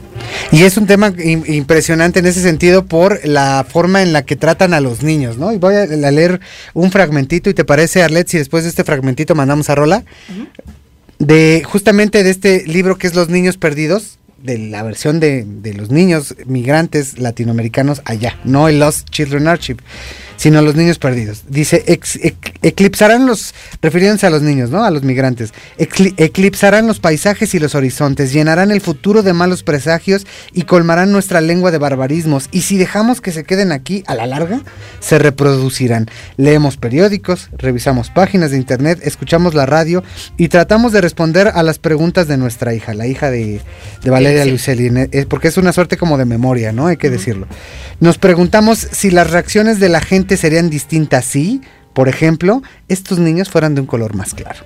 Y 0.53 0.63
es 0.63 0.77
un 0.77 0.87
tema 0.87 1.11
im- 1.11 1.49
impresionante 1.53 2.21
en 2.21 2.27
ese 2.27 2.43
sentido 2.43 2.85
por 2.85 3.27
la 3.27 3.67
forma 3.69 4.03
en 4.03 4.13
la 4.13 4.23
que 4.25 4.37
tratan 4.37 4.73
a 4.73 4.81
los 4.81 5.03
niños, 5.03 5.37
¿no? 5.37 5.53
Y 5.53 5.59
voy 5.59 5.75
a, 5.75 5.83
a 5.83 6.11
leer 6.13 6.41
un 6.75 6.93
fragmentito 6.93 7.51
y 7.51 7.55
te 7.55 7.65
parece, 7.65 8.05
Arlet, 8.05 8.29
si 8.29 8.39
después 8.39 8.63
de 8.63 8.71
este 8.71 8.85
fragmentito 8.85 9.35
mandamos 9.35 9.69
a 9.69 9.75
Rola, 9.75 10.05
de 11.19 11.63
justamente 11.65 12.23
de 12.23 12.31
este 12.31 12.67
libro 12.67 12.97
que 12.97 13.07
es 13.07 13.15
Los 13.15 13.29
Niños 13.29 13.57
Perdidos, 13.57 14.19
de 14.43 14.59
la 14.59 14.83
versión 14.83 15.19
de, 15.19 15.45
de 15.45 15.75
los 15.75 15.91
niños 15.91 16.37
migrantes 16.47 17.19
latinoamericanos 17.19 18.03
allá, 18.05 18.39
no 18.45 18.69
el 18.69 18.79
Lost 18.79 19.09
Children 19.11 19.49
Archive. 19.49 19.83
Sino 20.39 20.59
a 20.59 20.63
los 20.63 20.75
niños 20.75 20.99
perdidos. 20.99 21.43
Dice, 21.49 21.85
ex- 21.89 22.17
ec- 22.23 22.55
eclipsarán 22.63 23.27
los, 23.27 23.55
refiriéndose 23.83 24.27
a 24.27 24.31
los 24.31 24.41
niños, 24.41 24.71
¿no? 24.71 24.83
A 24.85 24.91
los 24.91 25.03
migrantes. 25.03 25.53
Ecli- 25.79 26.15
eclipsarán 26.17 26.87
los 26.87 27.01
paisajes 27.01 27.55
y 27.55 27.59
los 27.59 27.75
horizontes, 27.75 28.33
llenarán 28.33 28.71
el 28.71 28.81
futuro 28.81 29.23
de 29.23 29.35
malos 29.35 29.63
presagios 29.63 30.27
y 30.55 30.63
colmarán 30.63 31.13
nuestra 31.13 31.43
lengua 31.43 31.71
de 31.71 31.77
barbarismos. 31.79 32.49
Y 32.53 32.63
si 32.63 32.79
dejamos 32.79 33.21
que 33.21 33.33
se 33.33 33.45
queden 33.45 33.73
aquí, 33.73 34.05
a 34.07 34.15
la 34.15 34.27
larga, 34.27 34.63
se 35.01 35.19
reproducirán. 35.19 36.07
Leemos 36.39 36.77
periódicos, 36.79 37.51
revisamos 37.59 38.09
páginas 38.11 38.53
de 38.53 38.57
internet, 38.57 39.01
escuchamos 39.03 39.55
la 39.55 39.67
radio 39.67 40.03
y 40.37 40.49
tratamos 40.49 40.93
de 40.93 41.01
responder 41.01 41.49
a 41.53 41.63
las 41.63 41.79
preguntas 41.79 42.29
de 42.29 42.37
nuestra 42.39 42.73
hija, 42.75 42.95
la 42.95 43.07
hija 43.07 43.31
de, 43.31 43.61
de 44.03 44.11
Valeria 44.11 44.45
Sí. 44.45 44.51
Porque 45.29 45.49
es 45.49 45.57
una 45.57 45.73
suerte 45.73 45.97
como 45.97 46.17
de 46.17 46.25
memoria, 46.25 46.71
¿no? 46.73 46.87
Hay 46.87 46.97
que 46.97 47.11
decirlo. 47.11 47.49
Nos 47.99 48.19
preguntamos 48.19 48.79
si 48.93 49.11
las 49.11 49.31
reacciones 49.31 49.81
de 49.81 49.89
la 49.89 50.01
gente 50.01 50.28
serían 50.37 50.71
distintas 50.71 51.25
si, 51.25 51.61
por 51.93 52.09
ejemplo, 52.09 52.63
estos 52.89 53.19
niños 53.19 53.51
fueran 53.51 53.75
de 53.75 53.81
un 53.81 53.87
color 53.87 54.15
más 54.15 54.35
claro. 54.35 54.61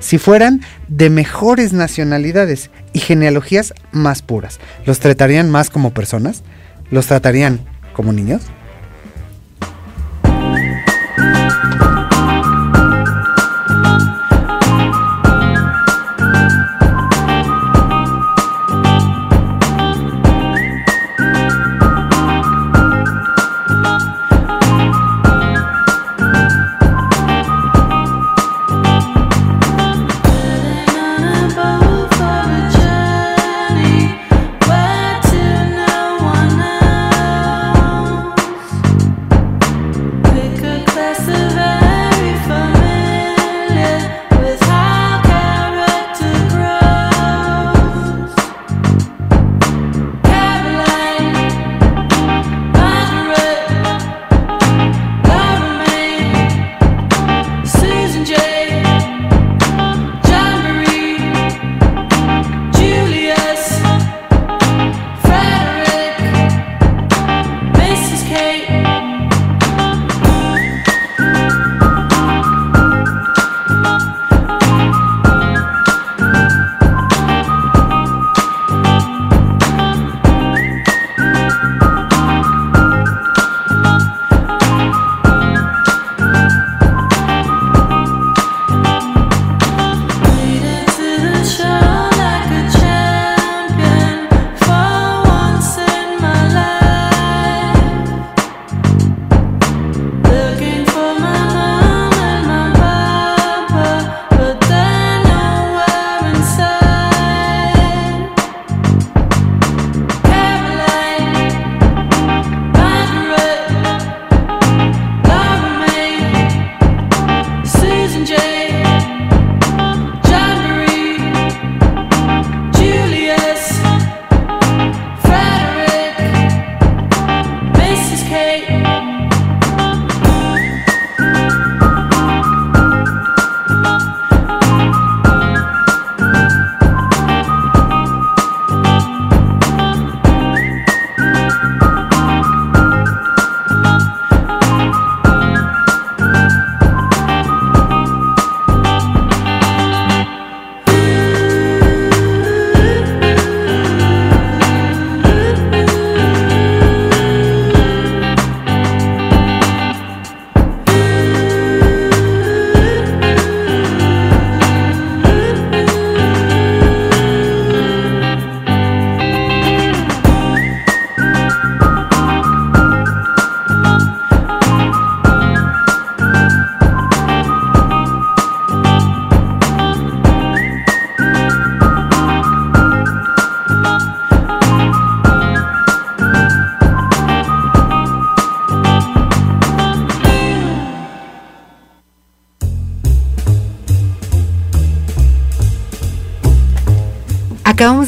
Si 0.00 0.18
fueran 0.18 0.60
de 0.88 1.08
mejores 1.08 1.72
nacionalidades 1.72 2.70
y 2.92 2.98
genealogías 2.98 3.72
más 3.90 4.20
puras, 4.20 4.60
¿los 4.84 5.00
tratarían 5.00 5.50
más 5.50 5.70
como 5.70 5.94
personas? 5.94 6.42
¿Los 6.90 7.06
tratarían 7.06 7.60
como 7.94 8.12
niños? 8.12 8.42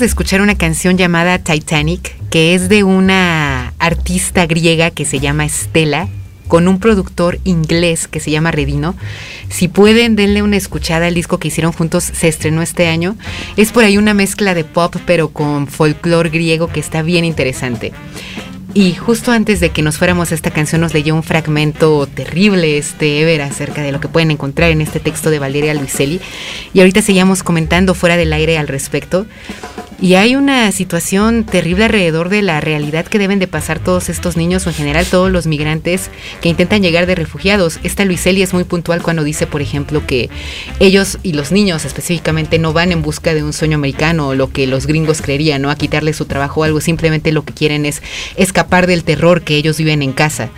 Escuchar 0.06 0.40
una 0.40 0.56
canción 0.56 0.96
llamada 0.96 1.38
Titanic, 1.38 2.14
que 2.30 2.54
es 2.54 2.68
de 2.68 2.84
una 2.84 3.74
artista 3.78 4.46
griega 4.46 4.90
que 4.90 5.04
se 5.04 5.20
llama 5.20 5.44
Estela, 5.44 6.08
con 6.48 6.68
un 6.68 6.78
productor 6.78 7.40
inglés 7.44 8.06
que 8.08 8.20
se 8.20 8.30
llama 8.30 8.52
Redino. 8.52 8.94
Si 9.48 9.68
pueden, 9.68 10.16
denle 10.16 10.42
una 10.42 10.56
escuchada 10.56 11.06
al 11.06 11.14
disco 11.14 11.38
que 11.38 11.48
hicieron 11.48 11.72
juntos, 11.72 12.04
se 12.04 12.28
estrenó 12.28 12.62
este 12.62 12.86
año. 12.86 13.16
Es 13.56 13.72
por 13.72 13.84
ahí 13.84 13.98
una 13.98 14.14
mezcla 14.14 14.54
de 14.54 14.64
pop, 14.64 14.94
pero 15.06 15.28
con 15.28 15.66
folclore 15.66 16.30
griego 16.30 16.68
que 16.68 16.80
está 16.80 17.02
bien 17.02 17.24
interesante. 17.24 17.92
Y 18.74 18.92
justo 18.92 19.32
antes 19.32 19.58
de 19.60 19.70
que 19.70 19.80
nos 19.80 19.96
fuéramos 19.96 20.30
a 20.30 20.34
esta 20.34 20.50
canción 20.50 20.82
nos 20.82 20.92
leyó 20.92 21.14
un 21.14 21.22
fragmento 21.22 22.06
terrible 22.06 22.76
este 22.76 23.22
Ever 23.22 23.40
acerca 23.40 23.82
de 23.82 23.90
lo 23.90 24.00
que 24.00 24.08
pueden 24.08 24.30
encontrar 24.30 24.70
en 24.70 24.82
este 24.82 25.00
texto 25.00 25.30
de 25.30 25.38
Valeria 25.38 25.72
Luiselli. 25.72 26.20
Y 26.74 26.80
ahorita 26.80 27.00
seguíamos 27.00 27.42
comentando 27.42 27.94
fuera 27.94 28.18
del 28.18 28.34
aire 28.34 28.58
al 28.58 28.68
respecto. 28.68 29.26
Y 29.98 30.14
hay 30.16 30.36
una 30.36 30.70
situación 30.72 31.44
terrible 31.44 31.84
alrededor 31.84 32.28
de 32.28 32.42
la 32.42 32.60
realidad 32.60 33.06
que 33.06 33.18
deben 33.18 33.38
de 33.38 33.46
pasar 33.46 33.78
todos 33.78 34.10
estos 34.10 34.36
niños 34.36 34.66
o 34.66 34.70
en 34.70 34.76
general 34.76 35.06
todos 35.06 35.30
los 35.30 35.46
migrantes 35.46 36.10
que 36.42 36.50
intentan 36.50 36.82
llegar 36.82 37.06
de 37.06 37.14
refugiados. 37.14 37.80
Esta 37.82 38.04
Luiselli 38.04 38.42
es 38.42 38.52
muy 38.52 38.64
puntual 38.64 39.02
cuando 39.02 39.24
dice, 39.24 39.46
por 39.46 39.62
ejemplo, 39.62 40.06
que 40.06 40.28
ellos 40.80 41.18
y 41.22 41.32
los 41.32 41.50
niños 41.50 41.86
específicamente 41.86 42.58
no 42.58 42.74
van 42.74 42.92
en 42.92 43.00
busca 43.00 43.32
de 43.32 43.42
un 43.42 43.54
sueño 43.54 43.76
americano 43.76 44.28
o 44.28 44.34
lo 44.34 44.52
que 44.52 44.66
los 44.66 44.86
gringos 44.86 45.22
creerían, 45.22 45.62
¿no? 45.62 45.70
A 45.70 45.76
quitarle 45.76 46.12
su 46.12 46.26
trabajo 46.26 46.60
o 46.60 46.64
algo, 46.64 46.82
simplemente 46.82 47.32
lo 47.32 47.44
que 47.46 47.54
quieren 47.54 47.86
es 47.86 48.02
escapar 48.36 48.86
del 48.86 49.02
terror 49.02 49.42
que 49.42 49.56
ellos 49.56 49.78
viven 49.78 50.02
en 50.02 50.12
casa. 50.12 50.50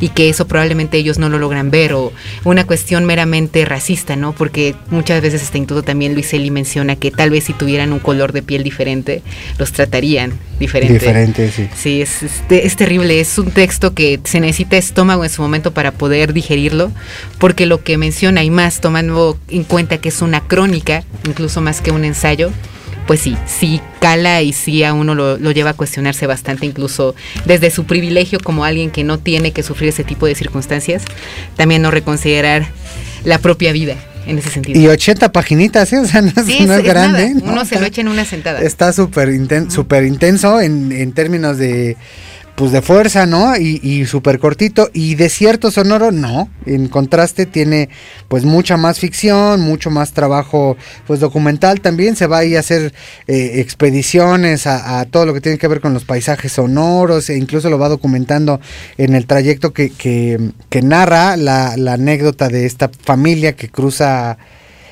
Y 0.00 0.10
que 0.10 0.28
eso 0.28 0.46
probablemente 0.46 0.98
ellos 0.98 1.18
no 1.18 1.28
lo 1.28 1.38
logran 1.38 1.70
ver 1.70 1.92
o 1.92 2.12
una 2.44 2.66
cuestión 2.66 3.04
meramente 3.04 3.64
racista, 3.64 4.16
¿no? 4.16 4.32
Porque 4.32 4.74
muchas 4.90 5.22
veces 5.22 5.42
este 5.42 5.58
instituto 5.58 5.82
también 5.82 6.14
Luis 6.14 6.32
Eli 6.32 6.50
menciona 6.50 6.96
que 6.96 7.10
tal 7.10 7.30
vez 7.30 7.44
si 7.44 7.52
tuvieran 7.52 7.92
un 7.92 7.98
color 7.98 8.32
de 8.32 8.42
piel 8.42 8.62
diferente, 8.62 9.22
los 9.58 9.72
tratarían 9.72 10.32
diferente. 10.58 10.94
Diferente, 10.94 11.50
sí. 11.50 11.68
Sí, 11.76 12.02
es, 12.02 12.22
es, 12.22 12.42
es 12.48 12.76
terrible, 12.76 13.20
es 13.20 13.38
un 13.38 13.50
texto 13.50 13.94
que 13.94 14.20
se 14.24 14.40
necesita 14.40 14.76
estómago 14.76 15.24
en 15.24 15.30
su 15.30 15.42
momento 15.42 15.72
para 15.72 15.92
poder 15.92 16.32
digerirlo, 16.32 16.92
porque 17.38 17.66
lo 17.66 17.82
que 17.82 17.96
menciona 17.96 18.44
y 18.44 18.50
más 18.50 18.80
tomando 18.80 19.38
en 19.48 19.64
cuenta 19.64 19.98
que 19.98 20.08
es 20.08 20.22
una 20.22 20.40
crónica, 20.40 21.04
incluso 21.26 21.60
más 21.60 21.80
que 21.80 21.90
un 21.90 22.04
ensayo, 22.04 22.50
pues 23.06 23.20
sí, 23.20 23.36
sí 23.46 23.80
cala 24.00 24.42
y 24.42 24.52
sí 24.52 24.84
a 24.84 24.92
uno 24.92 25.14
lo, 25.14 25.38
lo, 25.38 25.50
lleva 25.52 25.70
a 25.70 25.74
cuestionarse 25.74 26.26
bastante, 26.26 26.66
incluso 26.66 27.14
desde 27.44 27.70
su 27.70 27.84
privilegio 27.84 28.38
como 28.40 28.64
alguien 28.64 28.90
que 28.90 29.04
no 29.04 29.18
tiene 29.18 29.52
que 29.52 29.62
sufrir 29.62 29.90
ese 29.90 30.04
tipo 30.04 30.26
de 30.26 30.34
circunstancias, 30.34 31.02
también 31.56 31.82
no 31.82 31.90
reconsiderar 31.90 32.66
la 33.24 33.38
propia 33.38 33.72
vida 33.72 33.96
en 34.26 34.38
ese 34.38 34.50
sentido. 34.50 34.80
Y 34.80 34.88
80 34.88 35.32
paginitas, 35.32 35.92
¿eh? 35.92 35.98
o 35.98 36.04
sea, 36.04 36.22
no, 36.22 36.30
sí, 36.44 36.66
no 36.66 36.74
es, 36.74 36.80
es, 36.80 36.84
grande. 36.84 37.34
Uno 37.42 37.64
se 37.64 37.78
lo 37.78 37.86
echa 37.86 38.00
en 38.00 38.08
una 38.08 38.24
sentada. 38.24 38.60
Está 38.60 38.92
súper 38.92 39.30
inten 39.30 39.68
intenso 40.06 40.60
en, 40.60 40.92
en 40.92 41.12
términos 41.12 41.58
de 41.58 41.96
pues 42.56 42.72
de 42.72 42.80
fuerza, 42.80 43.26
¿no? 43.26 43.54
Y, 43.56 43.80
y 43.82 44.06
súper 44.06 44.38
cortito. 44.38 44.90
Y 44.94 45.14
desierto 45.14 45.70
sonoro, 45.70 46.10
no. 46.10 46.48
En 46.64 46.88
contraste 46.88 47.44
tiene 47.44 47.90
pues 48.28 48.44
mucha 48.44 48.78
más 48.78 48.98
ficción, 48.98 49.60
mucho 49.60 49.90
más 49.90 50.12
trabajo 50.12 50.76
pues 51.06 51.20
documental 51.20 51.80
también. 51.82 52.16
Se 52.16 52.26
va 52.26 52.38
a 52.38 52.44
ir 52.44 52.56
a 52.56 52.60
hacer 52.60 52.94
eh, 53.26 53.60
expediciones 53.60 54.66
a, 54.66 55.00
a, 55.00 55.04
todo 55.04 55.26
lo 55.26 55.34
que 55.34 55.42
tiene 55.42 55.58
que 55.58 55.68
ver 55.68 55.82
con 55.82 55.92
los 55.92 56.04
paisajes 56.04 56.52
sonoros. 56.52 57.28
E 57.28 57.36
incluso 57.36 57.68
lo 57.68 57.78
va 57.78 57.90
documentando 57.90 58.58
en 58.96 59.14
el 59.14 59.26
trayecto 59.26 59.74
que, 59.74 59.90
que, 59.90 60.52
que 60.70 60.80
narra 60.80 61.36
la, 61.36 61.76
la, 61.76 61.92
anécdota 61.92 62.48
de 62.48 62.66
esta 62.66 62.90
familia 63.04 63.54
que 63.54 63.68
cruza... 63.68 64.38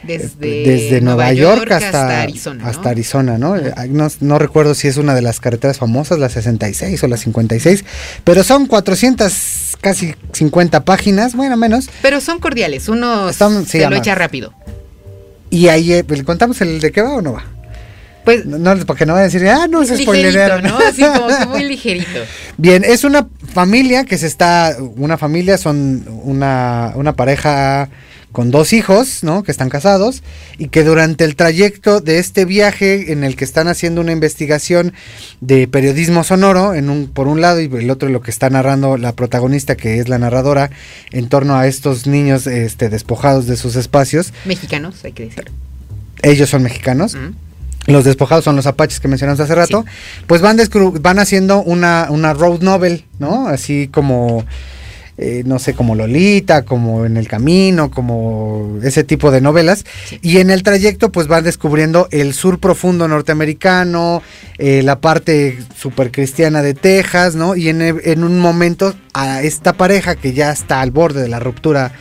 Desde, 0.06 0.64
desde, 0.64 1.00
Nueva, 1.00 1.24
Nueva 1.24 1.32
York, 1.32 1.58
York, 1.60 1.72
hasta, 1.72 1.86
hasta 1.86 2.22
Arizona. 2.22 2.64
¿no? 2.64 2.70
Hasta 2.70 2.90
Arizona 2.90 3.38
¿no? 3.38 3.56
¿no? 3.56 4.08
¿no? 4.20 4.38
recuerdo 4.38 4.74
si 4.74 4.88
es 4.88 4.96
una 4.96 5.14
de 5.14 5.22
las 5.22 5.40
carreteras 5.40 5.78
famosas, 5.78 6.18
la 6.18 6.28
66 6.28 7.02
o 7.02 7.08
la 7.08 7.16
56, 7.16 7.84
pero 8.24 8.44
son 8.44 8.66
400, 8.66 9.76
casi 9.80 10.14
50 10.32 10.84
páginas, 10.84 11.34
bueno, 11.34 11.56
menos. 11.56 11.88
Pero 12.02 12.20
son 12.20 12.38
cordiales, 12.38 12.88
uno 12.88 13.32
sí, 13.32 13.64
se 13.66 13.88
lo 13.88 13.96
echa 13.96 14.14
rápido. 14.14 14.52
Y 15.50 15.68
ahí, 15.68 15.92
eh, 15.92 16.04
¿le 16.06 16.24
contamos 16.24 16.60
el 16.60 16.80
de 16.80 16.90
qué 16.90 17.00
va 17.00 17.14
o 17.14 17.22
no 17.22 17.32
va? 17.32 17.44
Pues, 18.24 18.46
no, 18.46 18.74
porque 18.86 19.04
no 19.04 19.12
va 19.12 19.20
a 19.20 19.24
decir, 19.24 19.46
ah, 19.48 19.66
no, 19.68 19.82
es 19.82 19.90
spoiler. 19.90 20.62
¿no? 20.62 20.78
Así 20.78 21.02
como 21.02 21.28
que 21.28 21.46
muy 21.48 21.64
ligerito. 21.64 22.20
Bien, 22.56 22.82
es 22.82 23.04
una 23.04 23.28
familia 23.52 24.04
que 24.04 24.16
se 24.16 24.26
está, 24.26 24.76
una 24.96 25.18
familia, 25.18 25.58
son 25.58 26.04
una, 26.24 26.92
una 26.94 27.12
pareja 27.12 27.90
con 28.34 28.50
dos 28.50 28.72
hijos, 28.72 29.22
¿no? 29.22 29.44
Que 29.44 29.52
están 29.52 29.70
casados 29.70 30.24
y 30.58 30.66
que 30.66 30.82
durante 30.82 31.24
el 31.24 31.36
trayecto 31.36 32.00
de 32.00 32.18
este 32.18 32.44
viaje 32.44 33.12
en 33.12 33.22
el 33.22 33.36
que 33.36 33.44
están 33.44 33.68
haciendo 33.68 34.00
una 34.00 34.10
investigación 34.10 34.92
de 35.40 35.68
periodismo 35.68 36.24
sonoro, 36.24 36.74
en 36.74 36.90
un, 36.90 37.06
por 37.06 37.28
un 37.28 37.40
lado 37.40 37.60
y 37.60 37.66
el 37.66 37.90
otro 37.90 38.08
lo 38.08 38.22
que 38.22 38.32
está 38.32 38.50
narrando 38.50 38.96
la 38.96 39.12
protagonista, 39.12 39.76
que 39.76 40.00
es 40.00 40.08
la 40.08 40.18
narradora, 40.18 40.70
en 41.12 41.28
torno 41.28 41.54
a 41.56 41.68
estos 41.68 42.08
niños 42.08 42.48
este, 42.48 42.88
despojados 42.88 43.46
de 43.46 43.56
sus 43.56 43.76
espacios. 43.76 44.32
Mexicanos, 44.44 45.04
hay 45.04 45.12
que 45.12 45.26
decir. 45.26 45.44
Ellos 46.22 46.50
son 46.50 46.64
mexicanos. 46.64 47.14
Mm. 47.14 47.92
Los 47.92 48.04
despojados 48.04 48.44
son 48.44 48.56
los 48.56 48.66
apaches 48.66 48.98
que 48.98 49.06
mencionamos 49.06 49.38
hace 49.38 49.54
rato. 49.54 49.84
Sí. 49.86 50.24
Pues 50.26 50.40
van, 50.42 50.58
van 51.00 51.18
haciendo 51.20 51.62
una, 51.62 52.08
una 52.10 52.34
road 52.34 52.62
novel, 52.62 53.04
¿no? 53.20 53.46
Así 53.46 53.88
como 53.92 54.44
eh, 55.16 55.42
no 55.46 55.58
sé, 55.58 55.74
como 55.74 55.94
Lolita, 55.94 56.64
como 56.64 57.04
En 57.04 57.16
el 57.16 57.28
Camino, 57.28 57.90
como 57.90 58.78
ese 58.82 59.04
tipo 59.04 59.30
de 59.30 59.40
novelas. 59.40 59.84
Sí. 60.08 60.18
Y 60.22 60.38
en 60.38 60.50
el 60.50 60.62
trayecto 60.62 61.12
pues 61.12 61.28
van 61.28 61.44
descubriendo 61.44 62.08
el 62.10 62.34
sur 62.34 62.58
profundo 62.58 63.06
norteamericano, 63.06 64.22
eh, 64.58 64.82
la 64.82 65.00
parte 65.00 65.58
super 65.76 66.10
cristiana 66.10 66.62
de 66.62 66.74
Texas, 66.74 67.34
¿no? 67.34 67.54
Y 67.54 67.68
en, 67.68 67.80
en, 67.82 68.24
un 68.24 68.40
momento 68.40 68.94
a 69.12 69.42
esta 69.42 69.72
pareja 69.72 70.16
que 70.16 70.32
ya 70.32 70.50
está 70.50 70.80
al 70.80 70.90
borde 70.90 71.22
de 71.22 71.28
la 71.28 71.40
ruptura 71.40 71.92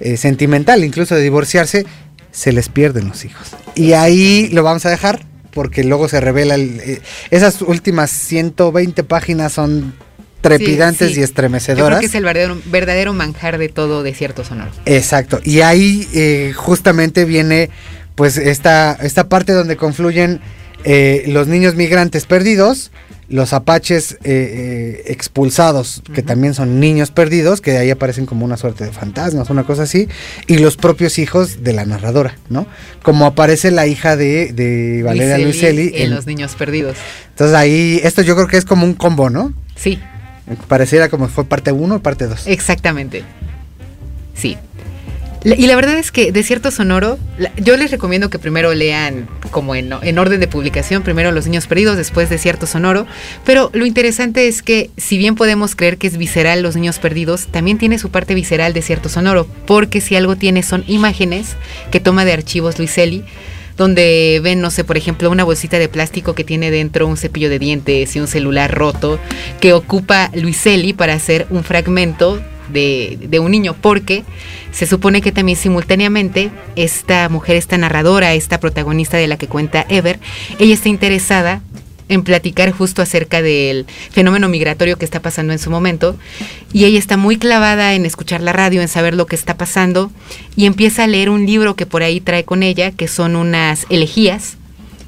eh, 0.00 0.16
sentimental, 0.16 0.84
incluso 0.84 1.14
de 1.14 1.22
divorciarse, 1.22 1.86
se 2.30 2.52
les 2.52 2.68
pierden 2.68 3.08
los 3.08 3.24
hijos. 3.24 3.48
Y 3.74 3.92
ahí 3.92 4.48
lo 4.52 4.62
vamos 4.62 4.84
a 4.86 4.90
dejar 4.90 5.24
porque 5.52 5.84
luego 5.84 6.08
se 6.08 6.20
revela, 6.20 6.56
el, 6.56 6.80
eh, 6.80 7.00
esas 7.30 7.62
últimas 7.62 8.10
120 8.10 9.04
páginas 9.04 9.52
son 9.52 9.94
trepidantes 10.48 11.08
sí, 11.08 11.14
sí. 11.14 11.20
y 11.20 11.22
estremecedoras. 11.24 11.78
Yo 11.82 11.86
creo 11.86 12.00
que 12.00 12.06
es 12.06 12.14
el 12.14 12.24
verdadero, 12.24 12.56
verdadero, 12.66 13.12
manjar 13.12 13.58
de 13.58 13.68
todo 13.68 14.02
desierto 14.02 14.44
sonoro. 14.44 14.70
Exacto. 14.86 15.40
Y 15.42 15.60
ahí 15.62 16.06
eh, 16.12 16.52
justamente 16.54 17.24
viene 17.24 17.70
pues 18.14 18.36
esta, 18.36 18.92
esta 19.00 19.28
parte 19.28 19.52
donde 19.52 19.76
confluyen 19.76 20.40
eh, 20.84 21.24
los 21.26 21.48
niños 21.48 21.74
migrantes 21.74 22.26
perdidos, 22.26 22.92
los 23.28 23.54
apaches 23.54 24.18
eh, 24.22 25.02
expulsados, 25.06 26.02
que 26.12 26.20
uh 26.20 26.24
-huh. 26.24 26.26
también 26.26 26.52
son 26.52 26.78
niños 26.78 27.10
perdidos, 27.10 27.62
que 27.62 27.78
ahí 27.78 27.90
aparecen 27.90 28.26
como 28.26 28.44
una 28.44 28.58
suerte 28.58 28.84
de 28.84 28.92
fantasmas, 28.92 29.48
una 29.48 29.64
cosa 29.64 29.84
así, 29.84 30.08
y 30.46 30.58
los 30.58 30.76
propios 30.76 31.18
hijos 31.18 31.64
de 31.64 31.72
la 31.72 31.86
narradora, 31.86 32.36
¿no? 32.50 32.66
Como 33.02 33.24
aparece 33.24 33.70
la 33.70 33.86
hija 33.86 34.16
de, 34.16 34.52
de 34.52 35.02
Valeria 35.02 35.38
Luiselli 35.38 35.92
en, 35.94 36.02
en 36.02 36.10
Los 36.14 36.26
Niños 36.26 36.54
Perdidos. 36.54 36.98
Entonces 37.30 37.56
ahí, 37.56 37.98
esto 38.04 38.20
yo 38.20 38.34
creo 38.36 38.46
que 38.46 38.58
es 38.58 38.66
como 38.66 38.84
un 38.84 38.94
combo, 38.94 39.30
¿no? 39.30 39.54
Sí, 39.74 39.98
Pareciera 40.68 41.08
como 41.08 41.28
fue 41.28 41.44
parte 41.44 41.72
1 41.72 41.96
y 41.96 41.98
parte 42.00 42.26
2. 42.26 42.46
Exactamente. 42.46 43.24
Sí. 44.34 44.58
Y 45.44 45.66
la 45.66 45.76
verdad 45.76 45.98
es 45.98 46.10
que 46.10 46.32
Desierto 46.32 46.70
Sonoro, 46.70 47.18
yo 47.58 47.76
les 47.76 47.90
recomiendo 47.90 48.30
que 48.30 48.38
primero 48.38 48.72
lean 48.72 49.28
como 49.50 49.74
en, 49.74 49.92
en, 50.00 50.18
orden 50.18 50.40
de 50.40 50.48
publicación, 50.48 51.02
primero 51.02 51.32
Los 51.32 51.44
Niños 51.44 51.66
Perdidos, 51.66 51.98
después 51.98 52.30
Desierto 52.30 52.66
Sonoro, 52.66 53.06
pero 53.44 53.70
lo 53.74 53.84
interesante 53.84 54.48
es 54.48 54.62
que 54.62 54.90
si 54.96 55.18
bien 55.18 55.34
podemos 55.34 55.76
creer 55.76 55.98
que 55.98 56.06
es 56.06 56.16
visceral 56.16 56.62
Los 56.62 56.76
Niños 56.76 56.98
Perdidos, 56.98 57.48
también 57.48 57.76
tiene 57.76 57.98
su 57.98 58.10
parte 58.10 58.34
visceral 58.34 58.72
Desierto 58.72 59.10
Sonoro, 59.10 59.46
porque 59.66 60.00
si 60.00 60.16
algo 60.16 60.36
tiene 60.36 60.62
son 60.62 60.82
imágenes 60.86 61.56
que 61.90 62.00
toma 62.00 62.24
de 62.24 62.32
archivos 62.32 62.78
Luiselli, 62.78 63.22
donde 63.76 64.40
ven, 64.42 64.60
no 64.60 64.70
sé, 64.70 64.84
por 64.84 64.96
ejemplo, 64.96 65.30
una 65.30 65.44
bolsita 65.44 65.78
de 65.78 65.88
plástico 65.88 66.34
que 66.34 66.44
tiene 66.44 66.70
dentro 66.70 67.06
un 67.06 67.16
cepillo 67.16 67.50
de 67.50 67.58
dientes 67.58 68.14
y 68.14 68.20
un 68.20 68.26
celular 68.26 68.72
roto 68.72 69.18
que 69.60 69.72
ocupa 69.72 70.30
Luiselli 70.34 70.92
para 70.92 71.14
hacer 71.14 71.46
un 71.50 71.64
fragmento 71.64 72.40
de, 72.72 73.18
de, 73.20 73.38
un 73.38 73.50
niño, 73.50 73.74
porque 73.80 74.24
se 74.70 74.86
supone 74.86 75.20
que 75.20 75.32
también 75.32 75.58
simultáneamente 75.58 76.50
esta 76.76 77.28
mujer, 77.28 77.56
esta 77.56 77.76
narradora, 77.76 78.34
esta 78.34 78.58
protagonista 78.58 79.16
de 79.16 79.28
la 79.28 79.36
que 79.36 79.48
cuenta 79.48 79.84
Ever, 79.88 80.18
ella 80.58 80.74
está 80.74 80.88
interesada 80.88 81.60
en 82.08 82.22
platicar 82.22 82.70
justo 82.70 83.02
acerca 83.02 83.42
del 83.42 83.86
fenómeno 84.10 84.48
migratorio 84.48 84.98
que 84.98 85.04
está 85.04 85.20
pasando 85.20 85.52
en 85.52 85.58
su 85.58 85.70
momento 85.70 86.16
y 86.72 86.84
ella 86.84 86.98
está 86.98 87.16
muy 87.16 87.36
clavada 87.36 87.94
en 87.94 88.04
escuchar 88.04 88.40
la 88.40 88.52
radio, 88.52 88.82
en 88.82 88.88
saber 88.88 89.14
lo 89.14 89.26
que 89.26 89.36
está 89.36 89.56
pasando 89.56 90.10
y 90.56 90.66
empieza 90.66 91.04
a 91.04 91.06
leer 91.06 91.30
un 91.30 91.46
libro 91.46 91.76
que 91.76 91.86
por 91.86 92.02
ahí 92.02 92.20
trae 92.20 92.44
con 92.44 92.62
ella, 92.62 92.90
que 92.90 93.08
son 93.08 93.36
unas 93.36 93.86
elegías 93.88 94.56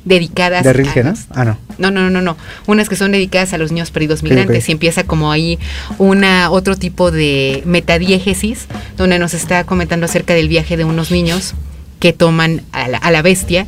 dedicadas 0.04 0.64
de 0.64 0.72
Rilke, 0.72 1.02
¿no? 1.02 1.14
Ah, 1.30 1.44
no. 1.44 1.58
No, 1.78 1.90
no, 1.90 2.08
no, 2.08 2.22
no. 2.22 2.36
Unas 2.66 2.88
que 2.88 2.96
son 2.96 3.12
dedicadas 3.12 3.52
a 3.52 3.58
los 3.58 3.72
niños 3.72 3.90
perdidos 3.90 4.22
migrantes 4.22 4.46
okay, 4.46 4.60
okay. 4.60 4.72
y 4.72 4.72
empieza 4.72 5.04
como 5.04 5.32
ahí 5.32 5.58
una 5.98 6.50
otro 6.50 6.76
tipo 6.76 7.10
de 7.10 7.62
metadiégesis 7.66 8.66
donde 8.96 9.18
nos 9.18 9.34
está 9.34 9.64
comentando 9.64 10.06
acerca 10.06 10.32
del 10.32 10.48
viaje 10.48 10.76
de 10.76 10.84
unos 10.84 11.10
niños 11.10 11.54
que 11.98 12.12
toman 12.12 12.62
a 12.72 12.88
la, 12.88 12.98
a 12.98 13.10
la 13.10 13.20
bestia 13.22 13.66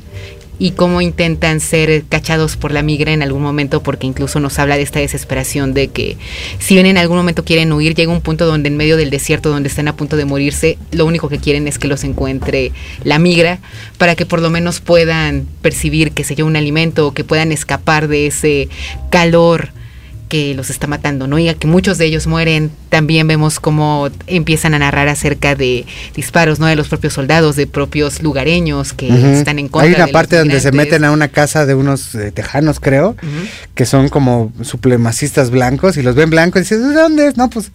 y 0.58 0.72
cómo 0.72 1.00
intentan 1.00 1.60
ser 1.60 2.04
cachados 2.08 2.56
por 2.56 2.72
la 2.72 2.82
migra 2.82 3.12
en 3.12 3.22
algún 3.22 3.42
momento, 3.42 3.82
porque 3.82 4.06
incluso 4.06 4.40
nos 4.40 4.58
habla 4.58 4.76
de 4.76 4.82
esta 4.82 5.00
desesperación 5.00 5.74
de 5.74 5.88
que 5.88 6.16
si 6.58 6.74
bien 6.74 6.86
en 6.86 6.98
algún 6.98 7.16
momento 7.16 7.44
quieren 7.44 7.72
huir, 7.72 7.94
llega 7.94 8.12
un 8.12 8.20
punto 8.20 8.46
donde 8.46 8.68
en 8.68 8.76
medio 8.76 8.96
del 8.96 9.10
desierto, 9.10 9.50
donde 9.50 9.68
están 9.68 9.88
a 9.88 9.96
punto 9.96 10.16
de 10.16 10.24
morirse, 10.24 10.78
lo 10.90 11.06
único 11.06 11.28
que 11.28 11.38
quieren 11.38 11.68
es 11.68 11.78
que 11.78 11.88
los 11.88 12.04
encuentre 12.04 12.72
la 13.04 13.18
migra, 13.18 13.58
para 13.98 14.14
que 14.16 14.26
por 14.26 14.40
lo 14.40 14.50
menos 14.50 14.80
puedan 14.80 15.46
percibir, 15.62 16.12
que 16.12 16.24
se 16.24 16.34
yo, 16.34 16.46
un 16.46 16.56
alimento, 16.56 17.08
o 17.08 17.14
que 17.14 17.24
puedan 17.24 17.52
escapar 17.52 18.08
de 18.08 18.26
ese 18.26 18.68
calor 19.10 19.70
que 20.28 20.54
los 20.54 20.70
está 20.70 20.86
matando, 20.86 21.26
¿no? 21.26 21.38
Y 21.38 21.48
a 21.48 21.54
que 21.54 21.66
muchos 21.66 21.98
de 21.98 22.06
ellos 22.06 22.26
mueren, 22.26 22.70
también 22.88 23.26
vemos 23.26 23.60
cómo 23.60 24.08
empiezan 24.26 24.74
a 24.74 24.78
narrar 24.78 25.08
acerca 25.08 25.54
de 25.54 25.86
disparos, 26.14 26.58
¿no? 26.58 26.66
De 26.66 26.76
los 26.76 26.88
propios 26.88 27.14
soldados, 27.14 27.56
de 27.56 27.66
propios 27.66 28.22
lugareños 28.22 28.92
que 28.92 29.08
uh 29.08 29.14
-huh. 29.14 29.32
están 29.34 29.58
en 29.58 29.68
contra. 29.68 29.88
Hay 29.88 29.94
una 29.94 30.06
parte 30.12 30.36
donde 30.36 30.60
se 30.60 30.72
meten 30.72 31.04
a 31.04 31.10
una 31.10 31.28
casa 31.28 31.66
de 31.66 31.74
unos 31.74 32.14
eh, 32.14 32.30
tejanos, 32.30 32.80
creo, 32.80 33.10
uh 33.10 33.12
-huh. 33.14 33.48
que 33.74 33.86
son 33.86 34.08
como 34.08 34.52
supremacistas 34.62 35.50
blancos 35.50 35.96
y 35.96 36.02
los 36.02 36.14
ven 36.14 36.30
blancos 36.30 36.60
y 36.60 36.64
dicen, 36.64 36.88
¿de 36.90 36.94
dónde? 36.94 37.32
No, 37.36 37.50
pues 37.50 37.72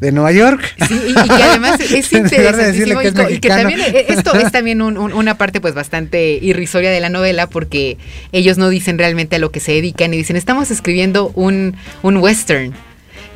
de 0.00 0.12
Nueva 0.12 0.32
York. 0.32 0.62
Sí, 0.86 1.00
y, 1.06 1.10
y, 1.10 1.14
que 1.14 1.42
además 1.42 1.80
es 1.90 2.12
interesantísimo 2.12 3.00
que 3.00 3.08
es 3.08 3.14
y, 3.30 3.38
que 3.38 3.48
también 3.48 3.80
eh, 3.80 4.06
esto 4.08 4.34
es 4.34 4.52
también 4.52 4.82
un, 4.82 4.98
un, 4.98 5.12
una 5.12 5.38
parte 5.38 5.60
pues 5.60 5.74
bastante 5.74 6.32
irrisoria 6.32 6.90
de 6.90 7.00
la 7.00 7.08
novela 7.08 7.48
porque 7.48 7.96
ellos 8.32 8.58
no 8.58 8.68
dicen 8.68 8.98
realmente 8.98 9.36
a 9.36 9.38
lo 9.38 9.50
que 9.50 9.60
se 9.60 9.72
dedican 9.72 10.12
y 10.12 10.18
dicen 10.18 10.36
estamos 10.36 10.70
escribiendo 10.70 11.32
un, 11.34 11.76
un 12.02 12.18
western 12.18 12.74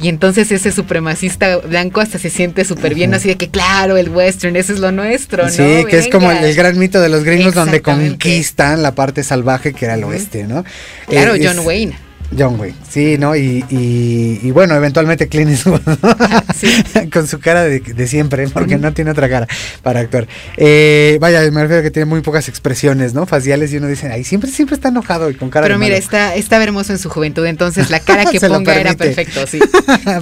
Y 0.02 0.08
entonces 0.08 0.52
ese 0.52 0.70
supremacista 0.70 1.56
blanco 1.58 2.00
hasta 2.00 2.18
se 2.18 2.28
siente 2.30 2.64
súper 2.64 2.94
bien, 2.94 3.14
así 3.14 3.28
de 3.28 3.36
que 3.36 3.48
claro, 3.48 3.96
el 3.96 4.10
western, 4.10 4.56
eso 4.56 4.72
es 4.74 4.80
lo 4.80 4.92
nuestro, 4.92 5.44
¿no? 5.44 5.50
Sí, 5.50 5.84
que 5.88 5.98
es 5.98 6.08
como 6.08 6.30
el, 6.30 6.54
gran 6.54 6.78
mito 6.78 7.00
de 7.00 7.08
los 7.08 7.24
gringos 7.24 7.54
donde 7.54 7.80
conquistan 7.80 8.82
la 8.82 8.94
parte 8.94 9.22
salvaje 9.22 9.72
que 9.72 9.86
era 9.86 9.94
el 9.94 10.04
oeste, 10.04 10.44
¿no? 10.44 10.64
Claro, 11.08 11.34
Eh, 11.34 11.40
John 11.42 11.58
es- 11.58 11.64
Wayne. 11.66 12.09
John 12.36 12.58
Wayne, 12.60 12.76
sí, 12.88 13.16
¿no? 13.18 13.34
Y, 13.34 13.64
y, 13.70 14.40
y 14.42 14.50
bueno, 14.52 14.74
eventualmente 14.74 15.28
Clint 15.28 15.50
Eastwood, 15.50 15.80
¿no? 15.84 15.98
con 17.12 17.26
su 17.26 17.40
cara 17.40 17.64
de, 17.64 17.80
de 17.80 18.06
siempre, 18.06 18.48
porque 18.48 18.76
no 18.78 18.92
tiene 18.92 19.10
otra 19.10 19.28
cara 19.28 19.46
para 19.82 20.00
actuar. 20.00 20.28
Eh, 20.56 21.18
vaya, 21.20 21.40
me 21.50 21.62
refiero 21.62 21.80
a 21.80 21.82
que 21.82 21.90
tiene 21.90 22.06
muy 22.06 22.20
pocas 22.20 22.48
expresiones, 22.48 23.14
¿no? 23.14 23.26
Faciales 23.26 23.72
y 23.72 23.78
uno 23.78 23.88
dice, 23.88 24.10
ay, 24.10 24.24
siempre, 24.24 24.50
siempre 24.50 24.74
está 24.76 24.88
enojado 24.88 25.30
y 25.30 25.34
con 25.34 25.50
cara 25.50 25.64
Pero 25.64 25.74
de 25.74 25.80
mira, 25.80 25.94
malo". 25.94 26.04
está, 26.04 26.34
estaba 26.34 26.64
hermoso 26.64 26.92
en 26.92 26.98
su 26.98 27.10
juventud, 27.10 27.44
entonces 27.46 27.90
la 27.90 28.00
cara 28.04 28.24
que 28.26 28.40
ponga 28.40 28.74
era 28.74 28.94
perfecto, 28.94 29.46
sí. 29.46 29.58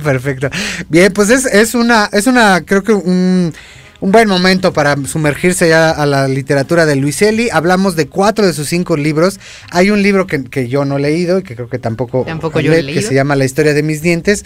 Perfecto. 0.03 0.49
Bien, 0.89 1.13
pues 1.13 1.31
es, 1.31 1.45
es 1.47 1.75
una, 1.75 2.09
es 2.13 2.27
una, 2.27 2.63
creo 2.65 2.83
que 2.83 2.93
un, 2.93 3.53
un 4.01 4.12
buen 4.12 4.28
momento 4.28 4.72
para 4.72 4.96
sumergirse 5.07 5.68
ya 5.68 5.90
a 5.90 6.07
la 6.07 6.28
literatura 6.28 6.86
de 6.86 6.94
Luiselli. 6.96 7.49
Hablamos 7.51 7.96
de 7.96 8.07
cuatro 8.09 8.46
de 8.46 8.53
sus 8.53 8.68
cinco 8.68 8.96
libros. 8.96 9.40
Hay 9.70 9.90
un 9.90 10.03
libro 10.03 10.26
que, 10.26 10.44
que 10.44 10.68
yo 10.68 10.84
no 10.84 10.99
he 10.99 11.01
leído 11.01 11.38
y 11.40 11.42
que 11.42 11.57
creo 11.57 11.68
que 11.68 11.78
tampoco, 11.80 12.24
Tampoco 12.24 12.61
yo 12.61 12.72
he 12.72 12.76
que 12.76 12.82
leído. 12.82 13.03
se 13.03 13.14
llama 13.14 13.34
La 13.34 13.44
historia 13.44 13.74
de 13.74 13.82
mis 13.82 14.01
dientes, 14.01 14.44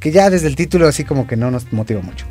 que 0.00 0.10
ya 0.10 0.30
desde 0.30 0.46
el 0.46 0.56
título 0.56 0.88
así 0.88 1.04
como 1.04 1.26
que 1.26 1.36
no 1.36 1.50
nos 1.50 1.70
motiva 1.72 2.00
mucho. 2.00 2.24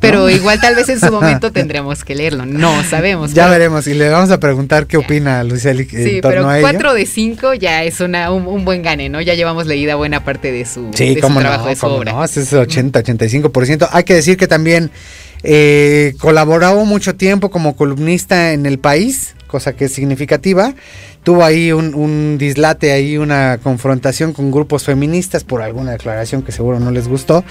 Pero 0.00 0.30
igual 0.30 0.58
tal 0.58 0.74
vez 0.74 0.88
en 0.88 0.98
su 0.98 1.12
momento 1.12 1.52
tendremos 1.52 2.02
que 2.04 2.14
leerlo, 2.14 2.46
no 2.46 2.82
sabemos. 2.84 3.34
Ya 3.34 3.42
pero- 3.44 3.50
veremos 3.58 3.86
y 3.86 3.92
le 3.92 4.08
vamos 4.08 4.30
a 4.30 4.40
preguntar 4.40 4.86
qué 4.86 4.96
opina 4.96 5.44
Luiselli 5.44 5.86
en 5.92 6.04
Sí, 6.04 6.20
torno 6.22 6.36
pero 6.38 6.48
a 6.48 6.58
ello. 6.58 6.68
4 6.70 6.94
de 6.94 7.04
5 7.04 7.52
ya 7.52 7.84
es 7.84 8.00
una, 8.00 8.32
un, 8.32 8.46
un 8.46 8.64
buen 8.64 8.80
gane, 8.80 9.10
¿no? 9.10 9.20
Ya 9.20 9.34
llevamos 9.34 9.66
leída 9.66 9.96
buena 9.96 10.24
parte 10.24 10.50
de 10.50 10.64
su, 10.64 10.90
Sí, 10.94 11.14
de 11.14 11.20
su 11.20 11.28
trabajo, 11.28 11.64
no, 11.64 11.68
de 11.68 11.74
su 11.76 11.80
cómo 11.82 11.96
obra. 11.96 12.12
no, 12.12 12.24
es 12.24 12.50
80, 12.50 13.02
85%. 13.02 13.88
Hay 13.92 14.04
que 14.04 14.14
decir 14.14 14.38
que 14.38 14.48
también 14.48 14.90
eh, 15.42 16.14
colaboró 16.18 16.84
mucho 16.84 17.14
tiempo 17.16 17.50
como 17.50 17.76
columnista 17.76 18.52
en 18.52 18.66
El 18.66 18.78
País, 18.78 19.34
cosa 19.46 19.74
que 19.74 19.86
es 19.86 19.92
significativa. 19.92 20.74
Tuvo 21.22 21.44
ahí 21.44 21.72
un, 21.72 21.94
un 21.94 22.38
dislate, 22.38 22.92
ahí 22.92 23.18
una 23.18 23.58
confrontación 23.62 24.32
con 24.32 24.50
grupos 24.50 24.84
feministas 24.84 25.44
por 25.44 25.60
alguna 25.60 25.92
declaración 25.92 26.42
que 26.42 26.52
seguro 26.52 26.80
no 26.80 26.90
les 26.90 27.08
gustó. 27.08 27.44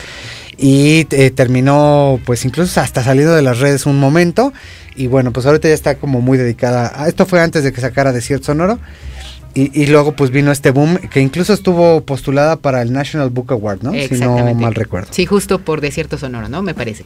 Y 0.58 1.08
eh, 1.12 1.32
terminó, 1.32 2.20
pues 2.26 2.44
incluso 2.46 2.82
hasta 2.82 3.04
saliendo 3.04 3.34
de 3.34 3.42
las 3.42 3.60
redes 3.60 3.86
un 3.86 4.00
momento. 4.00 4.54
Y 4.96 5.08
bueno, 5.08 5.32
pues 5.32 5.46
ahorita 5.46 5.68
ya 5.68 5.74
está 5.74 5.96
como 5.96 6.20
muy 6.20 6.38
dedicada. 6.38 6.92
A, 6.96 7.08
esto 7.08 7.26
fue 7.26 7.42
antes 7.42 7.64
de 7.64 7.72
que 7.72 7.80
sacara 7.80 8.12
Desierto 8.12 8.48
Sonoro. 8.48 8.80
Y, 9.54 9.82
y 9.82 9.88
luego 9.88 10.16
pues 10.16 10.30
vino 10.30 10.52
este 10.52 10.72
boom 10.72 10.98
que 10.98 11.22
incluso 11.22 11.54
estuvo 11.54 12.02
postulada 12.02 12.58
para 12.58 12.82
el 12.82 12.94
National 12.94 13.30
Book 13.30 13.52
Award, 13.52 13.82
¿no? 13.82 13.94
Si 13.94 14.16
no 14.16 14.54
mal 14.54 14.76
recuerdo. 14.76 15.08
Sí, 15.12 15.26
justo 15.26 15.60
por 15.60 15.82
Desierto 15.82 16.18
Sonoro, 16.18 16.50
¿no? 16.50 16.62
Me 16.62 16.76
parece. 16.76 17.06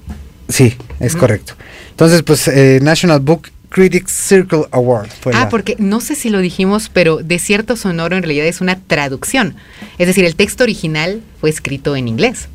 Sí, 0.50 0.76
es 1.00 1.16
correcto. 1.16 1.54
Entonces 1.92 2.24
pues 2.24 2.48
eh, 2.48 2.80
National 2.82 3.20
Book 3.20 3.50
Critics 3.70 4.12
Circle 4.12 4.66
Award 4.72 5.10
fue 5.10 5.34
ah, 5.36 5.42
la- 5.42 5.50
porque 5.50 5.76
no 5.80 6.00
sé 6.00 6.16
si 6.16 6.30
lo 6.30 6.40
dijimos, 6.40 6.90
pero 6.94 7.18
Desierto 7.18 7.76
Sonoro 7.76 8.16
en 8.16 8.24
realidad 8.24 8.46
es 8.46 8.62
una 8.62 8.80
traducción. 8.80 9.56
Es 9.98 10.08
decir, 10.08 10.26
el 10.26 10.36
texto 10.36 10.64
original 10.64 11.22
fue 11.42 11.50
escrito 11.50 11.96
en 11.96 12.08
inglés. 12.08 12.48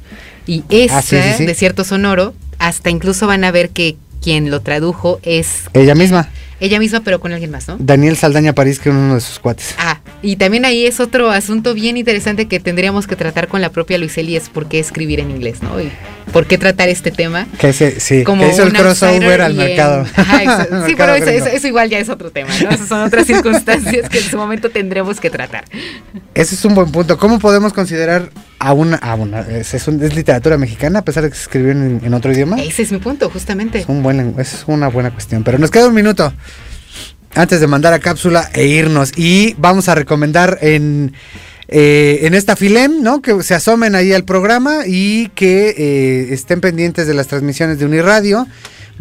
Y 0.47 0.62
ese 0.68 0.95
Ah, 0.95 1.03
sí, 1.03 1.16
sí, 1.20 1.32
sí. 1.39 1.47
Desierto 1.47 1.82
Sonoro, 1.84 2.34
hasta 2.59 2.91
incluso 2.91 3.26
van 3.26 3.43
a 3.45 3.51
ver 3.51 3.70
que 3.70 3.97
quien 4.22 4.51
lo 4.51 4.61
tradujo 4.61 5.20
es 5.22 5.62
Ella 5.74 5.95
misma, 5.95 6.28
ella 6.61 6.78
misma, 6.78 7.01
pero 7.01 7.20
con 7.20 7.32
alguien 7.32 7.51
más, 7.51 7.68
¿no? 7.68 7.76
Daniel 7.78 8.16
Saldaña 8.16 8.53
París, 8.53 8.78
que 8.80 8.89
es 8.89 8.95
uno 8.95 9.14
de 9.14 9.20
sus 9.20 9.39
cuates. 9.39 9.74
Ah, 9.78 9.98
y 10.23 10.37
también 10.37 10.64
ahí 10.64 10.85
es 10.87 10.99
otro 11.01 11.31
asunto 11.31 11.75
bien 11.75 11.97
interesante 11.97 12.47
que 12.49 12.59
tendríamos 12.61 13.07
que 13.07 13.14
tratar 13.16 13.49
con 13.49 13.61
la 13.61 13.71
propia 13.71 13.99
Luiseli, 13.99 14.37
es 14.37 14.49
por 14.49 14.69
qué 14.69 14.79
escribir 14.81 15.21
en 15.21 15.31
inglés, 15.31 15.62
¿no? 15.62 15.81
Y 15.81 15.91
por 16.33 16.47
qué 16.47 16.59
tratar 16.59 16.89
este 16.89 17.11
tema. 17.11 17.47
Que 17.59 17.69
ese, 17.71 18.01
sí, 18.01 18.25
Como 18.25 18.43
que 18.45 18.51
hizo 18.51 18.64
el 18.64 18.73
crossover 18.73 19.41
al 19.41 19.53
en- 19.53 19.57
mercado. 19.59 20.07
Ajá, 20.16 20.64
sí, 20.64 20.71
mercado 20.73 20.97
pero 20.97 21.14
eso, 21.14 21.31
eso- 21.31 21.57
eso 21.57 21.66
igual 21.69 21.89
ya 21.89 21.99
es 22.01 22.09
otro 22.09 22.31
tema, 22.31 22.51
¿no? 22.62 22.71
Esas 22.71 22.89
son 22.89 23.01
otras 23.03 23.27
circunstancias 23.27 24.09
que 24.09 24.19
en 24.19 24.25
su 24.25 24.37
momento 24.37 24.71
tendremos 24.71 25.21
que 25.21 25.31
tratar. 25.31 25.64
Ese 26.35 26.55
es 26.55 26.64
un 26.64 26.75
buen 26.75 26.91
punto. 26.91 27.16
¿Cómo 27.16 27.39
podemos 27.39 27.73
considerar 27.73 28.31
a 28.59 28.73
una, 28.73 28.97
a 28.97 29.14
una 29.14 29.41
es, 29.43 29.73
es 29.75 29.87
un- 29.89 30.03
es 30.03 30.14
literatura 30.16 30.59
mexicana 30.59 30.99
a 30.99 31.03
pesar 31.05 31.23
de 31.23 31.31
que 31.31 31.37
se 31.37 31.43
escribió 31.43 31.71
en, 31.73 32.01
en 32.05 32.12
otro 32.14 32.33
idioma? 32.33 32.61
Ese 32.61 32.83
es 32.83 32.93
mi 32.93 32.99
punto, 32.99 33.31
justamente. 33.31 33.79
Es, 33.79 33.89
un 33.89 34.03
buen, 34.03 34.19
lengu- 34.19 34.41
es 34.41 34.64
una 34.66 34.89
buena 34.89 35.12
cuestión. 35.12 35.45
Pero 35.45 35.59
nos 35.59 35.71
queda 35.71 35.87
un 35.89 35.95
minuto 35.95 36.33
antes 37.35 37.61
de 37.61 37.66
mandar 37.66 37.93
a 37.93 37.99
cápsula 37.99 38.51
e 38.53 38.66
irnos. 38.66 39.12
Y 39.16 39.55
vamos 39.59 39.89
a 39.89 39.95
recomendar 39.95 40.59
en, 40.61 41.12
eh, 41.68 42.20
en 42.22 42.35
esta 42.35 42.57
Filem, 42.57 43.03
¿no? 43.03 43.22
Que 43.22 43.43
se 43.43 43.55
asomen 43.55 43.95
ahí 43.95 44.12
al 44.12 44.24
programa 44.24 44.87
y 44.87 45.29
que 45.35 45.74
eh, 45.76 46.33
estén 46.33 46.61
pendientes 46.61 47.07
de 47.07 47.14
las 47.14 47.26
transmisiones 47.29 47.79
de 47.79 47.87
Uniradio. 47.87 48.47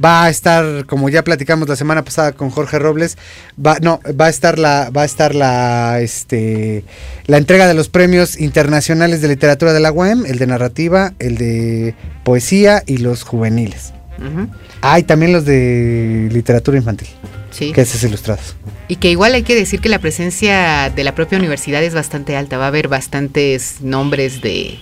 Va 0.04 0.26
a 0.26 0.30
estar, 0.30 0.86
como 0.86 1.10
ya 1.10 1.24
platicamos 1.24 1.68
la 1.68 1.76
semana 1.76 2.04
pasada 2.04 2.34
con 2.34 2.52
Jorge 2.52 2.78
Robles, 2.78 3.18
va, 3.58 3.78
no, 3.82 4.00
va 4.10 4.28
a 4.28 4.30
estar 4.30 4.60
la, 4.60 4.92
va 4.96 5.02
a 5.02 5.06
estar 5.06 5.34
la, 5.34 6.00
este, 6.02 6.84
la 7.26 7.38
entrega 7.38 7.66
de 7.68 7.74
los 7.74 7.90
premios 7.90 8.40
internacionales 8.40 9.22
de 9.22 9.28
literatura 9.30 9.74
de 9.74 9.80
la 9.80 9.92
UAM, 9.92 10.28
el 10.28 10.38
de 10.38 10.46
narrativa, 10.46 11.14
el 11.18 11.38
de 11.40 11.96
poesía 12.24 12.84
y 12.86 12.98
los 12.98 13.24
juveniles. 13.24 13.94
Ujú, 14.20 14.50
Ah, 14.82 15.00
y 15.00 15.04
también 15.04 15.34
los 15.34 15.46
de 15.46 16.30
literatura 16.32 16.78
infantil, 16.78 17.08
Sí. 17.58 17.72
que 17.72 17.82
es 17.82 18.04
ilustrados. 18.04 18.56
Y 18.88 18.98
que 18.98 19.10
igual 19.10 19.34
hay 19.34 19.44
que 19.44 19.56
decir 19.56 19.80
que 19.80 19.90
la 19.90 20.00
presencia 20.00 20.92
de 20.96 21.04
la 21.04 21.16
propia 21.16 21.38
universidad 21.38 21.84
es 21.84 21.94
bastante 21.94 22.36
alta. 22.36 22.58
Va 22.58 22.66
a 22.66 22.68
haber 22.68 22.88
bastantes 22.88 23.82
nombres 23.82 24.42
de, 24.42 24.80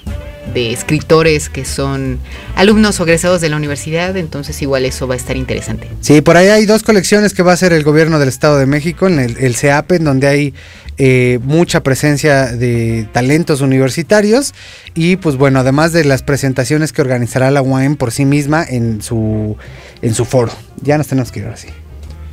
de 0.53 0.71
escritores 0.71 1.49
que 1.49 1.65
son 1.65 2.19
alumnos 2.55 2.99
o 2.99 3.03
egresados 3.03 3.41
de 3.41 3.49
la 3.49 3.57
universidad, 3.57 4.15
entonces 4.17 4.61
igual 4.61 4.85
eso 4.85 5.07
va 5.07 5.13
a 5.13 5.17
estar 5.17 5.37
interesante. 5.37 5.87
Sí, 6.01 6.21
por 6.21 6.37
ahí 6.37 6.47
hay 6.47 6.65
dos 6.65 6.83
colecciones 6.83 7.33
que 7.33 7.43
va 7.43 7.51
a 7.51 7.53
hacer 7.53 7.73
el 7.73 7.83
gobierno 7.83 8.19
del 8.19 8.29
Estado 8.29 8.57
de 8.57 8.65
México, 8.65 9.07
en 9.07 9.19
el, 9.19 9.37
el 9.37 9.55
CEAPE, 9.55 9.95
en 9.95 10.03
donde 10.03 10.27
hay 10.27 10.53
eh, 10.97 11.39
mucha 11.43 11.83
presencia 11.83 12.47
de 12.47 13.07
talentos 13.11 13.61
universitarios 13.61 14.53
y 14.93 15.17
pues 15.17 15.35
bueno, 15.35 15.59
además 15.59 15.91
de 15.91 16.05
las 16.05 16.23
presentaciones 16.23 16.93
que 16.93 17.01
organizará 17.01 17.51
la 17.51 17.61
UAM 17.61 17.97
por 17.97 18.11
sí 18.11 18.23
misma 18.23 18.63
en 18.63 19.01
su, 19.01 19.57
en 20.01 20.13
su 20.13 20.25
foro. 20.25 20.53
Ya 20.81 20.97
nos 20.97 21.07
tenemos 21.07 21.31
que 21.31 21.39
ir 21.39 21.45
ahora 21.45 21.57
sí. 21.57 21.67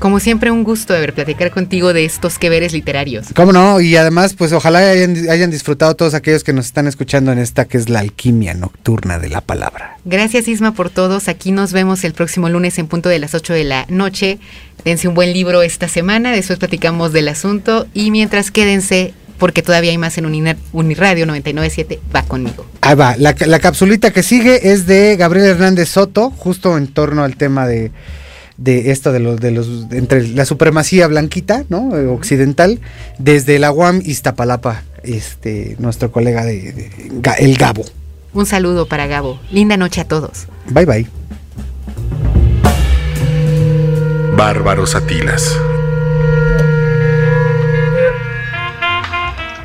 Como 0.03 0.18
siempre, 0.18 0.50
un 0.50 0.64
gusto 0.64 0.94
de 0.94 0.98
ver 0.98 1.14
platicar 1.14 1.53
contigo 1.53 1.92
de 1.92 2.05
estos 2.05 2.40
que 2.40 2.50
veres 2.50 2.72
literarios. 2.72 3.28
¿Cómo 3.36 3.53
no? 3.53 3.80
Y 3.80 3.94
además, 3.94 4.34
pues 4.34 4.53
ojalá 4.53 4.80
hayan, 4.80 5.30
hayan 5.30 5.53
disfrutado 5.53 5.94
todos 5.94 6.14
aquellos 6.14 6.42
que 6.42 6.53
nos 6.53 6.66
están 6.66 6.88
escuchando 6.88 7.30
en 7.30 7.38
esta 7.38 7.66
que 7.66 7.78
es 7.78 7.88
la 7.88 8.00
alquimia 8.00 8.53
nocturna 8.53 9.20
de 9.20 9.28
la 9.28 9.40
palabra. 9.42 9.98
Gracias 10.05 10.48
Isma 10.48 10.74
por 10.74 10.90
todos. 10.90 11.28
Aquí 11.28 11.53
nos 11.53 11.72
vemos 11.72 12.03
el 12.03 12.14
próximo 12.14 12.48
lunes 12.48 12.80
en 12.80 12.88
punto 12.88 13.09
de 13.09 13.20
las 13.20 13.32
8 13.32 13.53
de 13.53 13.62
la 13.62 13.86
noche. 13.88 14.40
Dense 14.84 15.07
un 15.07 15.14
buen 15.14 15.32
libro 15.32 15.62
esta 15.62 15.86
semana, 15.86 16.32
después 16.32 16.59
platicamos 16.59 17.12
del 17.12 17.28
asunto 17.28 17.86
y 17.94 18.11
mientras 18.11 18.50
quédense 18.50 19.14
porque 19.38 19.62
todavía 19.62 19.92
hay 19.92 19.98
más 19.98 20.18
en 20.18 20.26
Uniradio 20.26 21.26
997, 21.26 22.00
va 22.12 22.24
conmigo. 22.24 22.66
Ahí 22.80 22.96
va, 22.96 23.14
la, 23.18 23.36
la 23.38 23.61
capsulita 23.61 24.11
que 24.11 24.24
sigue 24.24 24.72
es 24.72 24.84
de 24.86 25.14
Gabriel 25.14 25.46
Hernández 25.46 25.90
Soto, 25.90 26.30
justo 26.30 26.76
en 26.76 26.88
torno 26.88 27.22
al 27.22 27.36
tema 27.36 27.68
de, 27.68 27.92
de 28.62 28.92
esto 28.92 29.12
de 29.12 29.18
los, 29.18 29.40
de 29.40 29.50
los, 29.50 29.88
de 29.88 29.98
entre 29.98 30.28
la 30.28 30.44
supremacía 30.44 31.08
blanquita, 31.08 31.64
¿no? 31.68 31.96
Eh, 31.96 32.06
Occidental, 32.06 32.80
desde 33.18 33.58
la 33.58 33.72
UAM 33.72 34.00
Iztapalapa, 34.04 34.82
este, 35.02 35.76
nuestro 35.80 36.12
colega 36.12 36.44
de, 36.44 36.90
el 37.38 37.56
Gabo. 37.56 37.84
Un 38.32 38.46
saludo 38.46 38.86
para 38.86 39.06
Gabo. 39.06 39.40
Linda 39.50 39.76
noche 39.76 40.00
a 40.00 40.04
todos. 40.04 40.46
Bye 40.68 40.86
bye. 40.86 41.06
Bárbaros 44.36 44.94
Atilas. 44.94 45.58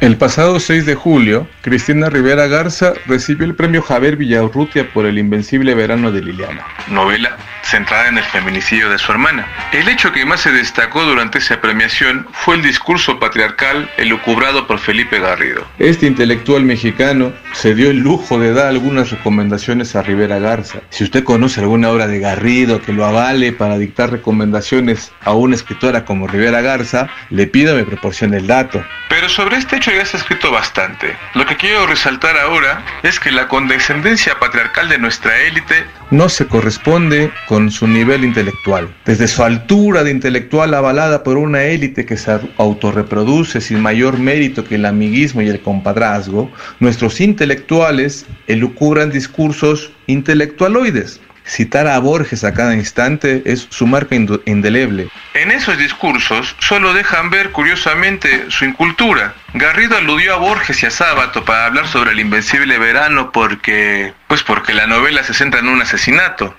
El 0.01 0.17
pasado 0.17 0.59
6 0.59 0.85
de 0.85 0.95
julio, 0.95 1.47
Cristina 1.61 2.09
Rivera 2.09 2.47
Garza 2.47 2.93
recibió 3.07 3.45
el 3.45 3.55
premio 3.55 3.81
Javier 3.81 4.15
Villaurrutia 4.15 4.91
por 4.93 5.05
El 5.05 5.17
Invencible 5.17 5.73
Verano 5.73 6.11
de 6.11 6.21
Liliana, 6.21 6.65
novela 6.89 7.37
centrada 7.67 8.07
en 8.07 8.17
el 8.17 8.23
feminicidio 8.23 8.89
de 8.89 8.97
su 8.97 9.11
hermana. 9.11 9.47
El 9.71 9.87
hecho 9.89 10.11
que 10.11 10.25
más 10.25 10.41
se 10.41 10.51
destacó 10.51 11.03
durante 11.03 11.37
esa 11.39 11.61
premiación 11.61 12.27
fue 12.31 12.55
el 12.55 12.61
discurso 12.61 13.19
patriarcal 13.19 13.89
elucubrado 13.97 14.67
por 14.67 14.79
Felipe 14.79 15.19
Garrido. 15.19 15.65
Este 15.77 16.05
intelectual 16.05 16.63
mexicano 16.63 17.33
se 17.53 17.75
dio 17.75 17.89
el 17.89 17.99
lujo 17.99 18.39
de 18.39 18.53
dar 18.53 18.67
algunas 18.67 19.11
recomendaciones 19.11 19.95
a 19.95 20.01
Rivera 20.01 20.39
Garza. 20.39 20.79
Si 20.89 21.03
usted 21.03 21.23
conoce 21.23 21.61
alguna 21.61 21.89
obra 21.89 22.07
de 22.07 22.19
Garrido 22.19 22.81
que 22.81 22.93
lo 22.93 23.05
avale 23.05 23.51
para 23.51 23.77
dictar 23.77 24.11
recomendaciones 24.11 25.11
a 25.23 25.33
una 25.33 25.55
escritora 25.55 26.05
como 26.05 26.27
Rivera 26.27 26.61
Garza, 26.61 27.09
le 27.29 27.47
pido 27.47 27.75
me 27.75 27.83
proporcione 27.83 28.37
el 28.37 28.47
dato. 28.47 28.83
Pero 29.09 29.29
sobre 29.29 29.57
este 29.57 29.77
hecho 29.77 29.91
ya 29.91 30.05
se 30.05 30.17
ha 30.17 30.19
escrito 30.19 30.51
bastante. 30.51 31.15
Lo 31.33 31.45
que 31.45 31.55
quiero 31.55 31.87
resaltar 31.87 32.37
ahora 32.37 32.83
es 33.03 33.19
que 33.19 33.31
la 33.31 33.47
condescendencia 33.47 34.39
patriarcal 34.39 34.89
de 34.89 34.97
nuestra 34.97 35.37
élite 35.41 35.85
no 36.11 36.29
se 36.29 36.47
corresponde 36.47 37.31
con 37.47 37.69
su 37.69 37.87
nivel 37.87 38.23
intelectual. 38.23 38.93
Desde 39.05 39.27
su 39.27 39.43
altura 39.43 40.03
de 40.03 40.11
intelectual 40.11 40.73
avalada 40.73 41.23
por 41.23 41.37
una 41.37 41.63
élite 41.63 42.05
que 42.05 42.17
se 42.17 42.39
autorreproduce 42.57 43.61
sin 43.61 43.81
mayor 43.81 44.17
mérito 44.17 44.63
que 44.63 44.75
el 44.75 44.85
amiguismo 44.85 45.41
y 45.41 45.49
el 45.49 45.61
compadrazgo, 45.61 46.51
nuestros 46.79 47.19
intelectuales 47.19 48.25
elucubran 48.47 49.11
discursos 49.11 49.91
intelectualoides 50.07 51.19
Citar 51.47 51.87
a 51.87 51.97
Borges 51.99 52.43
a 52.43 52.53
cada 52.53 52.73
instante 52.73 53.41
es 53.45 53.67
su 53.69 53.87
marca 53.87 54.15
indeleble. 54.15 55.09
En 55.33 55.51
esos 55.51 55.77
discursos 55.77 56.55
solo 56.59 56.93
dejan 56.93 57.29
ver 57.29 57.51
curiosamente 57.51 58.51
su 58.51 58.65
incultura. 58.65 59.33
Garrido 59.53 59.97
aludió 59.97 60.33
a 60.33 60.37
Borges 60.37 60.83
y 60.83 60.87
a 60.87 60.91
Sábato 60.91 61.45
para 61.45 61.65
hablar 61.65 61.87
sobre 61.87 62.11
el 62.11 62.19
invencible 62.19 62.77
verano 62.79 63.31
porque... 63.31 64.13
pues 64.27 64.43
porque 64.43 64.73
la 64.73 64.87
novela 64.87 65.23
se 65.23 65.33
centra 65.33 65.61
en 65.61 65.69
un 65.69 65.81
asesinato. 65.81 66.53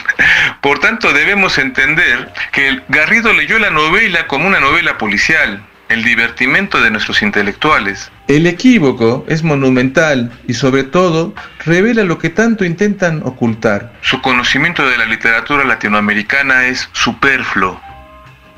Por 0.62 0.78
tanto 0.78 1.12
debemos 1.12 1.58
entender 1.58 2.32
que 2.52 2.80
Garrido 2.88 3.32
leyó 3.32 3.58
la 3.58 3.70
novela 3.70 4.28
como 4.28 4.46
una 4.46 4.60
novela 4.60 4.96
policial, 4.96 5.62
el 5.88 6.04
divertimento 6.04 6.80
de 6.80 6.90
nuestros 6.90 7.20
intelectuales. 7.22 8.11
El 8.28 8.46
equívoco 8.46 9.24
es 9.28 9.42
monumental 9.42 10.30
y 10.46 10.54
sobre 10.54 10.84
todo 10.84 11.34
revela 11.64 12.04
lo 12.04 12.18
que 12.18 12.30
tanto 12.30 12.64
intentan 12.64 13.20
ocultar. 13.24 13.92
Su 14.00 14.22
conocimiento 14.22 14.88
de 14.88 14.96
la 14.96 15.06
literatura 15.06 15.64
latinoamericana 15.64 16.66
es 16.66 16.88
superfluo. 16.92 17.80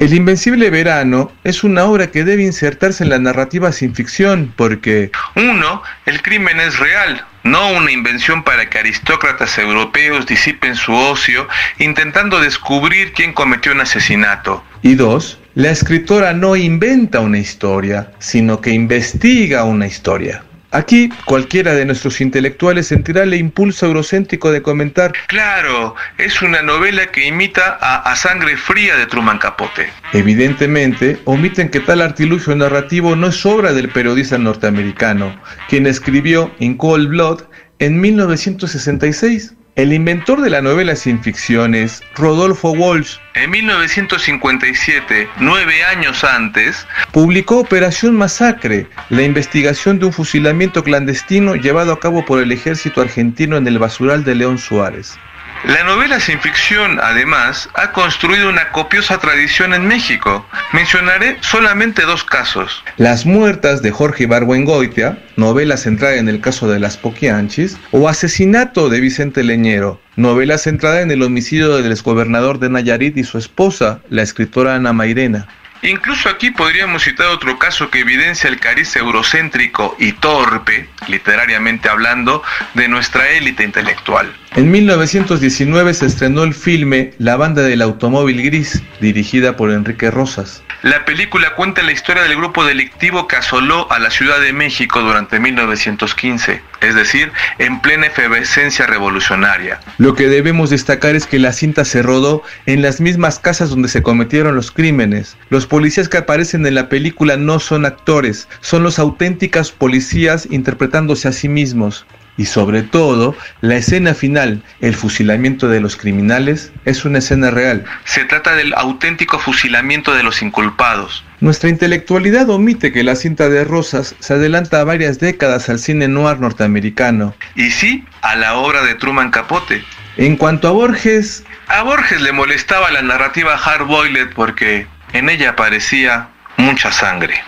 El 0.00 0.12
Invencible 0.12 0.70
Verano 0.70 1.32
es 1.44 1.64
una 1.64 1.84
obra 1.84 2.10
que 2.10 2.24
debe 2.24 2.42
insertarse 2.42 3.04
en 3.04 3.10
la 3.10 3.18
narrativa 3.18 3.72
sin 3.72 3.94
ficción 3.94 4.52
porque, 4.54 5.12
uno, 5.36 5.82
el 6.04 6.20
crimen 6.20 6.60
es 6.60 6.78
real, 6.78 7.24
no 7.44 7.72
una 7.72 7.92
invención 7.92 8.42
para 8.42 8.68
que 8.68 8.78
aristócratas 8.78 9.56
europeos 9.56 10.26
disipen 10.26 10.74
su 10.74 10.92
ocio 10.92 11.48
intentando 11.78 12.40
descubrir 12.40 13.12
quién 13.12 13.32
cometió 13.32 13.72
un 13.72 13.80
asesinato. 13.80 14.64
Y 14.82 14.96
dos, 14.96 15.38
la 15.54 15.70
escritora 15.70 16.32
no 16.32 16.56
inventa 16.56 17.20
una 17.20 17.38
historia, 17.38 18.10
sino 18.18 18.60
que 18.60 18.70
investiga 18.70 19.64
una 19.64 19.86
historia. 19.86 20.42
Aquí 20.72 21.08
cualquiera 21.26 21.72
de 21.74 21.84
nuestros 21.84 22.20
intelectuales 22.20 22.88
sentirá 22.88 23.22
el 23.22 23.34
impulso 23.34 23.86
eurocéntrico 23.86 24.50
de 24.50 24.60
comentar, 24.60 25.12
claro, 25.28 25.94
es 26.18 26.42
una 26.42 26.62
novela 26.62 27.06
que 27.12 27.28
imita 27.28 27.78
a, 27.80 28.10
a, 28.10 28.16
Sangre 28.16 28.56
Fría 28.56 28.96
de 28.96 29.06
Truman 29.06 29.38
Capote. 29.38 29.88
Evidentemente, 30.12 31.20
omiten 31.26 31.68
que 31.68 31.78
tal 31.78 32.00
artilugio 32.00 32.56
narrativo 32.56 33.14
no 33.14 33.28
es 33.28 33.46
obra 33.46 33.72
del 33.72 33.88
periodista 33.90 34.36
norteamericano, 34.36 35.40
quien 35.68 35.86
escribió 35.86 36.52
In 36.58 36.76
Cold 36.76 37.08
Blood 37.08 37.42
en 37.78 38.00
1966. 38.00 39.54
El 39.76 39.92
inventor 39.92 40.40
de 40.40 40.50
la 40.50 40.62
novela 40.62 40.94
sin 40.94 41.20
ficción 41.20 41.74
es 41.74 42.00
Rodolfo 42.14 42.70
Walsh. 42.70 43.16
En 43.34 43.50
1957, 43.50 45.28
nueve 45.40 45.82
años 45.82 46.22
antes, 46.22 46.86
publicó 47.10 47.58
Operación 47.58 48.14
Masacre, 48.14 48.86
la 49.08 49.24
investigación 49.24 49.98
de 49.98 50.06
un 50.06 50.12
fusilamiento 50.12 50.84
clandestino 50.84 51.56
llevado 51.56 51.92
a 51.92 51.98
cabo 51.98 52.24
por 52.24 52.40
el 52.40 52.52
ejército 52.52 53.00
argentino 53.00 53.56
en 53.56 53.66
el 53.66 53.80
basural 53.80 54.22
de 54.22 54.36
León 54.36 54.58
Suárez. 54.58 55.18
La 55.66 55.82
novela 55.82 56.20
sin 56.20 56.38
ficción, 56.40 57.00
además, 57.02 57.70
ha 57.72 57.92
construido 57.92 58.50
una 58.50 58.68
copiosa 58.70 59.16
tradición 59.16 59.72
en 59.72 59.88
México. 59.88 60.46
Mencionaré 60.72 61.38
solamente 61.40 62.02
dos 62.02 62.22
casos. 62.22 62.84
Las 62.98 63.24
muertas 63.24 63.80
de 63.80 63.90
Jorge 63.90 64.24
Ibargüengoitia, 64.24 65.18
novela 65.36 65.78
centrada 65.78 66.16
en 66.16 66.28
el 66.28 66.42
caso 66.42 66.68
de 66.68 66.80
las 66.80 66.98
Poquianchis, 66.98 67.78
o 67.92 68.10
Asesinato 68.10 68.90
de 68.90 69.00
Vicente 69.00 69.42
Leñero, 69.42 70.02
novela 70.16 70.58
centrada 70.58 71.00
en 71.00 71.10
el 71.10 71.22
homicidio 71.22 71.74
del 71.78 71.92
exgobernador 71.92 72.58
de 72.58 72.68
Nayarit 72.68 73.16
y 73.16 73.24
su 73.24 73.38
esposa, 73.38 74.00
la 74.10 74.20
escritora 74.20 74.74
Ana 74.74 74.92
Mairena. 74.92 75.48
Incluso 75.80 76.30
aquí 76.30 76.50
podríamos 76.50 77.04
citar 77.04 77.26
otro 77.28 77.58
caso 77.58 77.90
que 77.90 78.00
evidencia 78.00 78.48
el 78.48 78.58
cariz 78.58 78.96
eurocéntrico 78.96 79.96
y 79.98 80.12
torpe, 80.12 80.88
literariamente 81.08 81.88
hablando, 81.88 82.42
de 82.72 82.88
nuestra 82.88 83.30
élite 83.30 83.64
intelectual. 83.64 84.32
En 84.56 84.70
1919 84.70 85.94
se 85.94 86.06
estrenó 86.06 86.44
el 86.44 86.54
filme 86.54 87.12
La 87.18 87.36
banda 87.36 87.62
del 87.62 87.82
automóvil 87.82 88.40
gris, 88.40 88.84
dirigida 89.00 89.56
por 89.56 89.72
Enrique 89.72 90.12
Rosas. 90.12 90.62
La 90.82 91.04
película 91.04 91.56
cuenta 91.56 91.82
la 91.82 91.90
historia 91.90 92.22
del 92.22 92.36
grupo 92.36 92.64
delictivo 92.64 93.26
que 93.26 93.34
asoló 93.34 93.90
a 93.90 93.98
la 93.98 94.10
Ciudad 94.10 94.38
de 94.38 94.52
México 94.52 95.00
durante 95.00 95.40
1915, 95.40 96.62
es 96.82 96.94
decir, 96.94 97.32
en 97.58 97.80
plena 97.80 98.06
efervescencia 98.06 98.86
revolucionaria. 98.86 99.80
Lo 99.98 100.14
que 100.14 100.28
debemos 100.28 100.70
destacar 100.70 101.16
es 101.16 101.26
que 101.26 101.40
la 101.40 101.52
cinta 101.52 101.84
se 101.84 102.02
rodó 102.02 102.44
en 102.66 102.80
las 102.80 103.00
mismas 103.00 103.40
casas 103.40 103.70
donde 103.70 103.88
se 103.88 104.04
cometieron 104.04 104.54
los 104.54 104.70
crímenes. 104.70 105.36
Los 105.50 105.66
policías 105.66 106.08
que 106.08 106.18
aparecen 106.18 106.64
en 106.64 106.76
la 106.76 106.88
película 106.88 107.36
no 107.36 107.58
son 107.58 107.86
actores, 107.86 108.46
son 108.60 108.84
los 108.84 109.00
auténticos 109.00 109.72
policías 109.72 110.46
interpretándose 110.48 111.26
a 111.26 111.32
sí 111.32 111.48
mismos. 111.48 112.06
Y 112.36 112.46
sobre 112.46 112.82
todo, 112.82 113.36
la 113.60 113.76
escena 113.76 114.12
final, 114.12 114.62
el 114.80 114.94
fusilamiento 114.94 115.68
de 115.68 115.80
los 115.80 115.96
criminales, 115.96 116.72
es 116.84 117.04
una 117.04 117.18
escena 117.18 117.50
real. 117.50 117.84
Se 118.04 118.24
trata 118.24 118.56
del 118.56 118.74
auténtico 118.74 119.38
fusilamiento 119.38 120.14
de 120.14 120.24
los 120.24 120.42
inculpados. 120.42 121.24
Nuestra 121.40 121.68
intelectualidad 121.68 122.50
omite 122.50 122.92
que 122.92 123.04
la 123.04 123.14
cinta 123.14 123.48
de 123.48 123.64
Rosas 123.64 124.16
se 124.18 124.34
adelanta 124.34 124.80
a 124.80 124.84
varias 124.84 125.20
décadas 125.20 125.68
al 125.68 125.78
cine 125.78 126.08
noir 126.08 126.40
norteamericano. 126.40 127.34
Y 127.54 127.70
sí, 127.70 128.04
a 128.22 128.34
la 128.34 128.56
obra 128.56 128.82
de 128.82 128.94
Truman 128.94 129.30
Capote. 129.30 129.84
En 130.16 130.36
cuanto 130.36 130.68
a 130.68 130.72
Borges, 130.72 131.44
a 131.68 131.82
Borges 131.82 132.20
le 132.20 132.32
molestaba 132.32 132.90
la 132.90 133.02
narrativa 133.02 133.56
hard-boiled 133.56 134.32
porque 134.34 134.86
en 135.12 135.28
ella 135.28 135.50
aparecía 135.50 136.28
mucha 136.56 136.92
sangre. 136.92 137.42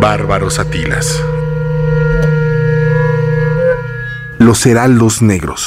Bárbaros 0.00 0.58
Atilas 0.58 1.22
los 4.38 4.66
negros. 5.22 5.64